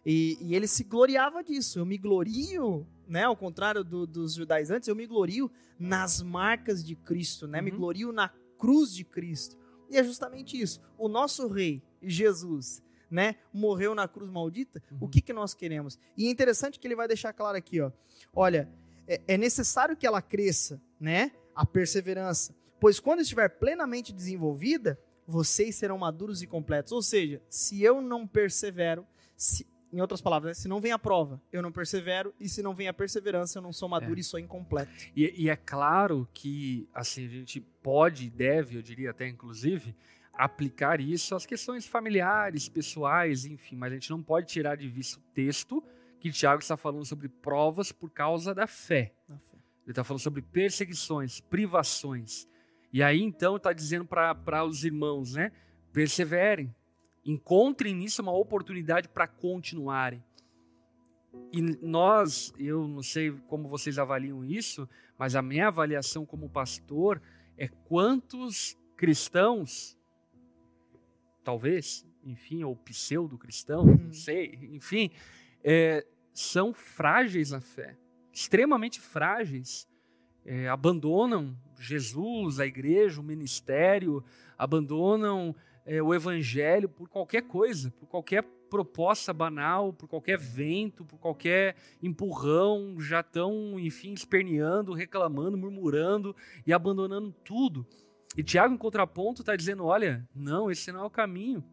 E, 0.06 0.38
e, 0.42 0.56
ele 0.56 0.68
se 0.68 0.84
gloriava 0.84 1.44
disso. 1.44 1.80
Eu 1.80 1.86
me 1.86 1.98
glorio, 1.98 2.88
né? 3.08 3.24
Ao 3.24 3.36
contrário 3.36 3.84
do, 3.84 4.08
dos 4.08 4.34
judaizantes, 4.34 4.88
eu 4.88 4.96
me 4.96 5.06
glorio 5.06 5.52
nas 5.80 6.22
marcas 6.22 6.84
de 6.84 6.96
Cristo, 6.96 7.48
né? 7.48 7.60
Uhum. 7.60 7.66
Me 7.66 7.72
glorio 7.72 8.12
na 8.12 8.30
cruz 8.58 8.94
de 8.94 9.04
Cristo. 9.04 9.58
E 9.90 9.98
é 9.98 10.04
justamente 10.04 10.60
isso. 10.60 10.80
O 10.98 11.08
nosso 11.08 11.48
rei, 11.48 11.84
Jesus, 12.02 12.82
né? 13.10 13.36
Morreu 13.54 13.94
na 13.94 14.08
cruz 14.08 14.32
maldita. 14.32 14.82
Uhum. 14.92 15.00
O 15.02 15.10
que, 15.10 15.22
que 15.22 15.34
nós 15.34 15.54
queremos? 15.54 16.00
E 16.18 16.28
é 16.28 16.30
interessante 16.30 16.80
que 16.80 16.88
ele 16.88 16.96
vai 16.96 17.08
deixar 17.08 17.34
claro 17.34 17.58
aqui, 17.58 17.80
ó. 17.82 17.92
Olha, 18.34 18.72
é, 19.08 19.22
é 19.28 19.38
necessário 19.38 19.96
que 19.96 20.08
ela 20.08 20.22
cresça, 20.22 20.82
né? 21.00 21.32
A 21.54 21.66
perseverança. 21.66 22.56
Pois 22.80 23.00
quando 23.00 23.20
estiver 23.20 23.50
plenamente 23.50 24.12
desenvolvida, 24.12 25.00
vocês 25.28 25.76
serão 25.76 25.98
maduros 25.98 26.42
e 26.42 26.48
completos. 26.48 26.92
Ou 26.92 27.02
seja, 27.02 27.42
se 27.50 27.84
eu 27.84 28.02
não 28.02 28.26
persevero, 28.28 29.06
se, 29.36 29.68
em 29.92 30.00
outras 30.00 30.22
palavras, 30.22 30.58
né? 30.58 30.62
se 30.62 30.68
não 30.68 30.80
vem 30.80 30.92
a 30.92 31.00
prova, 31.00 31.42
eu 31.52 31.62
não 31.62 31.72
persevero, 31.72 32.34
e 32.40 32.48
se 32.48 32.62
não 32.62 32.74
vem 32.74 32.88
a 32.88 32.94
perseverança, 32.94 33.60
eu 33.60 33.62
não 33.62 33.74
sou 33.74 33.90
maduro 33.90 34.18
é. 34.18 34.20
e 34.20 34.24
sou 34.24 34.40
incompleto. 34.40 34.92
E, 35.16 35.44
e, 35.44 35.50
é 35.50 35.56
claro 35.56 36.28
que 36.34 36.88
assim, 36.94 37.26
a 37.26 37.30
gente 37.30 37.60
pode, 37.60 38.30
deve, 38.30 38.78
eu 38.78 38.82
diria 38.82 39.12
até 39.12 39.28
inclusive, 39.28 39.96
aplicar 40.34 41.02
isso 41.02 41.36
às 41.36 41.46
questões 41.46 41.86
familiares, 41.86 42.70
pessoais, 42.70 43.46
enfim, 43.46 43.76
mas 43.76 43.92
a 43.92 43.96
gente 43.96 44.10
não 44.10 44.22
pode 44.22 44.48
tirar 44.48 44.76
de 44.76 44.88
vista 44.88 45.20
o 45.20 45.24
texto 45.34 45.84
que 46.20 46.32
Tiago 46.32 46.62
está 46.62 46.78
falando 46.78 47.06
sobre 47.06 47.28
provas 47.28 47.92
por 47.92 48.10
causa 48.10 48.54
da 48.54 48.68
fé. 48.68 49.12
fé. 49.28 49.58
Ele 49.84 49.92
está 49.92 50.04
falando 50.04 50.22
sobre 50.22 50.42
perseguições, 50.42 51.42
privações. 51.42 52.48
E 52.94 53.02
aí 53.02 53.22
então 53.22 53.58
está 53.58 53.74
dizendo 53.74 54.06
para 54.06 54.64
os 54.64 54.86
irmãos, 54.86 55.34
né? 55.34 55.52
Perseverem, 55.92 56.74
encontrem 57.26 57.96
nisso 57.96 58.22
uma 58.22 58.34
oportunidade 58.34 59.08
para 59.08 59.28
continuarem. 59.28 60.24
E 61.52 61.62
nós, 61.82 62.54
eu 62.58 62.88
não 62.88 63.04
sei 63.04 63.32
como 63.48 63.68
vocês 63.68 63.98
avaliam 63.98 64.44
isso, 64.44 64.88
mas 65.18 65.36
a 65.36 65.42
minha 65.42 65.68
avaliação 65.68 66.26
como 66.26 66.50
pastor 66.50 67.22
é 67.58 67.68
quantos 67.68 68.78
cristãos, 68.98 69.98
talvez, 71.44 72.06
enfim, 72.24 72.64
ou 72.64 72.76
pseudo-cristão, 72.76 73.86
não 73.86 74.06
uhum. 74.06 74.14
sei, 74.14 74.70
enfim, 74.72 75.12
é, 75.64 76.06
são 76.34 76.74
frágeis 76.74 77.52
na 77.52 77.62
fé, 77.62 77.98
extremamente 78.32 79.00
frágeis, 79.00 79.88
é, 80.46 80.68
abandonam 80.68 81.56
Jesus, 81.80 82.60
a 82.60 82.66
igreja, 82.66 83.20
o 83.20 83.24
ministério, 83.24 84.24
abandonam 84.58 85.56
é, 85.86 86.02
o 86.02 86.14
evangelho 86.14 86.88
por 86.88 87.10
qualquer 87.10 87.44
coisa, 87.44 87.92
por 87.92 88.08
qualquer 88.08 88.44
proposta 88.70 89.34
banal, 89.34 89.92
por 89.92 90.08
qualquer 90.08 90.38
vento, 90.38 91.04
por 91.04 91.20
qualquer 91.20 91.76
empurrão, 92.02 92.96
já 93.00 93.20
estão, 93.20 93.78
enfim, 93.78 94.14
esperneando, 94.14 94.94
reclamando, 94.94 95.58
murmurando 95.58 96.36
e 96.66 96.72
abandonando 96.72 97.34
tudo. 97.44 97.86
E 98.38 98.42
Tiago, 98.42 98.74
em 98.74 98.78
contraponto, 98.78 99.42
está 99.42 99.56
dizendo: 99.56 99.86
olha, 99.86 100.28
não, 100.34 100.72
esse 100.72 100.92
não 100.92 101.02
é 101.02 101.06
o 101.06 101.10
caminho. 101.10 101.64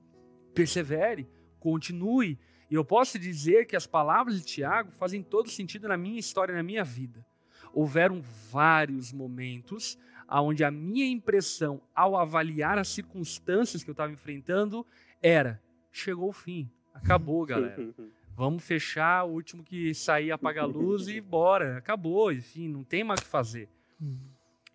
Persevere, 0.52 1.28
continue. 1.61 2.38
E 2.68 2.74
eu 2.74 2.84
posso 2.84 3.18
dizer 3.18 3.66
que 3.66 3.76
as 3.76 3.86
palavras 3.86 4.40
de 4.40 4.46
Tiago 4.46 4.90
fazem 4.90 5.22
todo 5.22 5.48
sentido 5.48 5.86
na 5.86 5.96
minha 5.96 6.18
história, 6.18 6.54
na 6.54 6.62
minha 6.62 6.84
vida. 6.84 7.24
Houveram 7.72 8.20
vários 8.50 9.12
momentos 9.12 9.96
aonde 10.29 10.62
a 10.62 10.70
minha 10.70 11.07
impressão 11.07 11.81
ao 11.95 12.16
avaliar 12.16 12.79
as 12.79 12.89
circunstâncias 12.89 13.83
que 13.83 13.91
eu 13.91 13.93
estava 13.93 14.12
enfrentando 14.12 14.87
era: 15.22 15.61
chegou 15.91 16.29
o 16.29 16.33
fim, 16.33 16.70
acabou, 16.93 17.45
galera. 17.47 17.76
Vamos 18.37 18.62
fechar, 18.62 19.24
o 19.24 19.33
último 19.33 19.64
que 19.64 19.93
sair 19.93 20.31
apaga 20.31 20.62
a 20.62 20.64
luz 20.64 21.09
e 21.09 21.20
bora, 21.20 21.79
acabou, 21.79 22.31
enfim, 22.31 22.68
não 22.68 22.85
tem 22.85 23.03
mais 23.03 23.18
o 23.18 23.24
que 23.24 23.29
fazer. 23.29 23.68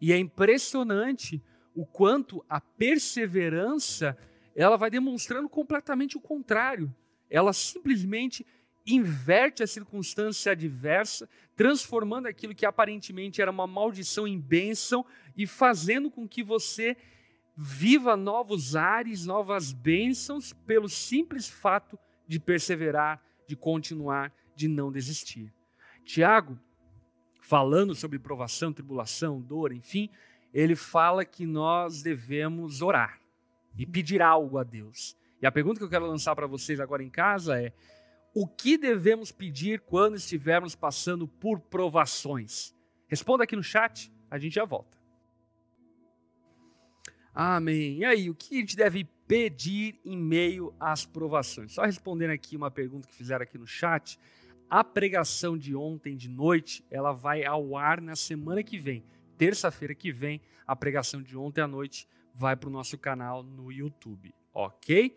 E 0.02 0.12
é 0.12 0.18
impressionante 0.18 1.42
o 1.74 1.86
quanto 1.86 2.44
a 2.50 2.60
perseverança 2.60 4.18
ela 4.54 4.76
vai 4.76 4.90
demonstrando 4.90 5.48
completamente 5.48 6.18
o 6.18 6.20
contrário. 6.20 6.94
Ela 7.30 7.54
simplesmente 7.54 8.46
inverte 8.86 9.64
a 9.64 9.68
circunstância 9.68 10.52
adversa, 10.52 11.30
transformando 11.56 12.28
aquilo 12.28 12.56
que 12.56 12.66
aparentemente 12.66 13.42
era 13.42 13.52
uma 13.52 13.68
maldição 13.68 14.28
em 14.28 14.40
bênção 14.40 15.06
e 15.38 15.48
fazendo 15.48 16.12
com 16.12 16.28
que 16.28 16.44
você 16.44 16.98
viva 17.56 18.18
novos 18.18 18.76
ares, 18.76 19.26
novas 19.26 19.72
bênçãos, 19.72 20.54
pelo 20.66 20.90
simples 20.90 21.48
fato 21.48 21.98
de 22.28 22.40
perseverar, 22.40 23.24
de 23.48 23.56
continuar, 23.56 24.34
de 24.56 24.68
não 24.68 24.92
desistir. 24.92 25.54
Tiago, 26.04 26.60
falando 27.42 27.94
sobre 27.94 28.20
provação, 28.20 28.74
tribulação, 28.74 29.40
dor, 29.40 29.72
enfim, 29.72 30.10
ele 30.54 30.76
fala 30.76 31.26
que 31.26 31.46
nós 31.46 32.02
devemos 32.02 32.82
orar 32.82 33.20
e 33.78 33.86
pedir 33.86 34.22
algo 34.22 34.58
a 34.58 34.64
Deus. 34.64 35.18
E 35.42 35.46
a 35.46 35.52
pergunta 35.52 35.80
que 35.80 35.84
eu 35.84 35.90
quero 35.90 36.06
lançar 36.06 36.36
para 36.36 36.48
vocês 36.48 36.80
agora 36.80 37.04
em 37.04 37.10
casa 37.10 37.60
é: 37.60 37.74
o 38.34 38.48
que 38.48 38.78
devemos 38.78 39.32
pedir 39.32 39.82
quando 39.82 40.16
estivermos 40.16 40.76
passando 40.76 41.28
por 41.28 41.60
provações? 41.60 42.74
Responda 43.08 43.44
aqui 43.44 43.56
no 43.56 43.64
chat, 43.64 44.12
a 44.30 44.40
gente 44.40 44.56
já 44.56 44.66
volta. 44.66 44.98
Amém. 47.34 47.98
E 47.98 48.06
aí, 48.06 48.30
o 48.30 48.36
que 48.36 48.58
a 48.58 48.60
gente 48.60 48.76
deve 48.76 49.06
pedir 49.28 50.00
em 50.06 50.18
meio 50.18 50.74
às 50.80 51.06
provações? 51.06 51.74
Só 51.74 51.84
respondendo 51.84 52.32
aqui 52.32 52.56
uma 52.56 52.70
pergunta 52.70 53.08
que 53.08 53.16
fizeram 53.16 53.44
aqui 53.44 53.58
no 53.58 53.68
chat. 53.68 54.20
A 54.70 54.84
pregação 54.84 55.58
de 55.58 55.76
ontem 55.76 56.16
de 56.16 56.30
noite, 56.30 56.84
ela 56.90 57.12
vai 57.12 57.44
ao 57.44 57.76
ar 57.78 58.02
na 58.02 58.16
semana 58.16 58.64
que 58.64 58.78
vem. 58.78 59.04
Terça-feira 59.38 59.94
que 59.94 60.12
vem, 60.12 60.42
a 60.66 60.76
pregação 60.76 61.22
de 61.22 61.38
ontem 61.38 61.62
à 61.62 61.68
noite 61.68 62.08
vai 62.34 62.56
para 62.56 62.70
o 62.70 62.72
nosso 62.72 62.98
canal 62.98 63.44
no 63.44 63.72
YouTube, 63.72 64.34
ok? 64.54 65.16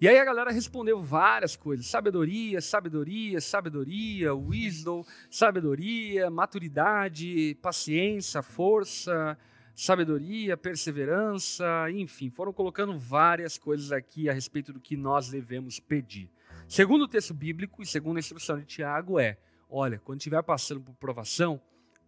E 0.00 0.08
aí 0.08 0.18
a 0.18 0.24
galera 0.24 0.50
respondeu 0.50 1.02
várias 1.02 1.56
coisas: 1.56 1.86
sabedoria, 1.86 2.60
sabedoria, 2.62 3.38
sabedoria, 3.38 4.34
wisdom, 4.34 5.04
sabedoria, 5.30 6.30
maturidade, 6.30 7.54
paciência, 7.60 8.40
força, 8.42 9.36
sabedoria, 9.74 10.56
perseverança, 10.56 11.90
enfim, 11.90 12.30
foram 12.30 12.50
colocando 12.50 12.98
várias 12.98 13.58
coisas 13.58 13.92
aqui 13.92 14.30
a 14.30 14.32
respeito 14.32 14.72
do 14.72 14.80
que 14.80 14.96
nós 14.96 15.28
devemos 15.28 15.78
pedir. 15.78 16.30
Segundo 16.66 17.02
o 17.02 17.08
texto 17.08 17.34
bíblico 17.34 17.82
e 17.82 17.86
segundo 17.86 18.16
a 18.16 18.20
instrução 18.20 18.58
de 18.58 18.64
Tiago 18.64 19.18
é: 19.18 19.36
olha, 19.68 19.98
quando 19.98 20.20
estiver 20.20 20.42
passando 20.42 20.80
por 20.80 20.94
provação, 20.94 21.60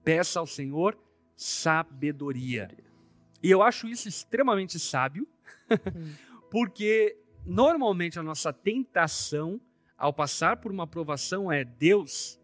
peça 0.03 0.41
ao 0.41 0.47
Senhor 0.47 0.97
sabedoria. 1.37 2.71
E 3.43 3.51
eu 3.51 3.63
acho 3.63 3.87
isso 3.87 4.09
extremamente 4.09 4.79
sábio, 4.79 5.29
porque 6.51 7.19
normalmente 7.45 8.19
a 8.19 8.23
nossa 8.23 8.53
tentação 8.53 9.61
ao 9.97 10.13
passar 10.13 10.57
por 10.57 10.73
uma 10.73 10.87
provação 10.87 11.51
é 11.51 11.65
Deus 11.65 12.41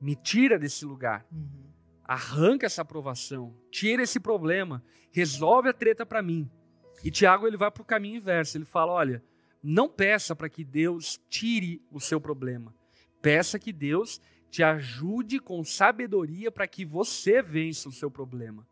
me 0.00 0.14
tira 0.14 0.58
desse 0.58 0.84
lugar. 0.84 1.26
Uhum. 1.32 1.64
Arranca 2.04 2.66
essa 2.66 2.82
aprovação, 2.82 3.56
tira 3.70 4.02
esse 4.02 4.20
problema, 4.20 4.84
resolve 5.10 5.70
a 5.70 5.72
treta 5.72 6.04
para 6.04 6.22
mim. 6.22 6.50
E 7.02 7.10
Tiago 7.10 7.46
ele 7.46 7.56
vai 7.56 7.70
para 7.70 7.82
o 7.82 7.86
caminho 7.86 8.16
inverso. 8.16 8.58
Ele 8.58 8.64
fala: 8.64 8.92
olha, 8.92 9.24
não 9.62 9.88
peça 9.88 10.36
para 10.36 10.48
que 10.48 10.62
Deus 10.62 11.20
tire 11.28 11.82
o 11.90 11.98
seu 11.98 12.20
problema. 12.20 12.74
Peça 13.22 13.58
que 13.58 13.72
Deus 13.72 14.20
te 14.50 14.62
ajude 14.62 15.40
com 15.40 15.64
sabedoria 15.64 16.52
para 16.52 16.68
que 16.68 16.84
você 16.84 17.42
vença 17.42 17.88
o 17.88 17.92
seu 17.92 18.10
problema. 18.10 18.66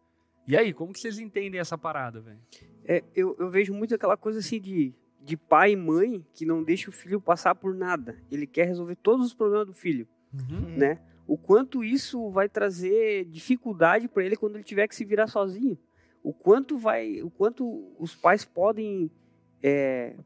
E 0.47 0.57
aí, 0.57 0.73
como 0.73 0.93
que 0.93 1.01
vocês 1.01 1.19
entendem 1.19 1.61
essa 1.61 1.79
parada, 1.79 2.21
velho? 2.21 2.41
É, 2.85 3.03
eu, 3.15 3.35
eu 3.39 3.51
vejo 3.51 3.73
muito 3.73 3.95
aquela 3.95 4.17
coisa 4.17 4.41
assim 4.41 4.61
de 4.61 4.95
de 5.25 5.37
pai 5.37 5.73
e 5.73 5.77
mãe 5.77 6.27
que 6.35 6.45
não 6.45 6.63
deixa 6.63 6.91
o 6.91 6.93
filho 6.93 7.21
passar 7.21 7.55
por 7.55 7.75
nada. 7.75 8.17
Ele 8.31 8.47
quer 8.47 8.67
resolver 8.67 8.97
todos 8.97 9.27
os 9.27 9.35
problemas 9.35 9.67
do 9.67 9.73
filho, 9.73 10.07
uhum. 10.33 10.77
né? 10.77 11.01
O 11.27 11.39
quanto 11.39 11.85
isso 11.85 12.31
vai 12.31 12.49
trazer 12.49 13.25
dificuldade 13.27 14.09
para 14.09 14.25
ele 14.25 14.37
quando 14.37 14.57
ele 14.57 14.65
tiver 14.65 14.89
que 14.89 14.97
se 14.97 15.05
virar 15.05 15.29
sozinho. 15.29 15.79
O 16.23 16.33
quanto 16.33 16.77
vai, 16.77 17.23
o 17.23 17.31
quanto 17.31 17.93
os 17.99 18.15
pais 18.15 18.45
podem, 18.45 19.11
é, 19.63 20.17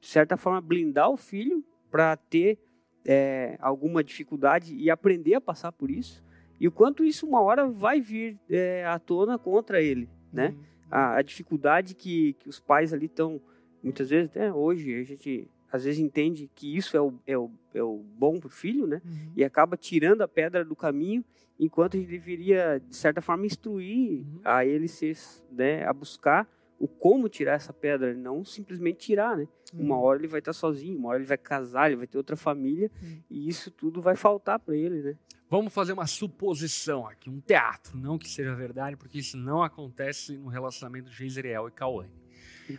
de 0.00 0.06
certa 0.06 0.36
forma, 0.36 0.60
blindar 0.60 1.10
o 1.10 1.16
filho 1.16 1.64
para 1.90 2.16
ter 2.16 2.58
é, 3.04 3.56
alguma 3.60 4.02
dificuldade 4.02 4.74
e 4.74 4.90
aprender 4.90 5.34
a 5.34 5.40
passar 5.40 5.72
por 5.72 5.90
isso. 5.90 6.24
E 6.58 6.66
o 6.66 6.72
quanto 6.72 7.04
isso 7.04 7.26
uma 7.26 7.40
hora 7.40 7.68
vai 7.68 8.00
vir 8.00 8.38
é, 8.48 8.84
à 8.86 8.98
tona 8.98 9.38
contra 9.38 9.82
ele, 9.82 10.08
né? 10.32 10.48
Uhum. 10.48 10.64
A, 10.90 11.16
a 11.16 11.22
dificuldade 11.22 11.94
que, 11.94 12.34
que 12.34 12.48
os 12.48 12.60
pais 12.60 12.92
ali 12.92 13.06
estão 13.06 13.40
muitas 13.86 14.10
vezes, 14.10 14.28
até 14.30 14.52
hoje, 14.52 14.94
a 14.94 15.04
gente 15.04 15.48
às 15.70 15.84
vezes 15.84 16.00
entende 16.00 16.50
que 16.54 16.76
isso 16.76 16.96
é 16.96 17.00
o, 17.00 17.14
é 17.26 17.36
o, 17.36 17.50
é 17.74 17.82
o 17.82 17.98
bom 18.16 18.38
para 18.38 18.48
o 18.48 18.50
filho, 18.50 18.86
né? 18.86 19.00
Uhum. 19.04 19.32
E 19.36 19.44
acaba 19.44 19.76
tirando 19.76 20.22
a 20.22 20.28
pedra 20.28 20.64
do 20.64 20.76
caminho, 20.76 21.24
enquanto 21.58 21.96
a 21.96 22.00
gente 22.00 22.08
deveria, 22.08 22.80
de 22.80 22.96
certa 22.96 23.20
forma, 23.20 23.46
instruir 23.46 24.20
uhum. 24.20 24.40
a 24.44 24.64
ele 24.64 24.88
ser, 24.88 25.16
né, 25.50 25.84
a 25.84 25.92
buscar 25.92 26.48
o 26.78 26.86
como 26.86 27.28
tirar 27.28 27.54
essa 27.54 27.72
pedra, 27.72 28.12
não 28.14 28.44
simplesmente 28.44 28.98
tirar, 28.98 29.36
né? 29.36 29.48
Uhum. 29.72 29.86
Uma 29.86 29.98
hora 29.98 30.18
ele 30.18 30.28
vai 30.28 30.40
estar 30.40 30.52
sozinho, 30.52 30.98
uma 30.98 31.08
hora 31.08 31.18
ele 31.18 31.26
vai 31.26 31.38
casar, 31.38 31.86
ele 31.86 31.96
vai 31.96 32.06
ter 32.06 32.18
outra 32.18 32.36
família, 32.36 32.90
e 33.30 33.48
isso 33.48 33.70
tudo 33.70 34.00
vai 34.00 34.14
faltar 34.14 34.58
para 34.58 34.76
ele, 34.76 35.02
né? 35.02 35.16
Vamos 35.48 35.72
fazer 35.72 35.92
uma 35.92 36.06
suposição 36.06 37.06
aqui, 37.06 37.30
um 37.30 37.40
teatro, 37.40 37.96
não 37.96 38.18
que 38.18 38.28
seja 38.28 38.54
verdade, 38.54 38.96
porque 38.96 39.18
isso 39.18 39.36
não 39.36 39.62
acontece 39.62 40.36
no 40.36 40.48
relacionamento 40.48 41.08
de 41.08 41.16
Geiseriel 41.16 41.68
e 41.68 41.70
Cauane. 41.70 42.10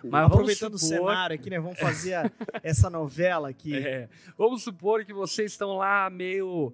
Mas 0.03 0.25
aproveitando 0.25 0.77
supor... 0.77 0.97
o 0.97 1.07
cenário 1.07 1.35
aqui, 1.35 1.49
né? 1.49 1.59
Vamos 1.59 1.79
fazer 1.79 2.13
a, 2.15 2.31
essa 2.63 2.89
novela 2.89 3.49
aqui. 3.49 3.75
É, 3.75 4.09
vamos 4.37 4.63
supor 4.63 5.05
que 5.05 5.13
vocês 5.13 5.51
estão 5.51 5.77
lá 5.77 6.09
meio 6.09 6.73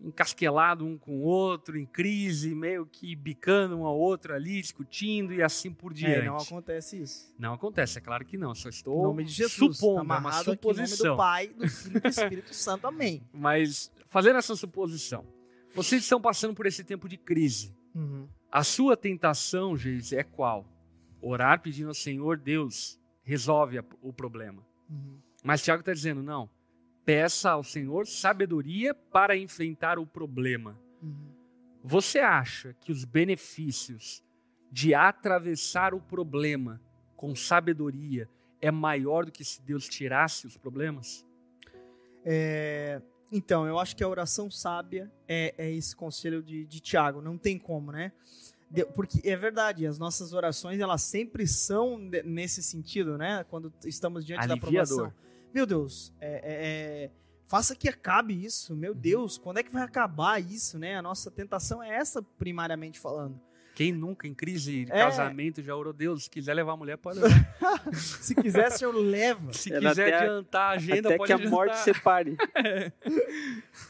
encasquelado 0.00 0.84
um 0.84 0.98
com 0.98 1.18
o 1.18 1.22
outro, 1.22 1.78
em 1.78 1.86
crise, 1.86 2.54
meio 2.54 2.86
que 2.86 3.16
bicando 3.16 3.76
um 3.78 3.86
ao 3.86 3.98
outro 3.98 4.34
ali, 4.34 4.60
discutindo 4.60 5.32
e 5.32 5.42
assim 5.42 5.72
por 5.72 5.92
é, 5.92 5.94
diante. 5.94 6.18
É, 6.18 6.24
não 6.24 6.36
acontece 6.36 7.00
isso. 7.00 7.34
Não 7.38 7.54
acontece, 7.54 7.98
é 7.98 8.00
claro 8.00 8.24
que 8.24 8.36
não. 8.36 8.54
Só 8.54 8.68
estou 8.68 9.00
em 9.00 9.02
nome 9.02 9.24
de 9.24 9.32
Jesus, 9.32 9.78
supondo, 9.78 10.12
é 10.12 10.18
uma 10.18 10.32
suposição. 10.32 11.14
do 11.14 11.16
Pai, 11.16 11.48
do 11.48 11.68
Filho 11.68 11.96
e 11.96 12.00
do 12.00 12.08
Espírito 12.08 12.54
Santo. 12.54 12.86
Amém. 12.86 13.22
Mas 13.32 13.90
fazendo 14.08 14.38
essa 14.38 14.54
suposição, 14.54 15.24
vocês 15.74 16.02
estão 16.02 16.20
passando 16.20 16.54
por 16.54 16.66
esse 16.66 16.84
tempo 16.84 17.08
de 17.08 17.16
crise. 17.16 17.74
Uhum. 17.94 18.28
A 18.50 18.62
sua 18.62 18.96
tentação, 18.96 19.76
Geise, 19.76 20.16
é 20.16 20.22
qual? 20.22 20.66
Orar 21.24 21.60
pedindo 21.60 21.88
ao 21.88 21.94
Senhor, 21.94 22.38
Deus, 22.38 22.98
resolve 23.22 23.82
o 24.02 24.12
problema. 24.12 24.62
Uhum. 24.88 25.18
Mas 25.42 25.62
Tiago 25.62 25.80
está 25.80 25.92
dizendo, 25.92 26.22
não, 26.22 26.48
peça 27.04 27.50
ao 27.50 27.64
Senhor 27.64 28.06
sabedoria 28.06 28.94
para 28.94 29.36
enfrentar 29.36 29.98
o 29.98 30.06
problema. 30.06 30.78
Uhum. 31.02 31.32
Você 31.82 32.18
acha 32.18 32.74
que 32.80 32.92
os 32.92 33.04
benefícios 33.04 34.22
de 34.70 34.94
atravessar 34.94 35.94
o 35.94 36.00
problema 36.00 36.80
com 37.16 37.34
sabedoria 37.34 38.28
é 38.60 38.70
maior 38.70 39.26
do 39.26 39.32
que 39.32 39.44
se 39.44 39.62
Deus 39.62 39.88
tirasse 39.88 40.46
os 40.46 40.56
problemas? 40.56 41.26
É, 42.24 43.00
então, 43.30 43.66
eu 43.66 43.78
acho 43.78 43.94
que 43.96 44.02
a 44.02 44.08
oração 44.08 44.50
sábia 44.50 45.12
é, 45.28 45.54
é 45.58 45.70
esse 45.70 45.94
conselho 45.94 46.42
de, 46.42 46.64
de 46.64 46.80
Tiago. 46.80 47.20
Não 47.20 47.36
tem 47.36 47.58
como, 47.58 47.92
né? 47.92 48.12
Porque 48.82 49.20
é 49.28 49.36
verdade, 49.36 49.86
as 49.86 49.98
nossas 49.98 50.32
orações 50.32 50.80
elas 50.80 51.02
sempre 51.02 51.46
são 51.46 51.98
nesse 52.24 52.62
sentido, 52.62 53.16
né? 53.16 53.44
Quando 53.44 53.72
estamos 53.84 54.24
diante 54.24 54.40
Aliviador. 54.40 54.72
da 54.72 54.78
aprovação. 54.82 55.12
Meu 55.52 55.66
Deus, 55.66 56.12
é, 56.20 56.32
é, 56.32 56.40
é, 57.04 57.10
faça 57.46 57.76
que 57.76 57.88
acabe 57.88 58.44
isso. 58.44 58.74
Meu 58.74 58.92
uhum. 58.92 58.98
Deus, 58.98 59.38
quando 59.38 59.58
é 59.58 59.62
que 59.62 59.70
vai 59.70 59.82
acabar 59.84 60.40
isso, 60.42 60.78
né? 60.78 60.96
A 60.96 61.02
nossa 61.02 61.30
tentação 61.30 61.82
é 61.82 61.90
essa, 61.94 62.20
primariamente 62.20 62.98
falando. 62.98 63.40
Quem 63.74 63.90
nunca, 63.90 64.28
em 64.28 64.34
crise 64.34 64.84
de 64.84 64.92
é. 64.92 64.98
casamento, 64.98 65.60
já 65.60 65.74
orou 65.74 65.92
Deus? 65.92 66.24
Se 66.24 66.30
quiser 66.30 66.54
levar 66.54 66.72
a 66.72 66.76
mulher, 66.76 66.96
pode 66.96 67.18
levar. 67.18 67.54
Se 67.92 68.32
quiser, 68.34 68.68
o 68.68 68.70
senhor 68.70 68.94
leva. 68.94 69.52
Se 69.52 69.72
Era 69.72 69.88
quiser 69.88 70.14
adiantar 70.14 70.62
a 70.62 70.74
agenda, 70.74 71.08
até 71.08 71.16
pode 71.16 71.26
que 71.26 71.32
adiantar. 71.32 71.52
a 71.52 71.56
morte 71.56 71.78
separe. 71.78 72.36
é. 72.54 72.92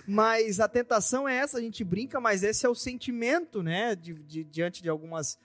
Mas 0.08 0.58
a 0.58 0.68
tentação 0.68 1.28
é 1.28 1.36
essa, 1.36 1.58
a 1.58 1.60
gente 1.60 1.84
brinca, 1.84 2.18
mas 2.18 2.42
esse 2.42 2.64
é 2.64 2.68
o 2.68 2.74
sentimento, 2.74 3.62
né? 3.62 3.94
De, 3.94 4.14
de, 4.14 4.44
diante 4.44 4.82
de 4.82 4.88
algumas... 4.88 5.38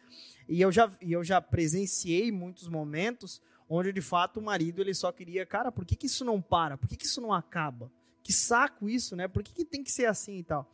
E 0.47 0.61
eu, 0.61 0.71
já, 0.71 0.89
e 1.01 1.11
eu 1.11 1.23
já 1.23 1.41
presenciei 1.41 2.31
muitos 2.31 2.69
momentos 2.69 3.41
onde, 3.67 3.91
de 3.91 4.01
fato, 4.01 4.39
o 4.39 4.43
marido 4.43 4.81
ele 4.81 4.93
só 4.93 5.11
queria... 5.11 5.45
Cara, 5.45 5.69
por 5.69 5.85
que, 5.85 5.97
que 5.97 6.05
isso 6.05 6.23
não 6.23 6.41
para? 6.41 6.77
Por 6.77 6.87
que, 6.87 6.95
que 6.95 7.05
isso 7.05 7.19
não 7.19 7.33
acaba? 7.33 7.91
Que 8.23 8.31
saco 8.31 8.87
isso, 8.87 9.17
né? 9.17 9.27
Por 9.27 9.43
que, 9.43 9.51
que 9.51 9.65
tem 9.65 9.83
que 9.83 9.91
ser 9.91 10.05
assim 10.05 10.37
e 10.37 10.43
tal? 10.43 10.71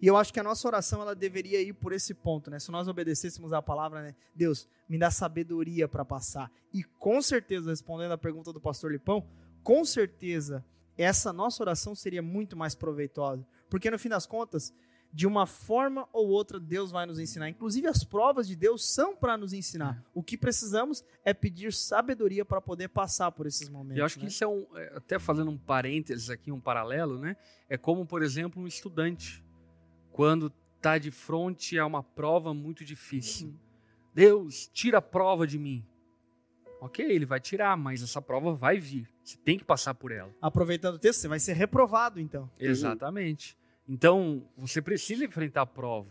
E 0.00 0.06
eu 0.06 0.16
acho 0.16 0.32
que 0.32 0.40
a 0.40 0.42
nossa 0.42 0.66
oração 0.68 1.00
ela 1.00 1.14
deveria 1.14 1.60
ir 1.60 1.72
por 1.72 1.92
esse 1.92 2.12
ponto, 2.14 2.50
né? 2.50 2.58
Se 2.58 2.70
nós 2.70 2.88
obedecêssemos 2.88 3.52
a 3.52 3.62
palavra, 3.62 4.02
né? 4.02 4.14
Deus, 4.34 4.68
me 4.88 4.98
dá 4.98 5.10
sabedoria 5.10 5.88
para 5.88 6.04
passar. 6.04 6.50
E 6.72 6.82
com 6.84 7.20
certeza, 7.22 7.70
respondendo 7.70 8.12
a 8.12 8.18
pergunta 8.18 8.52
do 8.52 8.60
pastor 8.60 8.92
Lipão, 8.92 9.26
com 9.62 9.84
certeza 9.84 10.64
essa 10.96 11.32
nossa 11.32 11.62
oração 11.62 11.94
seria 11.94 12.22
muito 12.22 12.56
mais 12.56 12.74
proveitosa. 12.74 13.46
Porque 13.68 13.90
no 13.90 13.98
fim 13.98 14.08
das 14.08 14.26
contas, 14.26 14.72
de 15.12 15.26
uma 15.26 15.46
forma 15.46 16.08
ou 16.12 16.28
outra, 16.28 16.60
Deus 16.60 16.90
vai 16.90 17.06
nos 17.06 17.18
ensinar. 17.18 17.48
Inclusive, 17.48 17.86
as 17.86 18.04
provas 18.04 18.46
de 18.46 18.54
Deus 18.54 18.86
são 18.86 19.16
para 19.16 19.36
nos 19.36 19.52
ensinar. 19.52 20.04
O 20.14 20.22
que 20.22 20.36
precisamos 20.36 21.04
é 21.24 21.32
pedir 21.32 21.72
sabedoria 21.72 22.44
para 22.44 22.60
poder 22.60 22.88
passar 22.88 23.32
por 23.32 23.46
esses 23.46 23.68
momentos. 23.68 23.98
Eu 23.98 24.04
acho 24.04 24.18
né? 24.18 24.26
que 24.26 24.30
isso 24.30 24.44
é 24.44 24.46
um. 24.46 24.66
É, 24.74 24.96
até 24.96 25.18
fazendo 25.18 25.50
um 25.50 25.58
parênteses 25.58 26.28
aqui, 26.30 26.52
um 26.52 26.60
paralelo, 26.60 27.18
né? 27.18 27.36
É 27.68 27.76
como, 27.76 28.04
por 28.06 28.22
exemplo, 28.22 28.62
um 28.62 28.66
estudante 28.66 29.42
quando 30.16 30.50
está 30.78 30.96
de 30.96 31.10
frente 31.10 31.78
a 31.78 31.84
uma 31.84 32.02
prova 32.02 32.54
muito 32.54 32.86
difícil. 32.86 33.48
Uhum. 33.48 33.54
Deus, 34.14 34.66
tira 34.72 34.96
a 34.96 35.02
prova 35.02 35.46
de 35.46 35.58
mim. 35.58 35.84
Ok, 36.80 37.04
ele 37.04 37.26
vai 37.26 37.38
tirar, 37.38 37.76
mas 37.76 38.02
essa 38.02 38.22
prova 38.22 38.54
vai 38.54 38.78
vir. 38.78 39.06
Você 39.22 39.36
tem 39.36 39.58
que 39.58 39.64
passar 39.64 39.92
por 39.92 40.10
ela. 40.10 40.34
Aproveitando 40.40 40.94
o 40.94 40.98
texto, 40.98 41.20
você 41.20 41.28
vai 41.28 41.38
ser 41.38 41.52
reprovado, 41.52 42.18
então. 42.18 42.50
Exatamente. 42.58 43.58
Então, 43.86 44.48
você 44.56 44.80
precisa 44.80 45.22
enfrentar 45.22 45.60
a 45.60 45.66
prova. 45.66 46.08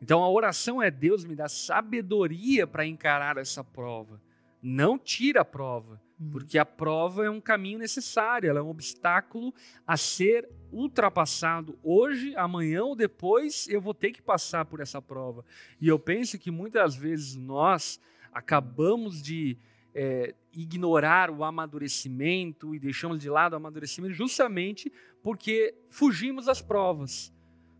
Então, 0.00 0.22
a 0.22 0.30
oração 0.30 0.80
é 0.80 0.88
Deus 0.88 1.24
me 1.24 1.34
dá 1.34 1.48
sabedoria 1.48 2.68
para 2.68 2.86
encarar 2.86 3.36
essa 3.36 3.64
prova. 3.64 4.22
Não 4.62 4.96
tira 4.96 5.40
a 5.40 5.44
prova, 5.44 6.00
Uhum. 6.20 6.30
Porque 6.30 6.58
a 6.58 6.64
prova 6.64 7.24
é 7.24 7.30
um 7.30 7.40
caminho 7.40 7.78
necessário, 7.78 8.50
ela 8.50 8.60
é 8.60 8.62
um 8.62 8.68
obstáculo 8.68 9.54
a 9.86 9.96
ser 9.96 10.48
ultrapassado. 10.70 11.78
Hoje, 11.82 12.34
amanhã 12.36 12.84
ou 12.84 12.94
depois, 12.94 13.66
eu 13.68 13.80
vou 13.80 13.94
ter 13.94 14.12
que 14.12 14.20
passar 14.20 14.66
por 14.66 14.80
essa 14.80 15.00
prova. 15.00 15.44
E 15.80 15.88
eu 15.88 15.98
penso 15.98 16.38
que 16.38 16.50
muitas 16.50 16.94
vezes 16.94 17.34
nós 17.36 17.98
acabamos 18.32 19.22
de 19.22 19.56
é, 19.94 20.34
ignorar 20.52 21.30
o 21.30 21.42
amadurecimento 21.42 22.74
e 22.74 22.78
deixamos 22.78 23.18
de 23.18 23.28
lado 23.28 23.54
o 23.54 23.56
amadurecimento 23.56 24.14
justamente 24.14 24.92
porque 25.22 25.74
fugimos 25.88 26.46
das 26.46 26.62
provas, 26.62 27.32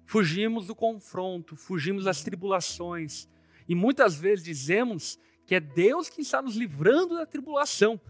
fugimos 0.04 0.66
do 0.66 0.74
confronto, 0.74 1.56
fugimos 1.56 2.04
das 2.04 2.22
tribulações. 2.22 3.28
E 3.68 3.74
muitas 3.74 4.16
vezes 4.16 4.44
dizemos 4.44 5.18
que 5.50 5.56
é 5.56 5.58
Deus 5.58 6.08
que 6.08 6.20
está 6.20 6.40
nos 6.40 6.54
livrando 6.54 7.16
da 7.16 7.26
tribulação, 7.26 8.00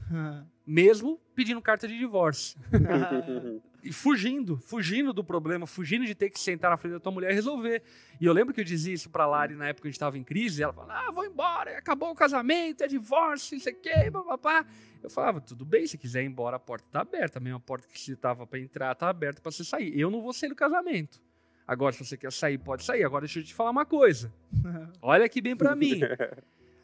mesmo 0.66 1.18
pedindo 1.34 1.58
carta 1.62 1.88
de 1.88 1.96
divórcio. 1.96 2.60
e 3.82 3.90
fugindo, 3.90 4.58
fugindo 4.58 5.10
do 5.10 5.24
problema, 5.24 5.66
fugindo 5.66 6.04
de 6.04 6.14
ter 6.14 6.28
que 6.28 6.38
sentar 6.38 6.70
na 6.70 6.76
frente 6.76 6.92
da 6.92 7.00
tua 7.00 7.10
mulher 7.10 7.30
e 7.30 7.34
resolver. 7.34 7.82
E 8.20 8.26
eu 8.26 8.34
lembro 8.34 8.52
que 8.52 8.60
eu 8.60 8.64
dizia 8.64 8.92
isso 8.92 9.08
pra 9.08 9.26
Lari 9.26 9.54
na 9.54 9.68
época 9.68 9.80
que 9.80 9.88
a 9.88 9.90
gente 9.90 9.96
estava 9.96 10.18
em 10.18 10.22
crise, 10.22 10.60
e 10.60 10.64
ela 10.64 10.74
falava, 10.74 10.92
ah, 10.92 11.10
vou 11.10 11.24
embora, 11.24 11.78
acabou 11.78 12.10
o 12.10 12.14
casamento, 12.14 12.84
é 12.84 12.86
divórcio, 12.86 13.56
isso 13.56 13.70
aqui, 13.70 14.10
papapá. 14.10 14.66
Eu 15.02 15.08
falava, 15.08 15.40
tudo 15.40 15.64
bem, 15.64 15.86
se 15.86 15.96
quiser 15.96 16.22
ir 16.22 16.26
embora, 16.26 16.56
a 16.56 16.60
porta 16.60 16.84
está 16.88 17.00
aberta, 17.00 17.38
a 17.38 17.40
mesma 17.40 17.58
porta 17.58 17.88
que 17.88 17.98
você 17.98 18.12
estava 18.12 18.46
para 18.46 18.58
entrar 18.58 18.92
está 18.92 19.08
aberta 19.08 19.40
para 19.40 19.50
você 19.50 19.64
sair. 19.64 19.98
Eu 19.98 20.10
não 20.10 20.20
vou 20.20 20.34
sair 20.34 20.50
do 20.50 20.54
casamento. 20.54 21.22
Agora, 21.66 21.94
se 21.94 22.04
você 22.04 22.18
quer 22.18 22.32
sair, 22.32 22.58
pode 22.58 22.84
sair. 22.84 23.02
Agora, 23.02 23.22
deixa 23.24 23.38
eu 23.38 23.44
te 23.44 23.54
falar 23.54 23.70
uma 23.70 23.86
coisa. 23.86 24.30
Olha 25.00 25.24
aqui 25.24 25.40
bem 25.40 25.56
para 25.56 25.72
mim. 25.76 26.00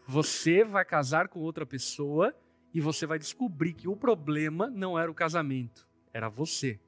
Você 0.06 0.62
vai 0.62 0.84
casar 0.84 1.28
com 1.28 1.40
outra 1.40 1.66
pessoa 1.66 2.34
e 2.72 2.80
você 2.80 3.06
vai 3.06 3.18
descobrir 3.18 3.72
que 3.72 3.88
o 3.88 3.96
problema 3.96 4.68
não 4.68 4.98
era 4.98 5.10
o 5.10 5.14
casamento, 5.14 5.88
era 6.12 6.28
você. 6.28 6.78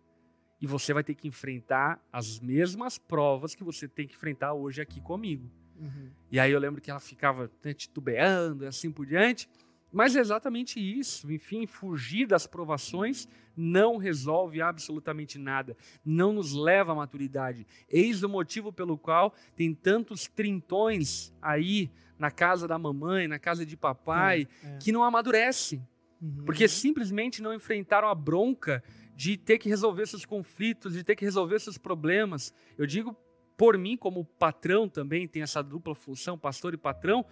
E 0.61 0.66
você 0.66 0.93
vai 0.93 1.03
ter 1.03 1.14
que 1.14 1.27
enfrentar 1.27 2.01
as 2.12 2.39
mesmas 2.41 2.99
provas 2.99 3.55
que 3.55 3.64
você 3.64 3.89
tem 3.89 4.07
que 4.07 4.14
enfrentar 4.14 4.53
hoje 4.55 4.81
aqui 4.81 5.01
comigo. 5.01 5.51
Uhum. 5.79 6.11
E 6.31 6.39
aí 6.39 6.51
eu 6.51 6.59
lembro 6.59 6.81
que 6.81 6.91
ela 6.91 7.01
ficava 7.01 7.51
né, 7.62 7.73
titubeando 7.73 8.64
e 8.64 8.66
assim 8.66 8.91
por 8.91 9.07
diante. 9.07 9.49
Mas 9.93 10.14
é 10.14 10.20
exatamente 10.20 10.78
isso. 10.78 11.30
Enfim, 11.32 11.66
fugir 11.66 12.26
das 12.26 12.47
provações 12.47 13.26
não 13.57 13.97
resolve 13.97 14.61
absolutamente 14.61 15.39
nada. 15.39 15.76
Não 16.05 16.32
nos 16.32 16.53
leva 16.53 16.93
à 16.93 16.95
maturidade. 16.95 17.66
Eis 17.89 18.22
o 18.22 18.28
motivo 18.28 18.72
pelo 18.72 18.99
qual 18.99 19.34
tem 19.57 19.74
tantos 19.74 20.26
trintões 20.26 21.32
aí 21.41 21.91
na 22.18 22.30
casa 22.30 22.68
da 22.68 22.78
mamãe, 22.78 23.26
na 23.28 23.39
casa 23.39 23.64
de 23.64 23.76
papai, 23.76 24.47
É, 24.62 24.66
é. 24.66 24.78
que 24.78 24.93
não 24.93 25.03
amadurecem. 25.03 25.86
Uhum. 26.20 26.45
Porque 26.45 26.66
simplesmente 26.68 27.41
não 27.41 27.55
enfrentaram 27.55 28.09
a 28.09 28.14
bronca 28.14 28.82
de 29.14 29.36
ter 29.36 29.59
que 29.59 29.68
resolver 29.68 30.07
seus 30.07 30.24
conflitos, 30.24 30.93
de 30.93 31.03
ter 31.03 31.16
que 31.16 31.24
resolver 31.24 31.59
seus 31.61 31.78
problemas. 31.78 32.53
Eu 32.76 32.86
digo 32.86 33.16
por 33.57 33.76
mim, 33.76 33.97
como 33.97 34.24
patrão 34.24 34.89
também, 34.89 35.26
tem 35.26 35.43
essa 35.43 35.62
dupla 35.62 35.95
função, 35.95 36.39
pastor 36.39 36.74
e 36.74 36.76
patrão. 36.76 37.26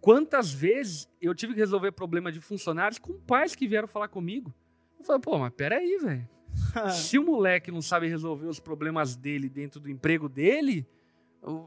Quantas 0.00 0.52
vezes 0.52 1.08
eu 1.20 1.34
tive 1.34 1.52
que 1.54 1.58
resolver 1.60 1.92
problema 1.92 2.32
de 2.32 2.40
funcionários 2.40 2.98
com 2.98 3.12
pais 3.20 3.54
que 3.54 3.68
vieram 3.68 3.88
falar 3.88 4.08
comigo? 4.08 4.54
Eu 4.98 5.04
falei, 5.04 5.20
pô, 5.20 5.38
mas 5.38 5.52
peraí, 5.52 5.98
velho. 5.98 6.28
Se 6.92 7.18
o 7.18 7.24
moleque 7.24 7.70
não 7.70 7.82
sabe 7.82 8.08
resolver 8.08 8.46
os 8.46 8.58
problemas 8.58 9.14
dele 9.14 9.48
dentro 9.48 9.78
do 9.80 9.90
emprego 9.90 10.28
dele, 10.28 10.86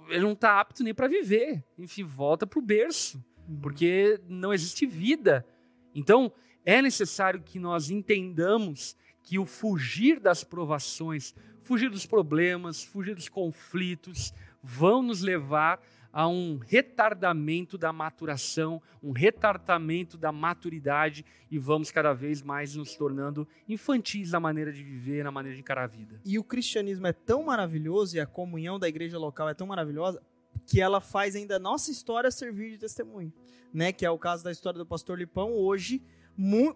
ele 0.10 0.22
não 0.22 0.36
tá 0.36 0.60
apto 0.60 0.84
nem 0.84 0.94
para 0.94 1.08
viver. 1.08 1.64
Enfim, 1.78 2.04
volta 2.04 2.46
pro 2.46 2.62
berço 2.62 3.24
Uhum. 3.48 3.60
porque 3.60 4.20
não 4.28 4.54
existe 4.54 4.86
vida. 4.86 5.46
Então, 5.94 6.32
é 6.66 6.82
necessário 6.82 7.42
que 7.42 7.60
nós 7.60 7.90
entendamos 7.90 8.96
que 9.22 9.38
o 9.38 9.46
fugir 9.46 10.20
das 10.20 10.44
provações, 10.44 11.36
fugir 11.62 11.90
dos 11.90 12.06
problemas, 12.06 12.84
fugir 12.84 13.16
dos 13.16 13.30
conflitos, 13.30 14.34
vão 14.62 15.02
nos 15.02 15.22
levar 15.22 15.82
a 16.14 16.28
um 16.28 16.60
retardamento 16.60 17.76
da 17.76 17.92
maturação, 17.92 18.80
um 19.02 19.12
retardamento 19.12 20.16
da 20.16 20.32
maturidade 20.32 21.26
e 21.50 21.58
vamos 21.58 21.90
cada 21.90 22.14
vez 22.14 22.44
mais 22.44 22.76
nos 22.76 22.96
tornando 22.96 23.48
infantis 23.68 24.32
na 24.32 24.40
maneira 24.40 24.72
de 24.72 24.84
viver, 24.84 25.24
na 25.24 25.32
maneira 25.32 25.56
de 25.56 25.62
encarar 25.62 25.86
a 25.86 25.88
vida. 25.88 26.22
E 26.24 26.38
o 26.38 26.44
cristianismo 26.44 27.08
é 27.08 27.14
tão 27.14 27.44
maravilhoso 27.44 28.16
e 28.16 28.20
a 28.20 28.28
comunhão 28.28 28.78
da 28.78 28.88
igreja 28.88 29.18
local 29.18 29.50
é 29.50 29.56
tão 29.56 29.66
maravilhosa 29.66 30.22
que 30.68 30.80
ela 30.80 31.02
faz 31.02 31.36
ainda 31.36 31.56
a 31.56 31.60
nossa 31.60 31.90
história 31.90 32.30
servir 32.30 32.70
de 32.70 32.78
testemunho, 32.78 33.34
né? 33.74 33.92
Que 33.92 34.06
é 34.06 34.10
o 34.10 34.20
caso 34.20 34.44
da 34.44 34.52
história 34.52 34.78
do 34.78 34.86
pastor 34.86 35.18
Lipão. 35.18 35.52
Hoje, 35.52 36.00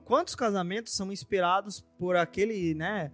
quantos 0.03 0.33
casamentos 0.33 0.93
são 0.93 1.11
inspirados 1.11 1.85
por 1.99 2.15
aquele, 2.15 2.73
né? 2.73 3.11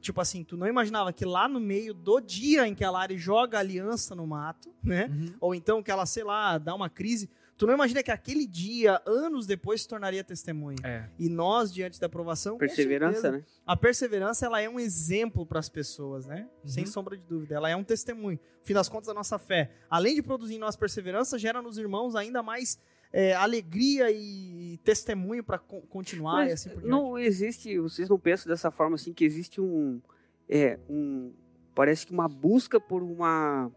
Tipo 0.00 0.20
assim, 0.20 0.42
tu 0.44 0.56
não 0.56 0.66
imaginava 0.66 1.12
que 1.12 1.24
lá 1.24 1.48
no 1.48 1.60
meio 1.60 1.92
do 1.94 2.20
dia 2.20 2.66
em 2.66 2.74
que 2.74 2.84
a 2.84 2.90
Lari 2.90 3.18
joga 3.18 3.58
a 3.58 3.60
aliança 3.60 4.14
no 4.14 4.26
mato, 4.26 4.72
né? 4.82 5.10
Ou 5.40 5.54
então 5.54 5.82
que 5.82 5.90
ela, 5.90 6.06
sei 6.06 6.24
lá, 6.24 6.56
dá 6.58 6.74
uma 6.74 6.88
crise, 6.88 7.28
tu 7.58 7.66
não 7.66 7.74
imagina 7.74 8.02
que 8.02 8.10
aquele 8.10 8.46
dia, 8.46 9.02
anos 9.04 9.46
depois, 9.46 9.82
se 9.82 9.88
tornaria 9.88 10.24
testemunho. 10.24 10.78
É. 10.82 11.08
E 11.18 11.28
nós, 11.28 11.70
diante 11.72 12.00
da 12.00 12.06
aprovação, 12.06 12.54
com 12.54 12.58
Perseverança, 12.60 13.20
certeza, 13.20 13.36
né? 13.38 13.44
a 13.66 13.76
perseverança 13.76 14.46
ela 14.46 14.60
é 14.62 14.68
um 14.68 14.80
exemplo 14.80 15.44
para 15.44 15.58
as 15.58 15.68
pessoas, 15.68 16.26
né? 16.26 16.48
Sem 16.64 16.84
Uhum. 16.84 16.90
sombra 16.90 17.16
de 17.16 17.22
dúvida. 17.24 17.54
Ela 17.54 17.68
é 17.68 17.76
um 17.76 17.84
testemunho. 17.84 18.38
No 18.60 18.66
fim 18.66 18.72
das 18.72 18.88
contas, 18.88 19.10
a 19.10 19.14
nossa 19.14 19.38
fé, 19.38 19.70
além 19.90 20.14
de 20.14 20.22
produzir 20.22 20.54
em 20.54 20.58
nós 20.58 20.74
perseverança, 20.76 21.38
gera 21.38 21.60
nos 21.60 21.76
irmãos 21.76 22.16
ainda 22.16 22.42
mais 22.42 22.78
é, 23.12 23.34
alegria 23.34 24.10
e 24.10 24.78
testemunho 24.84 25.42
para 25.42 25.58
continuar 25.58 26.44
e 26.44 26.50
Mas 26.50 26.52
assim 26.52 26.68
por 26.70 26.76
diante. 26.82 26.90
não 26.90 27.18
existe, 27.18 27.78
vocês 27.78 28.08
não 28.08 28.18
pensam 28.18 28.48
dessa 28.50 28.70
forma 28.70 28.94
assim 28.94 29.12
que 29.12 29.24
existe 29.24 29.60
um, 29.60 30.00
é, 30.48 30.78
um 30.88 31.32
parece 31.74 32.06
que 32.06 32.12
uma 32.12 32.28
busca 32.28 32.78
por 32.80 33.02
uma 33.02 33.70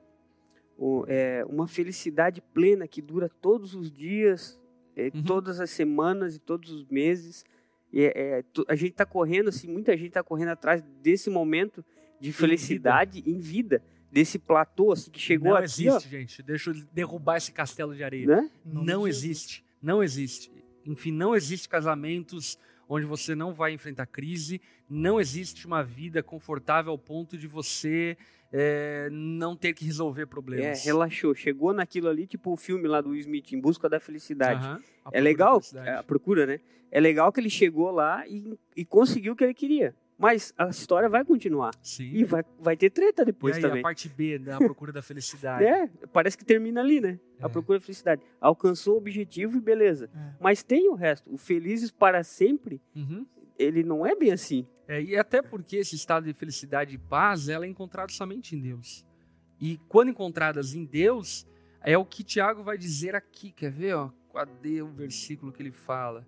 é, 1.07 1.45
uma 1.47 1.67
felicidade 1.67 2.41
plena 2.53 2.87
que 2.87 3.01
dura 3.01 3.29
todos 3.29 3.73
os 3.75 3.91
dias, 3.91 4.59
é, 4.95 5.11
Uhum. 5.13 5.23
todas 5.23 5.59
as 5.59 5.69
semanas 5.69 6.35
e 6.35 6.39
todos 6.39 6.71
os 6.71 6.85
meses. 6.85 7.45
E 7.91 8.01
é- 8.01 8.13
é, 8.39 8.43
a 8.67 8.75
gente 8.75 8.91
está 8.91 9.05
correndo 9.05 9.49
assim, 9.49 9.67
muita 9.67 9.95
gente 9.95 10.07
está 10.07 10.23
correndo 10.23 10.49
atrás 10.49 10.81
desse 11.01 11.29
momento 11.29 11.85
de 12.19 12.33
felicidade 12.33 13.23
em 13.25 13.37
vida, 13.37 13.83
desse 14.13 14.37
platô 14.37 14.91
assim 14.91 15.09
que 15.09 15.19
chegou 15.19 15.49
não 15.49 15.57
aqui, 15.57 15.65
existe, 15.65 16.07
gente. 16.07 16.43
Deixa 16.43 16.69
eu 16.69 16.75
derrubar 16.93 17.37
esse 17.37 17.51
castelo 17.51 17.95
de 17.95 18.03
areia. 18.03 18.27
ó, 18.31 18.35
né? 18.41 18.49
Não 18.63 19.05
Jesus. 19.05 19.07
existe. 19.23 19.65
Não 19.81 20.03
existe. 20.03 20.51
Enfim, 20.85 21.11
não 21.11 21.35
existe 21.35 21.67
casamentos 21.67 22.57
onde 22.87 23.05
você 23.05 23.33
não 23.33 23.53
vai 23.53 23.73
enfrentar 23.73 24.05
crise. 24.05 24.61
Não 24.89 25.19
existe 25.19 25.65
uma 25.65 25.83
vida 25.83 26.21
confortável 26.21 26.91
ao 26.91 26.97
ponto 26.97 27.37
de 27.37 27.47
você 27.47 28.15
é, 28.51 29.09
não 29.11 29.55
ter 29.55 29.73
que 29.73 29.83
resolver 29.83 30.21
É, 30.23 30.25
problemas. 30.27 30.85
relaxou, 30.85 31.33
chegou 31.33 31.73
naquilo 31.73 32.07
ali, 32.07 32.27
tipo 32.27 32.51
o 32.51 32.55
filme 32.55 32.87
lá 32.87 33.01
do 33.01 33.09
Will 33.09 33.19
Smith, 33.21 33.51
Em 33.51 33.59
Busca 33.59 33.89
da 33.89 33.99
Felicidade. 33.99 34.63
A 35.03 35.09
É 35.11 35.19
legal, 35.19 35.59
é, 35.73 35.95
a 35.95 36.03
procura, 36.03 36.45
né? 36.45 36.59
É 36.91 36.99
legal 36.99 37.31
que 37.31 37.39
ele 37.39 37.49
chegou 37.49 37.89
lá 37.89 38.27
e, 38.27 38.55
e 38.77 38.85
conseguiu 38.85 39.33
o 39.33 39.35
que 39.35 39.43
ele 39.43 39.55
queria. 39.55 39.95
Mas 40.17 40.53
a 40.57 40.67
história 40.67 41.09
vai 41.09 41.25
continuar. 41.25 41.71
Sim. 41.81 42.03
E 42.13 42.23
vai, 42.23 42.43
vai 42.59 42.77
ter 42.77 42.89
treta 42.91 43.23
E 43.23 43.25
depois 43.25 43.55
aí, 43.55 43.61
também. 43.61 43.79
a 43.79 43.83
parte 43.83 44.07
B 44.07 44.37
da 44.39 44.57
procura 44.57 44.91
da 44.91 45.01
felicidade. 45.01 45.63
É, 45.65 45.87
parece 46.13 46.37
que 46.37 46.45
termina 46.45 46.81
ali, 46.81 47.01
né? 47.01 47.19
A 47.41 47.47
É. 47.47 47.49
procura 47.49 47.79
da 47.79 47.85
felicidade. 47.85 48.21
Alcançou 48.39 48.95
o 48.95 48.97
objetivo 48.97 49.57
e 49.57 49.61
beleza. 49.61 50.09
É. 50.15 50.33
Mas 50.39 50.63
tem 50.63 50.89
o 50.89 50.93
resto. 50.93 51.33
O 51.33 51.37
felizes 51.37 51.91
para 51.91 52.23
sempre, 52.23 52.79
Uhum. 52.95 53.25
ele 53.57 53.83
não 53.83 54.05
é 54.05 54.15
bem 54.15 54.31
assim. 54.31 54.67
É, 54.87 55.01
e 55.01 55.15
até 55.17 55.41
porque 55.41 55.77
esse 55.77 55.95
estado 55.95 56.25
de 56.25 56.33
felicidade 56.33 56.93
e 56.93 56.97
paz, 56.97 57.49
ela 57.49 57.65
é 57.65 57.67
encontrado 57.69 58.11
somente 58.11 58.55
em 58.55 58.59
Deus. 58.59 59.05
E 59.59 59.77
quando 59.87 60.09
encontradas 60.09 60.73
em 60.75 60.83
Deus, 60.85 61.47
é 61.81 61.97
o 61.97 62.05
que 62.05 62.23
Tiago 62.23 62.63
vai 62.63 62.77
dizer 62.77 63.15
aqui. 63.15 63.51
Quer 63.51 63.71
ver, 63.71 63.93
ó? 63.95 64.09
Cadê 64.33 64.81
o 64.81 64.87
versículo 64.87 65.51
que 65.51 65.61
ele 65.61 65.71
fala? 65.71 66.27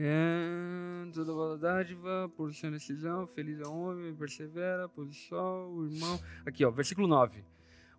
É, 0.00 1.10
toda 1.12 1.32
boa 1.32 1.58
dádiva, 1.58 2.30
por 2.36 2.54
sua 2.54 2.70
decisão, 2.70 3.26
feliz 3.26 3.58
é 3.58 3.66
o 3.66 3.74
homem, 3.74 4.14
persevera, 4.14 4.88
por 4.88 5.12
sol, 5.12 5.72
o 5.72 5.86
irmão. 5.86 6.20
Aqui, 6.46 6.64
ó, 6.64 6.70
versículo 6.70 7.08
9. 7.08 7.44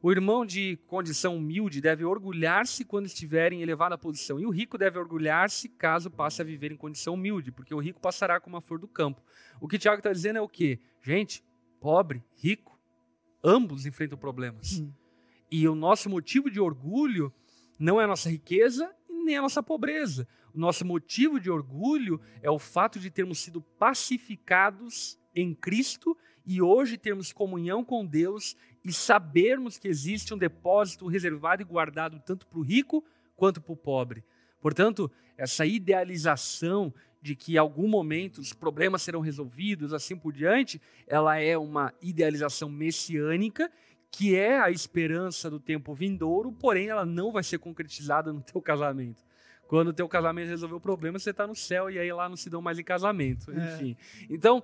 O 0.02 0.10
irmão 0.10 0.46
de 0.46 0.78
condição 0.88 1.36
humilde 1.36 1.82
deve 1.82 2.06
orgulhar-se 2.06 2.86
quando 2.86 3.08
estiver 3.08 3.52
em 3.52 3.62
elevada 3.62 3.98
posição, 3.98 4.40
e 4.40 4.46
o 4.46 4.50
rico 4.50 4.78
deve 4.78 4.98
orgulhar-se 4.98 5.68
caso 5.68 6.10
passe 6.10 6.42
a 6.42 6.46
viver 6.46 6.72
em 6.72 6.78
condição 6.78 7.16
humilde, 7.16 7.52
porque 7.52 7.74
o 7.74 7.80
rico 7.80 8.00
passará 8.00 8.40
como 8.40 8.56
a 8.56 8.62
flor 8.62 8.80
do 8.80 8.88
campo. 8.88 9.22
O 9.60 9.68
que 9.68 9.78
Tiago 9.78 10.00
está 10.00 10.14
dizendo 10.14 10.38
é 10.38 10.42
o 10.42 10.48
quê? 10.48 10.80
Gente, 11.02 11.44
pobre, 11.82 12.24
rico, 12.38 12.80
ambos 13.44 13.86
enfrentam 13.86 14.18
problemas. 14.18 14.80
Hum. 14.80 14.94
E 15.52 15.68
o 15.68 15.76
nosso 15.76 16.10
motivo 16.10 16.50
de 16.50 16.62
orgulho 16.62 17.34
não 17.78 18.00
é 18.00 18.06
a 18.06 18.08
nossa 18.08 18.30
riqueza 18.30 18.90
e 19.10 19.22
nem 19.22 19.36
a 19.36 19.42
nossa 19.42 19.62
pobreza. 19.62 20.26
O 20.54 20.60
nosso 20.60 20.86
motivo 20.86 21.40
de 21.40 21.50
orgulho 21.50 22.20
é 22.42 22.50
o 22.50 22.60
fato 22.60 23.00
de 23.00 23.10
termos 23.10 23.40
sido 23.40 23.62
pacificados 23.62 25.20
em 25.36 25.54
Cristo 25.54 26.18
e 26.46 26.62
hoje 26.62 26.98
termos 26.98 27.32
comunhão 27.32 27.84
com 27.84 28.06
Deus 28.06 28.56
e 28.84 28.92
sabermos 28.92 29.78
que 29.78 29.88
existe 29.88 30.34
um 30.34 30.38
depósito 30.38 31.08
reservado 31.08 31.62
e 31.62 31.66
guardado 31.66 32.20
tanto 32.26 32.48
para 32.48 32.60
o 32.60 32.64
rico 32.64 33.04
quanto 33.36 33.62
para 33.62 33.74
o 33.74 33.78
pobre. 33.78 34.24
Portanto, 34.60 35.12
essa 35.38 35.66
idealização 35.66 36.94
de 37.22 37.36
que 37.36 37.54
em 37.54 37.58
algum 37.58 37.88
momento 37.88 38.40
os 38.40 38.54
problemas 38.54 39.02
serão 39.02 39.20
resolvidos, 39.20 39.94
assim 39.94 40.16
por 40.16 40.34
diante, 40.34 40.82
ela 41.06 41.38
é 41.38 41.58
uma 41.58 41.94
idealização 42.02 42.70
messiânica, 42.70 43.72
que 44.12 44.36
é 44.36 44.60
a 44.60 44.72
esperança 44.72 45.50
do 45.50 45.60
tempo 45.60 45.94
vindouro, 45.94 46.52
porém 46.52 46.88
ela 46.88 47.06
não 47.06 47.32
vai 47.32 47.44
ser 47.44 47.60
concretizada 47.60 48.34
no 48.34 48.42
teu 48.42 48.62
casamento. 48.62 49.24
Quando 49.70 49.90
o 49.90 49.94
teu 49.94 50.10
casamento 50.10 50.48
resolver 50.50 50.74
o 50.74 50.80
problema, 50.82 51.20
você 51.20 51.30
está 51.30 51.46
no 51.46 51.56
céu 51.56 51.92
e 51.92 52.00
aí 52.00 52.12
lá 52.12 52.28
não 52.28 52.36
se 52.36 52.50
dão 52.50 52.60
mais 52.60 52.80
em 52.80 52.84
casamento, 52.84 53.52
É. 53.52 53.76
enfim. 53.76 53.96
Então, 54.28 54.64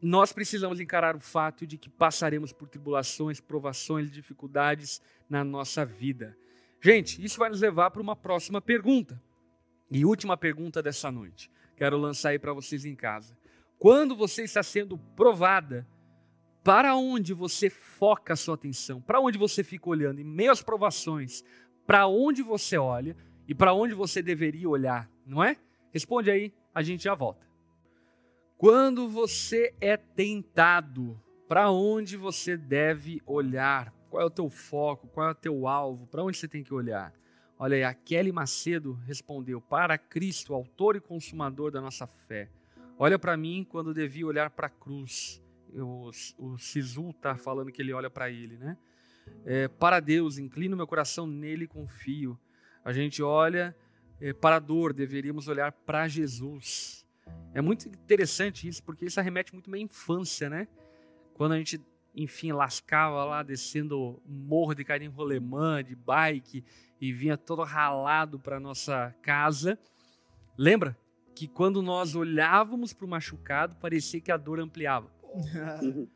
nós 0.00 0.32
precisamos 0.32 0.78
encarar 0.78 1.16
o 1.16 1.20
fato 1.20 1.66
de 1.66 1.76
que 1.76 1.90
passaremos 1.90 2.52
por 2.52 2.68
tribulações, 2.68 3.40
provações, 3.40 4.08
dificuldades 4.08 5.02
na 5.28 5.42
nossa 5.42 5.84
vida. 5.84 6.38
Gente, 6.80 7.20
isso 7.24 7.40
vai 7.40 7.50
nos 7.50 7.60
levar 7.60 7.90
para 7.90 8.00
uma 8.00 8.14
próxima 8.14 8.60
pergunta. 8.60 9.20
E 9.90 10.04
última 10.04 10.36
pergunta 10.36 10.80
dessa 10.80 11.10
noite. 11.10 11.50
Quero 11.76 11.98
lançar 11.98 12.28
aí 12.28 12.38
para 12.38 12.52
vocês 12.52 12.84
em 12.84 12.94
casa. 12.94 13.36
Quando 13.80 14.14
você 14.14 14.44
está 14.44 14.62
sendo 14.62 14.96
provada, 15.16 15.84
para 16.62 16.94
onde 16.94 17.34
você 17.34 17.68
foca 17.68 18.34
a 18.34 18.36
sua 18.36 18.54
atenção? 18.54 19.00
Para 19.00 19.20
onde 19.20 19.38
você 19.38 19.64
fica 19.64 19.88
olhando? 19.88 20.20
Em 20.20 20.24
meio 20.24 20.52
às 20.52 20.62
provações, 20.62 21.42
para 21.84 22.06
onde 22.06 22.44
você 22.44 22.78
olha 22.78 23.16
e 23.48 23.54
para 23.54 23.72
onde 23.72 23.94
você 23.94 24.22
deveria 24.22 24.68
olhar, 24.68 25.10
não 25.24 25.42
é? 25.42 25.56
Responde 25.92 26.30
aí, 26.30 26.52
a 26.74 26.82
gente 26.82 27.04
já 27.04 27.14
volta. 27.14 27.46
Quando 28.58 29.08
você 29.08 29.74
é 29.80 29.96
tentado, 29.96 31.20
para 31.48 31.70
onde 31.70 32.16
você 32.16 32.56
deve 32.56 33.22
olhar? 33.26 33.92
Qual 34.10 34.22
é 34.22 34.26
o 34.26 34.30
teu 34.30 34.48
foco? 34.48 35.08
Qual 35.08 35.28
é 35.28 35.30
o 35.30 35.34
teu 35.34 35.68
alvo? 35.68 36.06
Para 36.06 36.24
onde 36.24 36.36
você 36.36 36.48
tem 36.48 36.62
que 36.62 36.74
olhar? 36.74 37.12
Olha 37.58 37.76
aí, 37.76 37.84
a 37.84 37.94
Kelly 37.94 38.32
Macedo 38.32 38.94
respondeu: 39.06 39.60
Para 39.60 39.96
Cristo, 39.96 40.54
autor 40.54 40.96
e 40.96 41.00
consumador 41.00 41.70
da 41.70 41.80
nossa 41.80 42.06
fé. 42.06 42.50
Olha 42.98 43.18
para 43.18 43.36
mim 43.36 43.66
quando 43.68 43.94
devia 43.94 44.26
olhar 44.26 44.50
para 44.50 44.66
a 44.66 44.70
cruz. 44.70 45.42
O, 45.72 46.10
o 46.38 46.58
Sisu 46.58 47.10
está 47.10 47.36
falando 47.36 47.70
que 47.70 47.82
ele 47.82 47.92
olha 47.92 48.08
para 48.08 48.30
ele, 48.30 48.56
né? 48.56 48.76
É, 49.44 49.68
para 49.68 50.00
Deus, 50.00 50.38
inclino 50.38 50.76
meu 50.76 50.86
coração 50.86 51.26
nele 51.26 51.64
e 51.64 51.68
confio. 51.68 52.38
A 52.86 52.92
gente 52.92 53.20
olha 53.20 53.74
é, 54.20 54.32
para 54.32 54.56
a 54.56 54.58
dor, 54.60 54.92
deveríamos 54.92 55.48
olhar 55.48 55.72
para 55.72 56.06
Jesus. 56.06 57.04
É 57.52 57.60
muito 57.60 57.88
interessante 57.88 58.68
isso, 58.68 58.80
porque 58.80 59.06
isso 59.06 59.18
arremete 59.18 59.52
muito 59.52 59.68
à 59.68 59.72
minha 59.72 59.82
infância, 59.82 60.48
né? 60.48 60.68
Quando 61.34 61.50
a 61.50 61.58
gente, 61.58 61.80
enfim, 62.14 62.52
lascava 62.52 63.24
lá, 63.24 63.42
descendo 63.42 64.00
o 64.00 64.22
morro 64.24 64.72
de 64.72 64.84
Carim 64.84 65.08
Rolemã, 65.08 65.82
de 65.82 65.96
bike, 65.96 66.62
e 67.00 67.12
vinha 67.12 67.36
todo 67.36 67.64
ralado 67.64 68.38
para 68.38 68.60
nossa 68.60 69.12
casa. 69.20 69.76
Lembra 70.56 70.96
que 71.34 71.48
quando 71.48 71.82
nós 71.82 72.14
olhávamos 72.14 72.92
para 72.92 73.04
o 73.04 73.08
machucado, 73.08 73.74
parecia 73.80 74.20
que 74.20 74.30
a 74.30 74.36
dor 74.36 74.60
ampliava. 74.60 75.10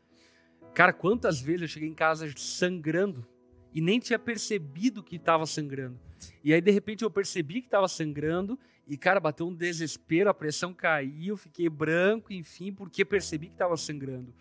Cara, 0.73 0.93
quantas 0.93 1.41
vezes 1.41 1.63
eu 1.63 1.67
cheguei 1.67 1.89
em 1.89 1.93
casa 1.93 2.31
sangrando 2.37 3.27
e 3.73 3.81
nem 3.81 3.99
tinha 3.99 4.19
percebido 4.19 5.03
que 5.03 5.15
estava 5.15 5.45
sangrando. 5.45 5.99
E 6.43 6.53
aí, 6.53 6.61
de 6.61 6.71
repente, 6.71 7.03
eu 7.03 7.09
percebi 7.11 7.61
que 7.61 7.67
estava 7.67 7.87
sangrando 7.87 8.57
e, 8.87 8.97
cara, 8.97 9.19
bateu 9.19 9.47
um 9.47 9.53
desespero, 9.53 10.29
a 10.29 10.33
pressão 10.33 10.73
caiu, 10.73 11.37
fiquei 11.37 11.69
branco, 11.69 12.33
enfim, 12.33 12.73
porque 12.73 13.05
percebi 13.05 13.47
que 13.47 13.53
estava 13.53 13.77
sangrando. 13.77 14.33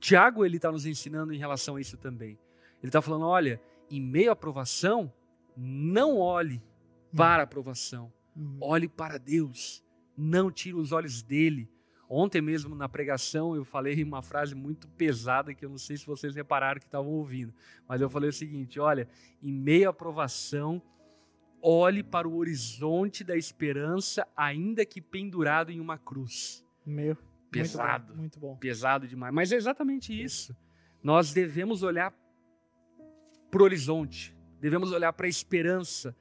Tiago, 0.00 0.44
ele 0.44 0.56
está 0.56 0.70
nos 0.70 0.86
ensinando 0.86 1.32
em 1.32 1.38
relação 1.38 1.76
a 1.76 1.80
isso 1.80 1.96
também. 1.96 2.38
Ele 2.80 2.88
está 2.88 3.02
falando, 3.02 3.26
olha, 3.26 3.60
em 3.90 4.00
meio 4.00 4.30
à 4.30 4.36
provação, 4.36 5.12
não 5.56 6.18
olhe 6.18 6.62
para 7.16 7.42
a 7.42 7.46
provação, 7.46 8.12
Uhum. 8.36 8.58
olhe 8.60 8.88
para 8.88 9.18
Deus, 9.18 9.82
não 10.16 10.48
tire 10.48 10.76
os 10.76 10.92
olhos 10.92 11.22
dele. 11.22 11.68
Ontem 12.08 12.40
mesmo 12.40 12.74
na 12.74 12.88
pregação 12.88 13.54
eu 13.54 13.64
falei 13.64 14.02
uma 14.02 14.22
frase 14.22 14.54
muito 14.54 14.88
pesada 14.88 15.52
que 15.52 15.64
eu 15.64 15.68
não 15.68 15.76
sei 15.76 15.96
se 15.96 16.06
vocês 16.06 16.34
repararam 16.34 16.80
que 16.80 16.86
estavam 16.86 17.10
ouvindo, 17.12 17.52
mas 17.86 18.00
eu 18.00 18.08
falei 18.08 18.30
o 18.30 18.32
seguinte: 18.32 18.80
olha, 18.80 19.06
em 19.42 19.52
meio 19.52 19.90
à 19.90 19.92
provação, 19.92 20.80
olhe 21.60 22.02
para 22.02 22.26
o 22.26 22.36
horizonte 22.36 23.22
da 23.22 23.36
esperança, 23.36 24.26
ainda 24.34 24.86
que 24.86 25.00
pendurado 25.02 25.70
em 25.70 25.80
uma 25.80 25.98
cruz. 25.98 26.64
Meu. 26.86 27.16
Pesado, 27.50 28.14
Muito 28.14 28.38
bom. 28.38 28.56
pesado 28.56 29.08
demais. 29.08 29.32
Mas 29.34 29.52
é 29.52 29.56
exatamente 29.56 30.12
isso. 30.12 30.54
Nós 31.02 31.32
devemos 31.32 31.82
olhar 31.82 32.12
para 33.50 33.62
o 33.62 33.64
horizonte, 33.64 34.36
devemos 34.60 34.92
olhar 34.92 35.12
para 35.14 35.26
a 35.26 35.28
esperança, 35.28 36.14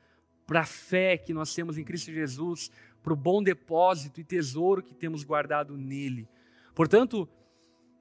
para 0.46 0.62
a 0.62 0.66
fé 0.66 1.18
que 1.18 1.34
nós 1.34 1.54
temos 1.54 1.78
em 1.78 1.84
Cristo 1.84 2.12
Jesus, 2.14 2.72
para 3.08 3.14
o 3.14 3.16
bom 3.16 3.42
depósito 3.42 4.20
e 4.20 4.24
tesouro 4.26 4.84
que 4.84 4.94
temos 4.94 5.24
guardado 5.24 5.78
nele. 5.78 6.28
Portanto, 6.76 7.26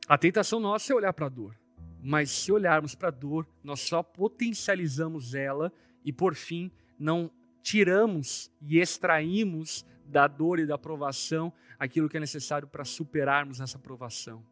a 0.09 0.19
tentação 0.19 0.59
nossa 0.59 0.93
é 0.93 0.97
olhar 0.97 1.13
para 1.13 1.27
a 1.27 1.29
dor. 1.29 1.57
Mas 2.03 2.29
se 2.29 2.51
olharmos 2.51 2.97
para 2.97 3.07
a 3.07 3.13
dor, 3.13 3.47
nós 3.63 3.79
só 3.83 4.03
potencializamos 4.03 5.33
ela 5.33 5.73
e, 6.05 6.13
por 6.13 6.35
fim, 6.35 6.73
não 6.99 7.31
tiramos 7.63 8.51
e 8.61 8.81
extraímos 8.81 9.87
da 10.05 10.27
dor 10.27 10.59
e 10.59 10.67
da 10.67 10.77
provação 10.77 11.53
aquilo 11.79 12.09
que 12.09 12.17
é 12.17 12.21
necessário 12.21 12.67
para 12.67 12.85
superarmos 12.85 13.61
essa 13.61 13.79
provação. 13.79 14.43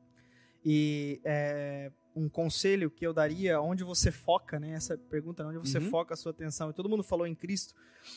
E 0.65 1.21
é, 1.25 1.91
um 2.15 2.29
conselho 2.29 2.91
que 2.91 3.07
eu 3.07 3.13
daria, 3.13 3.61
onde 3.61 3.83
você 3.83 4.11
foca, 4.13 4.61
né? 4.61 4.71
Essa 4.73 4.97
pergunta, 4.97 5.43
né, 5.43 5.51
onde 5.51 5.59
você 5.69 5.79
Uhum. 5.79 5.91
foca 5.91 6.15
a 6.15 6.17
sua 6.17 6.31
atenção. 6.31 6.71
E 6.71 6.73
todo 6.73 6.89
mundo 6.89 7.03
falou 7.03 7.27
em 7.27 7.35
Cristo. 7.35 7.75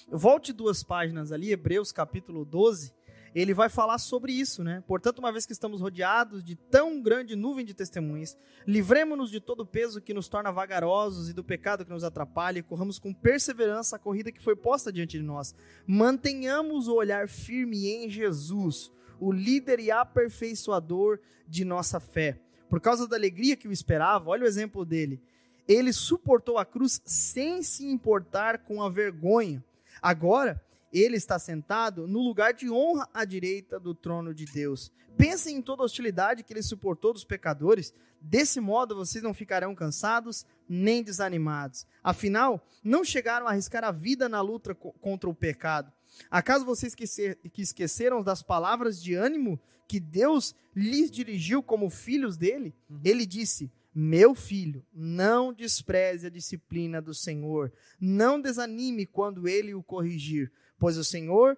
Volte 0.10 0.54
duas 0.54 0.84
páginas 0.84 1.32
ali, 1.32 1.52
Hebreus 1.52 1.92
capítulo 1.92 2.46
12. 2.46 2.94
Ele 3.36 3.54
vai 3.54 3.70
falar 3.70 3.98
sobre 4.00 4.32
isso, 4.32 4.64
né? 4.64 4.84
Portanto, 4.88 5.20
uma 5.20 5.32
vez 5.32 5.46
que 5.46 5.52
estamos 5.52 5.82
rodeados 5.82 6.44
de 6.44 6.56
tão 6.56 7.02
grande 7.02 7.36
nuvem 7.36 7.64
de 7.66 7.74
testemunhas, 7.74 8.36
livremos-nos 8.66 9.30
de 9.30 9.40
todo 9.40 9.60
o 9.62 9.66
peso 9.66 10.02
que 10.02 10.14
nos 10.14 10.28
torna 10.28 10.52
vagarosos 10.52 11.30
e 11.30 11.34
do 11.34 11.44
pecado 11.44 11.84
que 11.86 11.92
nos 11.92 12.04
atrapalha 12.04 12.60
e 12.60 12.64
corramos 12.64 12.98
com 12.98 13.14
perseverança 13.14 13.96
a 13.96 14.00
corrida 14.00 14.32
que 14.32 14.42
foi 14.42 14.56
posta 14.56 14.92
diante 14.92 15.18
de 15.18 15.24
nós. 15.24 15.54
Mantenhamos 15.86 16.88
o 16.88 16.96
olhar 16.96 17.28
firme 17.28 17.88
em 17.90 18.10
Jesus, 18.10 18.92
o 19.20 19.32
líder 19.32 19.80
e 19.80 19.92
aperfeiçoador 19.92 21.20
de 21.48 21.66
nossa 21.66 22.00
fé. 22.00 22.40
Por 22.70 22.80
causa 22.82 23.08
da 23.08 23.16
alegria 23.16 23.56
que 23.56 23.68
o 23.68 23.72
esperava, 23.72 24.30
olha 24.30 24.44
o 24.44 24.48
exemplo 24.48 24.84
dele. 24.86 25.22
Ele 25.68 25.92
suportou 25.92 26.58
a 26.58 26.66
cruz 26.66 27.02
sem 27.06 27.62
se 27.62 27.86
importar 27.86 28.60
com 28.60 28.82
a 28.82 28.90
vergonha. 28.90 29.64
Agora, 30.02 30.62
ele 30.92 31.18
está 31.18 31.38
sentado 31.38 32.08
no 32.08 32.20
lugar 32.20 32.54
de 32.54 32.70
honra 32.70 33.08
à 33.14 33.26
direita 33.26 33.80
do 33.80 33.94
trono 33.94 34.34
de 34.34 34.46
Deus. 34.46 34.92
Pensem 35.18 35.58
em 35.58 35.62
toda 35.62 35.82
a 35.82 35.86
hostilidade 35.86 36.44
que 36.44 36.54
ele 36.54 36.62
suportou 36.62 37.12
dos 37.12 37.26
pecadores. 37.26 37.94
Desse 38.22 38.60
modo, 38.60 38.96
vocês 38.96 39.24
não 39.24 39.34
ficarão 39.34 39.76
cansados 39.76 40.46
nem 40.70 41.04
desanimados. 41.04 41.86
Afinal, 42.04 42.66
não 42.84 43.04
chegaram 43.04 43.48
a 43.48 43.52
arriscar 43.52 43.84
a 43.84 43.92
vida 43.92 44.30
na 44.30 44.42
luta 44.42 44.74
co- 44.74 44.94
contra 44.94 45.30
o 45.30 45.34
pecado. 45.36 45.92
Acaso 46.30 46.66
vocês 46.66 46.92
esquecer- 46.94 47.38
que 47.52 47.62
esqueceram 47.62 48.22
das 48.24 48.42
palavras 48.42 49.02
de 49.02 49.14
ânimo 49.14 49.60
que 49.88 50.00
Deus 50.00 50.54
lhes 50.76 51.10
dirigiu 51.10 51.64
como 51.64 51.90
filhos 51.90 52.36
dele? 52.38 52.76
Ele 53.04 53.26
disse: 53.26 53.72
Meu 53.94 54.36
filho, 54.36 54.86
não 54.94 55.52
despreze 55.54 56.28
a 56.28 56.30
disciplina 56.30 57.02
do 57.02 57.14
Senhor. 57.14 57.72
Não 58.00 58.40
desanime 58.40 59.06
quando 59.06 59.48
ele 59.48 59.74
o 59.74 59.82
corrigir, 59.82 60.52
pois 60.78 60.98
o 60.98 61.04
Senhor 61.04 61.58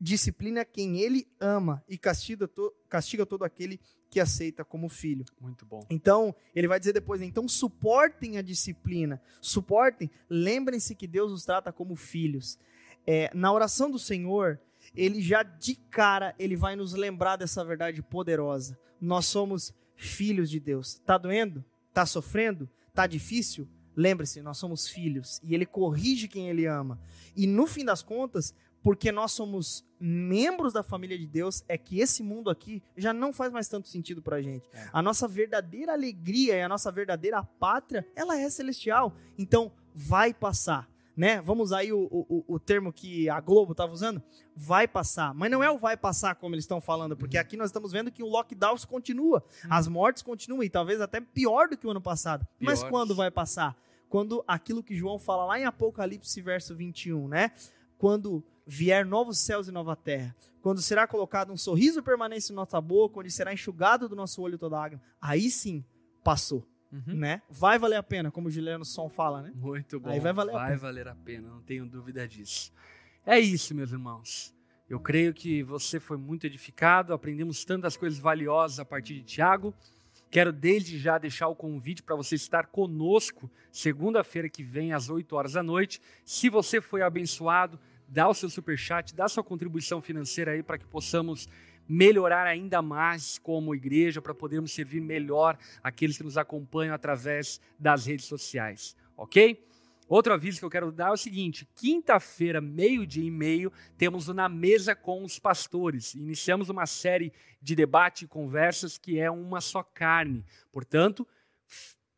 disciplina 0.00 0.64
quem 0.64 1.00
ele 1.00 1.26
ama 1.38 1.84
e 1.88 1.98
castiga, 1.98 2.48
to- 2.48 2.72
castiga 2.88 3.26
todo 3.26 3.44
aquele 3.44 3.78
que 4.08 4.18
aceita 4.18 4.64
como 4.64 4.88
filho. 4.88 5.24
Muito 5.38 5.66
bom. 5.66 5.84
Então, 5.90 6.34
ele 6.54 6.66
vai 6.66 6.78
dizer 6.80 6.92
depois, 6.94 7.20
então 7.20 7.46
suportem 7.46 8.38
a 8.38 8.42
disciplina, 8.42 9.20
suportem, 9.40 10.10
lembrem-se 10.28 10.94
que 10.94 11.06
Deus 11.06 11.30
os 11.30 11.44
trata 11.44 11.70
como 11.72 11.94
filhos. 11.94 12.58
É, 13.06 13.30
na 13.34 13.52
oração 13.52 13.90
do 13.90 13.98
Senhor, 13.98 14.60
ele 14.94 15.20
já 15.20 15.42
de 15.42 15.74
cara, 15.74 16.34
ele 16.38 16.56
vai 16.56 16.76
nos 16.76 16.92
lembrar 16.94 17.36
dessa 17.36 17.64
verdade 17.64 18.02
poderosa. 18.02 18.78
Nós 19.00 19.26
somos 19.26 19.74
filhos 19.94 20.50
de 20.50 20.58
Deus. 20.60 21.00
Tá 21.04 21.18
doendo? 21.18 21.64
Tá 21.92 22.06
sofrendo? 22.06 22.68
Tá 22.94 23.06
difícil? 23.06 23.68
Lembre-se, 23.96 24.40
nós 24.40 24.56
somos 24.56 24.88
filhos 24.88 25.40
e 25.42 25.54
ele 25.54 25.66
corrige 25.66 26.28
quem 26.28 26.48
ele 26.48 26.66
ama. 26.66 26.98
E 27.36 27.46
no 27.46 27.66
fim 27.66 27.84
das 27.84 28.02
contas, 28.02 28.54
porque 28.82 29.12
nós 29.12 29.32
somos 29.32 29.84
membros 29.98 30.72
da 30.72 30.82
família 30.82 31.18
de 31.18 31.26
Deus, 31.26 31.62
é 31.68 31.76
que 31.76 32.00
esse 32.00 32.22
mundo 32.22 32.48
aqui 32.48 32.82
já 32.96 33.12
não 33.12 33.32
faz 33.32 33.52
mais 33.52 33.68
tanto 33.68 33.88
sentido 33.88 34.22
pra 34.22 34.40
gente. 34.40 34.66
É. 34.72 34.88
A 34.92 35.02
nossa 35.02 35.28
verdadeira 35.28 35.92
alegria 35.92 36.56
e 36.56 36.62
a 36.62 36.68
nossa 36.68 36.90
verdadeira 36.90 37.42
pátria, 37.42 38.06
ela 38.16 38.38
é 38.38 38.48
celestial. 38.48 39.14
Então, 39.36 39.70
vai 39.94 40.32
passar. 40.32 40.88
Né? 41.20 41.38
Vamos 41.42 41.70
aí 41.70 41.92
o, 41.92 42.08
o, 42.10 42.44
o 42.48 42.58
termo 42.58 42.90
que 42.90 43.28
a 43.28 43.38
Globo 43.40 43.72
estava 43.72 43.92
usando, 43.92 44.22
vai 44.56 44.88
passar. 44.88 45.34
Mas 45.34 45.50
não 45.50 45.62
é 45.62 45.70
o 45.70 45.76
vai 45.76 45.94
passar 45.94 46.34
como 46.34 46.54
eles 46.54 46.64
estão 46.64 46.80
falando, 46.80 47.14
porque 47.14 47.36
aqui 47.36 47.58
nós 47.58 47.68
estamos 47.68 47.92
vendo 47.92 48.10
que 48.10 48.22
o 48.22 48.26
lockdown 48.26 48.74
continua, 48.88 49.44
as 49.68 49.86
mortes 49.86 50.22
continuam 50.22 50.62
e 50.62 50.70
talvez 50.70 50.98
até 50.98 51.20
pior 51.20 51.68
do 51.68 51.76
que 51.76 51.86
o 51.86 51.90
ano 51.90 52.00
passado. 52.00 52.46
Mas 52.58 52.78
Piores. 52.78 52.90
quando 52.90 53.14
vai 53.14 53.30
passar? 53.30 53.76
Quando 54.08 54.42
aquilo 54.48 54.82
que 54.82 54.96
João 54.96 55.18
fala 55.18 55.44
lá 55.44 55.60
em 55.60 55.66
Apocalipse 55.66 56.40
verso 56.40 56.74
21, 56.74 57.28
né? 57.28 57.52
Quando 57.98 58.42
vier 58.66 59.04
novos 59.04 59.40
céus 59.40 59.68
e 59.68 59.70
nova 59.70 59.94
terra, 59.94 60.34
quando 60.62 60.80
será 60.80 61.06
colocado 61.06 61.52
um 61.52 61.56
sorriso 61.58 62.02
permanente 62.02 62.50
em 62.50 62.54
nossa 62.54 62.80
boca, 62.80 63.20
onde 63.20 63.30
será 63.30 63.52
enxugado 63.52 64.08
do 64.08 64.16
nosso 64.16 64.40
olho 64.40 64.56
toda 64.56 64.82
água, 64.82 64.98
aí 65.20 65.50
sim 65.50 65.84
passou, 66.24 66.66
Uhum. 66.92 67.14
né? 67.14 67.42
Vai 67.48 67.78
valer 67.78 67.96
a 67.96 68.02
pena, 68.02 68.30
como 68.30 68.48
o 68.48 68.50
Juliano 68.50 68.84
Som 68.84 69.08
fala, 69.08 69.42
né? 69.42 69.52
Muito 69.54 70.00
bom. 70.00 70.10
Aí 70.10 70.18
vai 70.20 70.32
valer 70.32 70.50
a 70.54 70.58
Vai 70.58 70.66
pena. 70.68 70.78
valer 70.78 71.08
a 71.08 71.14
pena, 71.14 71.48
não 71.48 71.62
tenho 71.62 71.86
dúvida 71.86 72.26
disso. 72.26 72.72
É 73.24 73.38
isso, 73.38 73.74
meus 73.74 73.92
irmãos. 73.92 74.54
Eu 74.88 74.98
creio 74.98 75.32
que 75.32 75.62
você 75.62 76.00
foi 76.00 76.16
muito 76.16 76.46
edificado, 76.46 77.12
aprendemos 77.12 77.64
tantas 77.64 77.96
coisas 77.96 78.18
valiosas 78.18 78.80
a 78.80 78.84
partir 78.84 79.14
de 79.14 79.22
Tiago. 79.22 79.72
Quero 80.30 80.52
desde 80.52 80.98
já 80.98 81.16
deixar 81.16 81.46
o 81.48 81.54
convite 81.54 82.02
para 82.02 82.16
você 82.16 82.34
estar 82.34 82.66
conosco 82.66 83.48
segunda-feira 83.70 84.48
que 84.48 84.62
vem 84.64 84.92
às 84.92 85.08
8 85.08 85.34
horas 85.36 85.52
da 85.52 85.62
noite. 85.62 86.00
Se 86.24 86.48
você 86.48 86.80
foi 86.80 87.02
abençoado, 87.02 87.78
dá 88.08 88.28
o 88.28 88.34
seu 88.34 88.50
superchat, 88.50 89.14
dá 89.14 89.28
sua 89.28 89.44
contribuição 89.44 90.00
financeira 90.00 90.52
aí 90.52 90.62
para 90.62 90.78
que 90.78 90.86
possamos 90.86 91.48
melhorar 91.88 92.46
ainda 92.46 92.80
mais 92.80 93.38
como 93.38 93.74
igreja, 93.74 94.22
para 94.22 94.34
podermos 94.34 94.72
servir 94.72 95.00
melhor 95.00 95.58
aqueles 95.82 96.16
que 96.16 96.24
nos 96.24 96.38
acompanham 96.38 96.94
através 96.94 97.60
das 97.78 98.06
redes 98.06 98.26
sociais, 98.26 98.96
ok? 99.16 99.66
Outro 100.10 100.32
aviso 100.32 100.58
que 100.58 100.64
eu 100.64 100.70
quero 100.70 100.90
dar 100.90 101.10
é 101.10 101.12
o 101.12 101.16
seguinte: 101.16 101.68
quinta-feira, 101.76 102.60
meio-dia 102.60 103.24
e 103.24 103.30
meio, 103.30 103.72
temos 103.96 104.28
o 104.28 104.34
Na 104.34 104.48
Mesa 104.48 104.92
com 104.92 105.22
os 105.22 105.38
Pastores. 105.38 106.14
Iniciamos 106.14 106.68
uma 106.68 106.84
série 106.84 107.32
de 107.62 107.76
debate 107.76 108.24
e 108.24 108.28
conversas 108.28 108.98
que 108.98 109.20
é 109.20 109.30
uma 109.30 109.60
só 109.60 109.84
carne. 109.84 110.44
Portanto, 110.72 111.24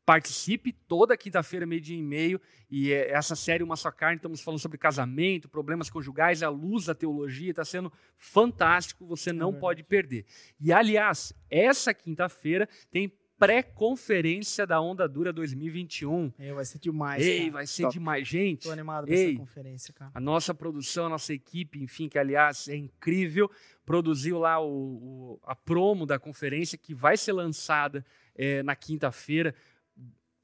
participe 0.05 0.73
toda 0.73 1.17
quinta-feira, 1.17 1.65
meio-dia 1.67 1.97
e 1.97 2.03
meio. 2.03 2.41
E 2.71 2.93
é- 2.93 3.11
essa 3.13 3.37
série 3.37 3.63
Uma 3.63 3.77
Só 3.77 3.91
Carne, 3.91 4.17
estamos 4.17 4.41
falando 4.41 4.61
sobre 4.61 4.79
casamento, 4.79 5.49
problemas 5.49 5.89
conjugais, 5.91 6.43
à 6.43 6.49
luz 6.49 6.87
da 6.87 6.95
teologia. 6.95 7.51
Está 7.51 7.65
sendo 7.65 7.93
fantástico, 8.17 9.07
você 9.07 9.33
não 9.33 9.47
verdade. 9.53 9.61
pode 9.61 9.83
perder. 9.85 10.25
E, 10.61 10.73
aliás, 10.73 11.33
essa 11.51 11.93
quinta-feira 11.95 12.69
tem 12.91 13.13
pré-conferência 13.39 14.65
da 14.67 14.81
Onda 14.81 15.09
Dura 15.09 15.33
2021. 15.33 16.33
É, 16.39 16.53
vai 16.53 16.65
ser 16.65 16.79
demais. 16.79 17.23
Ei, 17.27 17.41
cara. 17.41 17.53
vai 17.53 17.67
ser 17.67 17.83
Top. 17.83 17.93
demais, 17.95 18.29
gente. 18.29 18.63
Tô 18.65 18.71
animado 18.71 19.07
pra 19.07 19.15
Ei. 19.15 19.31
essa 19.31 19.39
conferência, 19.39 19.95
cara. 19.95 20.11
A 20.15 20.21
nossa 20.21 20.55
produção, 20.55 21.07
a 21.07 21.09
nossa 21.09 21.33
equipe, 21.33 21.83
enfim, 21.83 22.09
que 22.09 22.19
aliás 22.19 22.69
é 22.69 22.77
incrível, 22.77 23.51
produziu 23.85 24.39
lá 24.39 24.61
o, 24.61 24.69
o- 24.69 25.41
a 25.45 25.55
promo 25.57 26.07
da 26.07 26.19
conferência 26.19 26.79
que 26.79 26.95
vai 26.95 27.17
ser 27.17 27.33
lançada 27.33 28.05
eh, 28.35 28.63
na 28.63 28.75
quinta-feira, 28.77 29.55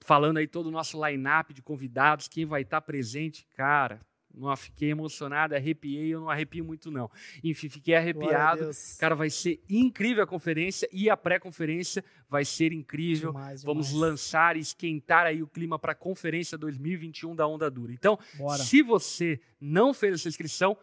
falando 0.08 0.38
aí 0.38 0.48
todo 0.48 0.68
o 0.68 0.70
nosso 0.70 0.98
line-up 1.06 1.52
de 1.52 1.60
convidados, 1.60 2.28
quem 2.28 2.46
vai 2.46 2.62
estar 2.62 2.80
presente, 2.80 3.46
cara. 3.54 4.00
Não, 4.34 4.56
fiquei 4.56 4.90
emocionado, 4.90 5.54
arrepiei, 5.54 6.14
eu 6.14 6.20
não 6.20 6.30
arrepio 6.30 6.64
muito 6.64 6.90
não. 6.90 7.10
Enfim, 7.44 7.68
fiquei 7.68 7.94
a 7.94 7.98
arrepiado. 7.98 8.70
Cara, 8.98 9.14
vai 9.14 9.28
ser 9.28 9.60
incrível 9.68 10.24
a 10.24 10.26
conferência 10.26 10.88
e 10.92 11.10
a 11.10 11.16
pré-conferência 11.16 12.02
vai 12.26 12.42
ser 12.42 12.72
incrível. 12.72 13.32
Demais, 13.32 13.62
Vamos 13.62 13.88
demais. 13.88 14.10
lançar 14.10 14.56
e 14.56 14.60
esquentar 14.60 15.26
aí 15.26 15.42
o 15.42 15.46
clima 15.46 15.78
para 15.78 15.92
a 15.92 15.94
conferência 15.94 16.56
2021 16.56 17.36
da 17.36 17.46
Onda 17.46 17.70
Dura. 17.70 17.92
Então, 17.92 18.18
Bora. 18.38 18.62
se 18.62 18.80
você 18.80 19.38
não 19.60 19.92
fez 19.92 20.14
essa 20.14 20.28
inscrição, 20.28 20.74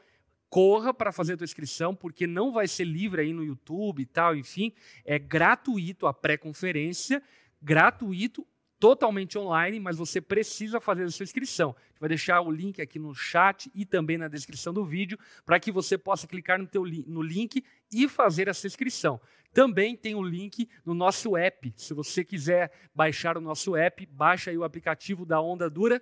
corra 0.49 0.93
para 0.93 1.11
fazer 1.11 1.33
a 1.33 1.37
tua 1.37 1.45
inscrição, 1.45 1.95
porque 1.95 2.27
não 2.27 2.53
vai 2.53 2.67
ser 2.67 2.83
livre 2.83 3.21
aí 3.21 3.33
no 3.33 3.43
YouTube 3.43 4.03
e 4.03 4.05
tal, 4.05 4.35
enfim, 4.35 4.71
é 5.03 5.17
gratuito 5.17 6.05
a 6.05 6.13
pré-conferência, 6.13 7.23
gratuito, 7.59 8.45
totalmente 8.79 9.37
online, 9.37 9.79
mas 9.79 9.97
você 9.97 10.19
precisa 10.19 10.79
fazer 10.79 11.03
a 11.03 11.09
sua 11.09 11.23
inscrição. 11.23 11.75
Vai 11.99 12.09
deixar 12.09 12.41
o 12.41 12.51
link 12.51 12.81
aqui 12.81 12.99
no 12.99 13.13
chat 13.13 13.71
e 13.73 13.85
também 13.85 14.17
na 14.17 14.27
descrição 14.27 14.73
do 14.73 14.85
vídeo, 14.85 15.17
para 15.45 15.59
que 15.59 15.71
você 15.71 15.97
possa 15.97 16.27
clicar 16.27 16.59
no, 16.59 16.67
teu 16.67 16.83
no 17.07 17.21
link 17.21 17.63
e 17.91 18.07
fazer 18.07 18.47
essa 18.47 18.67
inscrição. 18.67 19.19
Também 19.53 19.95
tem 19.95 20.15
o 20.15 20.21
link 20.21 20.67
no 20.85 20.93
nosso 20.93 21.37
app. 21.37 21.73
Se 21.77 21.93
você 21.93 22.23
quiser 22.23 22.71
baixar 22.93 23.37
o 23.37 23.41
nosso 23.41 23.75
app, 23.75 24.05
baixa 24.07 24.51
aí 24.51 24.57
o 24.57 24.63
aplicativo 24.63 25.25
da 25.25 25.39
Onda 25.39 25.69
Dura 25.69 26.01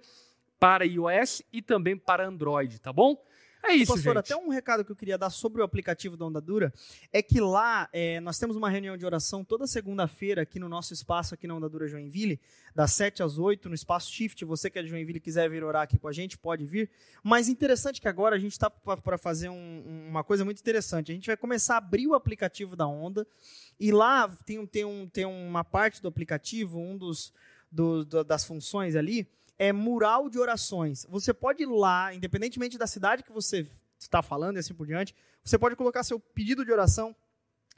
para 0.59 0.85
iOS 0.85 1.43
e 1.51 1.61
também 1.61 1.95
para 1.95 2.25
Android, 2.25 2.79
tá 2.79 2.91
bom? 2.91 3.21
É 3.65 3.73
isso, 3.75 3.93
Pastor, 3.93 4.15
gente. 4.15 4.33
até 4.33 4.35
um 4.35 4.49
recado 4.49 4.83
que 4.83 4.91
eu 4.91 4.95
queria 4.95 5.17
dar 5.17 5.29
sobre 5.29 5.61
o 5.61 5.63
aplicativo 5.63 6.17
da 6.17 6.25
Onda 6.25 6.41
Dura 6.41 6.73
é 7.13 7.21
que 7.23 7.39
lá 7.39 7.87
é, 7.93 8.19
nós 8.19 8.37
temos 8.37 8.55
uma 8.57 8.69
reunião 8.69 8.97
de 8.97 9.05
oração 9.05 9.43
toda 9.43 9.65
segunda-feira 9.65 10.41
aqui 10.41 10.59
no 10.59 10.67
nosso 10.67 10.93
espaço, 10.93 11.33
aqui 11.33 11.47
na 11.47 11.55
Onda 11.55 11.69
Dura 11.69 11.87
Joinville, 11.87 12.39
das 12.75 12.91
7 12.93 13.23
às 13.23 13.37
8, 13.37 13.69
no 13.69 13.75
espaço 13.75 14.11
Shift. 14.11 14.43
Você 14.43 14.69
que 14.69 14.77
é 14.77 14.83
de 14.83 14.89
Joinville 14.89 15.17
e 15.17 15.21
quiser 15.21 15.49
vir 15.49 15.63
orar 15.63 15.83
aqui 15.83 15.97
com 15.97 16.07
a 16.07 16.11
gente, 16.11 16.37
pode 16.37 16.65
vir. 16.65 16.89
Mas 17.23 17.47
interessante 17.47 18.01
que 18.01 18.07
agora 18.07 18.35
a 18.35 18.39
gente 18.39 18.51
está 18.51 18.69
para 18.69 19.17
fazer 19.17 19.47
um- 19.49 20.07
uma 20.09 20.23
coisa 20.23 20.43
muito 20.43 20.59
interessante. 20.59 21.11
A 21.11 21.15
gente 21.15 21.27
vai 21.27 21.37
começar 21.37 21.75
a 21.75 21.77
abrir 21.77 22.05
o 22.07 22.13
aplicativo 22.15 22.75
da 22.75 22.85
Onda 22.85 23.25
e 23.79 23.91
lá 23.91 24.27
tem, 24.45 24.65
tem, 24.67 24.83
um, 24.85 25.07
tem 25.07 25.25
uma 25.25 25.63
parte 25.63 26.01
do 26.01 26.07
aplicativo, 26.09 26.79
um 26.79 26.97
dos, 26.97 27.33
do- 27.71 28.03
do- 28.03 28.23
das 28.23 28.43
funções 28.45 28.95
ali, 28.95 29.25
é 29.57 29.71
mural 29.71 30.29
de 30.29 30.39
orações. 30.39 31.05
Você 31.09 31.33
pode 31.33 31.63
ir 31.63 31.67
lá, 31.67 32.13
independentemente 32.13 32.77
da 32.77 32.87
cidade 32.87 33.23
que 33.23 33.31
você 33.31 33.67
está 33.99 34.21
falando 34.21 34.57
e 34.57 34.59
assim 34.59 34.73
por 34.73 34.85
diante, 34.87 35.15
você 35.43 35.57
pode 35.57 35.75
colocar 35.75 36.03
seu 36.03 36.19
pedido 36.19 36.65
de 36.65 36.71
oração 36.71 37.15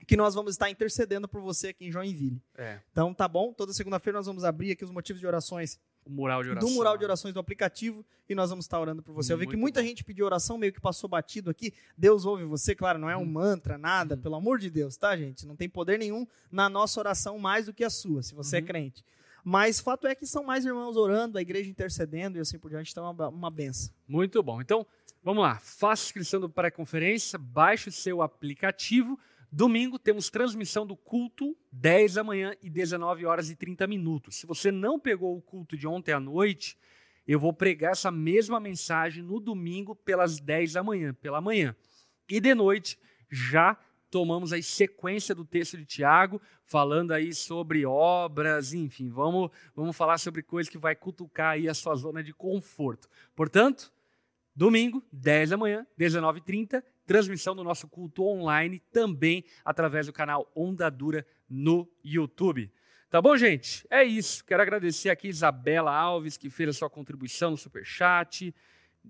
que 0.08 0.18
nós 0.18 0.34
vamos 0.36 0.52
estar 0.54 0.70
intercedendo 0.70 1.28
por 1.28 1.42
você 1.42 1.70
aqui 1.70 1.86
em 1.88 1.92
Joinville. 1.92 2.42
É, 2.58 2.80
Então 2.92 3.14
tá 3.14 3.28
bom? 3.28 3.54
Toda 3.54 3.74
segunda-feira 3.74 4.18
nós 4.20 4.26
vamos 4.26 4.44
abrir 4.44 4.72
aqui 4.72 4.84
os 4.84 4.92
motivos 4.92 5.20
de 5.20 5.28
orações 5.28 5.80
o 6.06 6.10
mural 6.12 6.44
de 6.44 6.52
oração. 6.52 6.70
do 6.70 6.76
mural 6.76 6.98
de 6.98 7.04
orações 7.04 7.34
do 7.34 7.40
aplicativo 7.40 8.06
e 8.30 8.36
nós 8.36 8.52
vamos 8.52 8.66
estar 8.66 8.80
orando 8.80 9.02
por 9.02 9.12
você. 9.14 9.34
Eu 9.34 9.38
vi 9.40 9.46
que 9.46 9.54
Muito 9.54 9.62
muita 9.62 9.82
bom. 9.82 9.88
gente 9.88 10.04
pediu 10.04 10.26
oração, 10.26 10.56
meio 10.56 10.72
que 10.72 10.80
passou 10.80 11.10
batido 11.10 11.50
aqui. 11.50 11.74
Deus 11.98 12.26
ouve 12.26 12.44
você, 12.44 12.76
claro, 12.76 13.00
não 13.00 13.10
é 13.10 13.18
um 13.18 13.22
Uhum. 13.22 13.26
mantra, 13.26 13.76
nada, 13.78 14.14
Uhum. 14.16 14.22
pelo 14.22 14.36
amor 14.36 14.60
de 14.60 14.70
Deus, 14.70 14.98
tá, 14.98 15.18
gente? 15.18 15.48
Não 15.48 15.56
tem 15.56 15.68
poder 15.68 15.98
nenhum 15.98 16.28
na 16.52 16.70
nossa 16.70 17.00
oração 17.00 17.40
mais 17.40 17.66
do 17.66 17.74
que 17.74 17.84
a 17.84 17.90
sua, 17.90 18.22
se 18.22 18.36
você 18.36 18.58
é 18.58 18.60
Uhum. 18.60 18.66
crente. 18.68 19.04
Mas 19.48 19.80
fato 19.80 20.08
é 20.08 20.16
que 20.16 20.26
são 20.26 20.44
mais 20.44 20.66
irmãos 20.66 20.98
orando, 20.98 21.38
a 21.38 21.42
igreja 21.42 21.70
intercedendo 21.70 22.40
e 22.40 22.42
assim 22.42 22.58
por 22.58 22.72
diante, 22.72 22.90
então 22.90 23.06
é 23.06 23.10
uma, 23.12 23.30
uma 23.30 23.52
benção. 23.52 23.94
Muito 24.08 24.42
bom. 24.42 24.60
Então, 24.60 24.88
vamos 25.24 25.44
lá. 25.44 25.60
Faça 25.60 26.06
inscrição 26.06 26.42
do 26.42 26.50
pré-conferência, 26.50 27.38
baixe 27.38 27.90
o 27.90 27.92
seu 27.92 28.24
aplicativo. 28.24 29.20
Domingo 29.52 30.00
temos 30.00 30.32
transmissão 30.32 30.84
do 30.84 30.98
culto, 30.98 31.56
10 31.72 32.16
da 32.16 32.24
manhã 32.24 32.56
e 32.60 32.72
19 32.72 33.28
horas 33.28 33.52
e 33.52 33.56
30 33.56 33.86
minutos. 33.86 34.38
Se 34.38 34.48
você 34.48 34.72
não 34.72 35.00
pegou 35.00 35.38
o 35.38 35.42
culto 35.44 35.78
de 35.78 35.86
ontem 35.86 36.12
à 36.12 36.20
noite, 36.20 36.76
eu 37.28 37.40
vou 37.40 37.54
pregar 37.54 37.92
essa 37.92 38.10
mesma 38.10 38.60
mensagem 38.60 39.22
no 39.22 39.40
domingo 39.40 39.96
pelas 39.96 40.40
10 40.40 40.74
da 40.74 40.82
manhã, 40.82 41.14
pela 41.14 41.40
manhã. 41.40 41.76
E 42.28 42.40
de 42.40 42.56
noite 42.56 42.98
já 43.30 43.78
tomamos 44.16 44.54
a 44.54 44.62
sequência 44.62 45.36
do 45.36 45.44
texto 45.44 45.76
de 45.76 45.84
Tiago, 45.84 46.42
falando 46.64 47.12
aí 47.12 47.34
sobre 47.34 47.86
obras, 47.86 48.74
enfim, 48.74 49.10
vamos, 49.10 49.52
vamos 49.76 49.94
falar 49.94 50.18
sobre 50.20 50.42
coisas 50.42 50.72
que 50.72 50.78
vai 50.78 50.96
cutucar 50.96 51.52
aí 51.52 51.68
a 51.68 51.74
sua 51.74 51.94
zona 51.96 52.24
de 52.24 52.34
conforto. 52.34 53.10
Portanto, 53.36 53.92
domingo, 54.56 55.04
10 55.12 55.50
da 55.50 55.58
manhã, 55.58 55.86
19h30, 56.00 56.82
transmissão 57.06 57.54
do 57.54 57.62
nosso 57.62 57.90
culto 57.90 58.24
online, 58.24 58.80
também 58.90 59.44
através 59.66 60.06
do 60.06 60.14
canal 60.14 60.50
Onda 60.56 60.90
Dura 60.90 61.28
no 61.50 61.86
YouTube. 62.02 62.72
Tá 63.10 63.22
bom, 63.22 63.36
gente? 63.36 63.86
É 63.90 64.02
isso. 64.02 64.46
Quero 64.46 64.62
agradecer 64.62 65.10
aqui 65.10 65.28
Isabela 65.28 65.94
Alves, 65.94 66.38
que 66.38 66.50
fez 66.50 66.70
a 66.70 66.74
sua 66.74 66.90
contribuição 66.90 67.52
no 67.52 67.58
Superchat. 67.58 68.56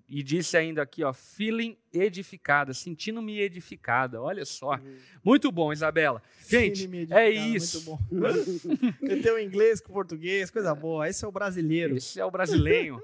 E 0.10 0.24
disse 0.24 0.58
ainda 0.58 0.82
aqui, 0.82 1.04
ó, 1.04 1.14
feeling 1.14 1.78
edificada, 1.96 2.74
sentindo-me 2.74 3.40
edificada. 3.40 4.22
Olha 4.22 4.46
só. 4.46 4.80
Muito 5.24 5.52
bom, 5.52 5.72
Isabela. 5.72 6.22
Gente, 6.48 6.90
é 7.12 7.30
isso. 7.30 7.90
Muito 7.90 8.12
bom. 8.12 8.94
Meteu 9.02 9.36
o 9.36 9.40
inglês 9.40 9.82
com 9.82 9.94
português, 9.94 10.52
coisa 10.52 10.74
boa. 10.76 11.08
Esse 11.10 11.26
é 11.26 11.28
o 11.28 11.32
brasileiro. 11.32 11.98
Esse 11.98 12.20
é 12.20 12.26
o 12.26 12.32
brasileiro. 12.32 13.02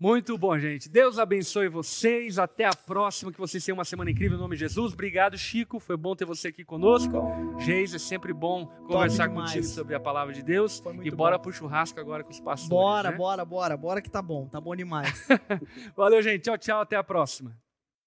Muito 0.00 0.38
bom, 0.38 0.56
gente. 0.56 0.88
Deus 0.88 1.18
abençoe 1.18 1.68
vocês. 1.68 2.38
Até 2.38 2.64
a 2.64 2.74
próxima. 2.74 3.32
Que 3.32 3.38
vocês 3.38 3.64
tenham 3.64 3.76
uma 3.76 3.84
semana 3.84 4.10
incrível 4.10 4.36
em 4.38 4.40
nome 4.40 4.54
de 4.54 4.60
Jesus. 4.60 4.92
Obrigado, 4.92 5.36
Chico. 5.36 5.80
Foi 5.80 5.96
bom 5.96 6.14
ter 6.14 6.24
você 6.24 6.48
aqui 6.48 6.64
conosco. 6.64 7.12
Geis, 7.58 7.92
é 7.92 7.98
sempre 7.98 8.32
bom 8.32 8.66
conversar 8.86 9.28
contigo 9.28 9.64
sobre 9.64 9.96
a 9.96 10.00
palavra 10.00 10.32
de 10.32 10.42
Deus. 10.42 10.80
E 11.02 11.10
bora 11.10 11.36
bom. 11.36 11.42
pro 11.42 11.52
churrasco 11.52 11.98
agora 11.98 12.22
com 12.22 12.30
os 12.30 12.38
pastores. 12.38 12.68
Bora, 12.68 13.10
né? 13.10 13.16
bora, 13.16 13.44
bora. 13.44 13.76
Bora 13.76 14.00
que 14.00 14.08
tá 14.08 14.22
bom. 14.22 14.46
Tá 14.46 14.60
bom 14.60 14.76
demais. 14.76 15.26
Valeu, 15.96 16.22
gente. 16.22 16.42
Tchau, 16.42 16.56
tchau. 16.56 16.80
Até 16.80 16.94
a 16.94 17.02
próxima. 17.02 17.56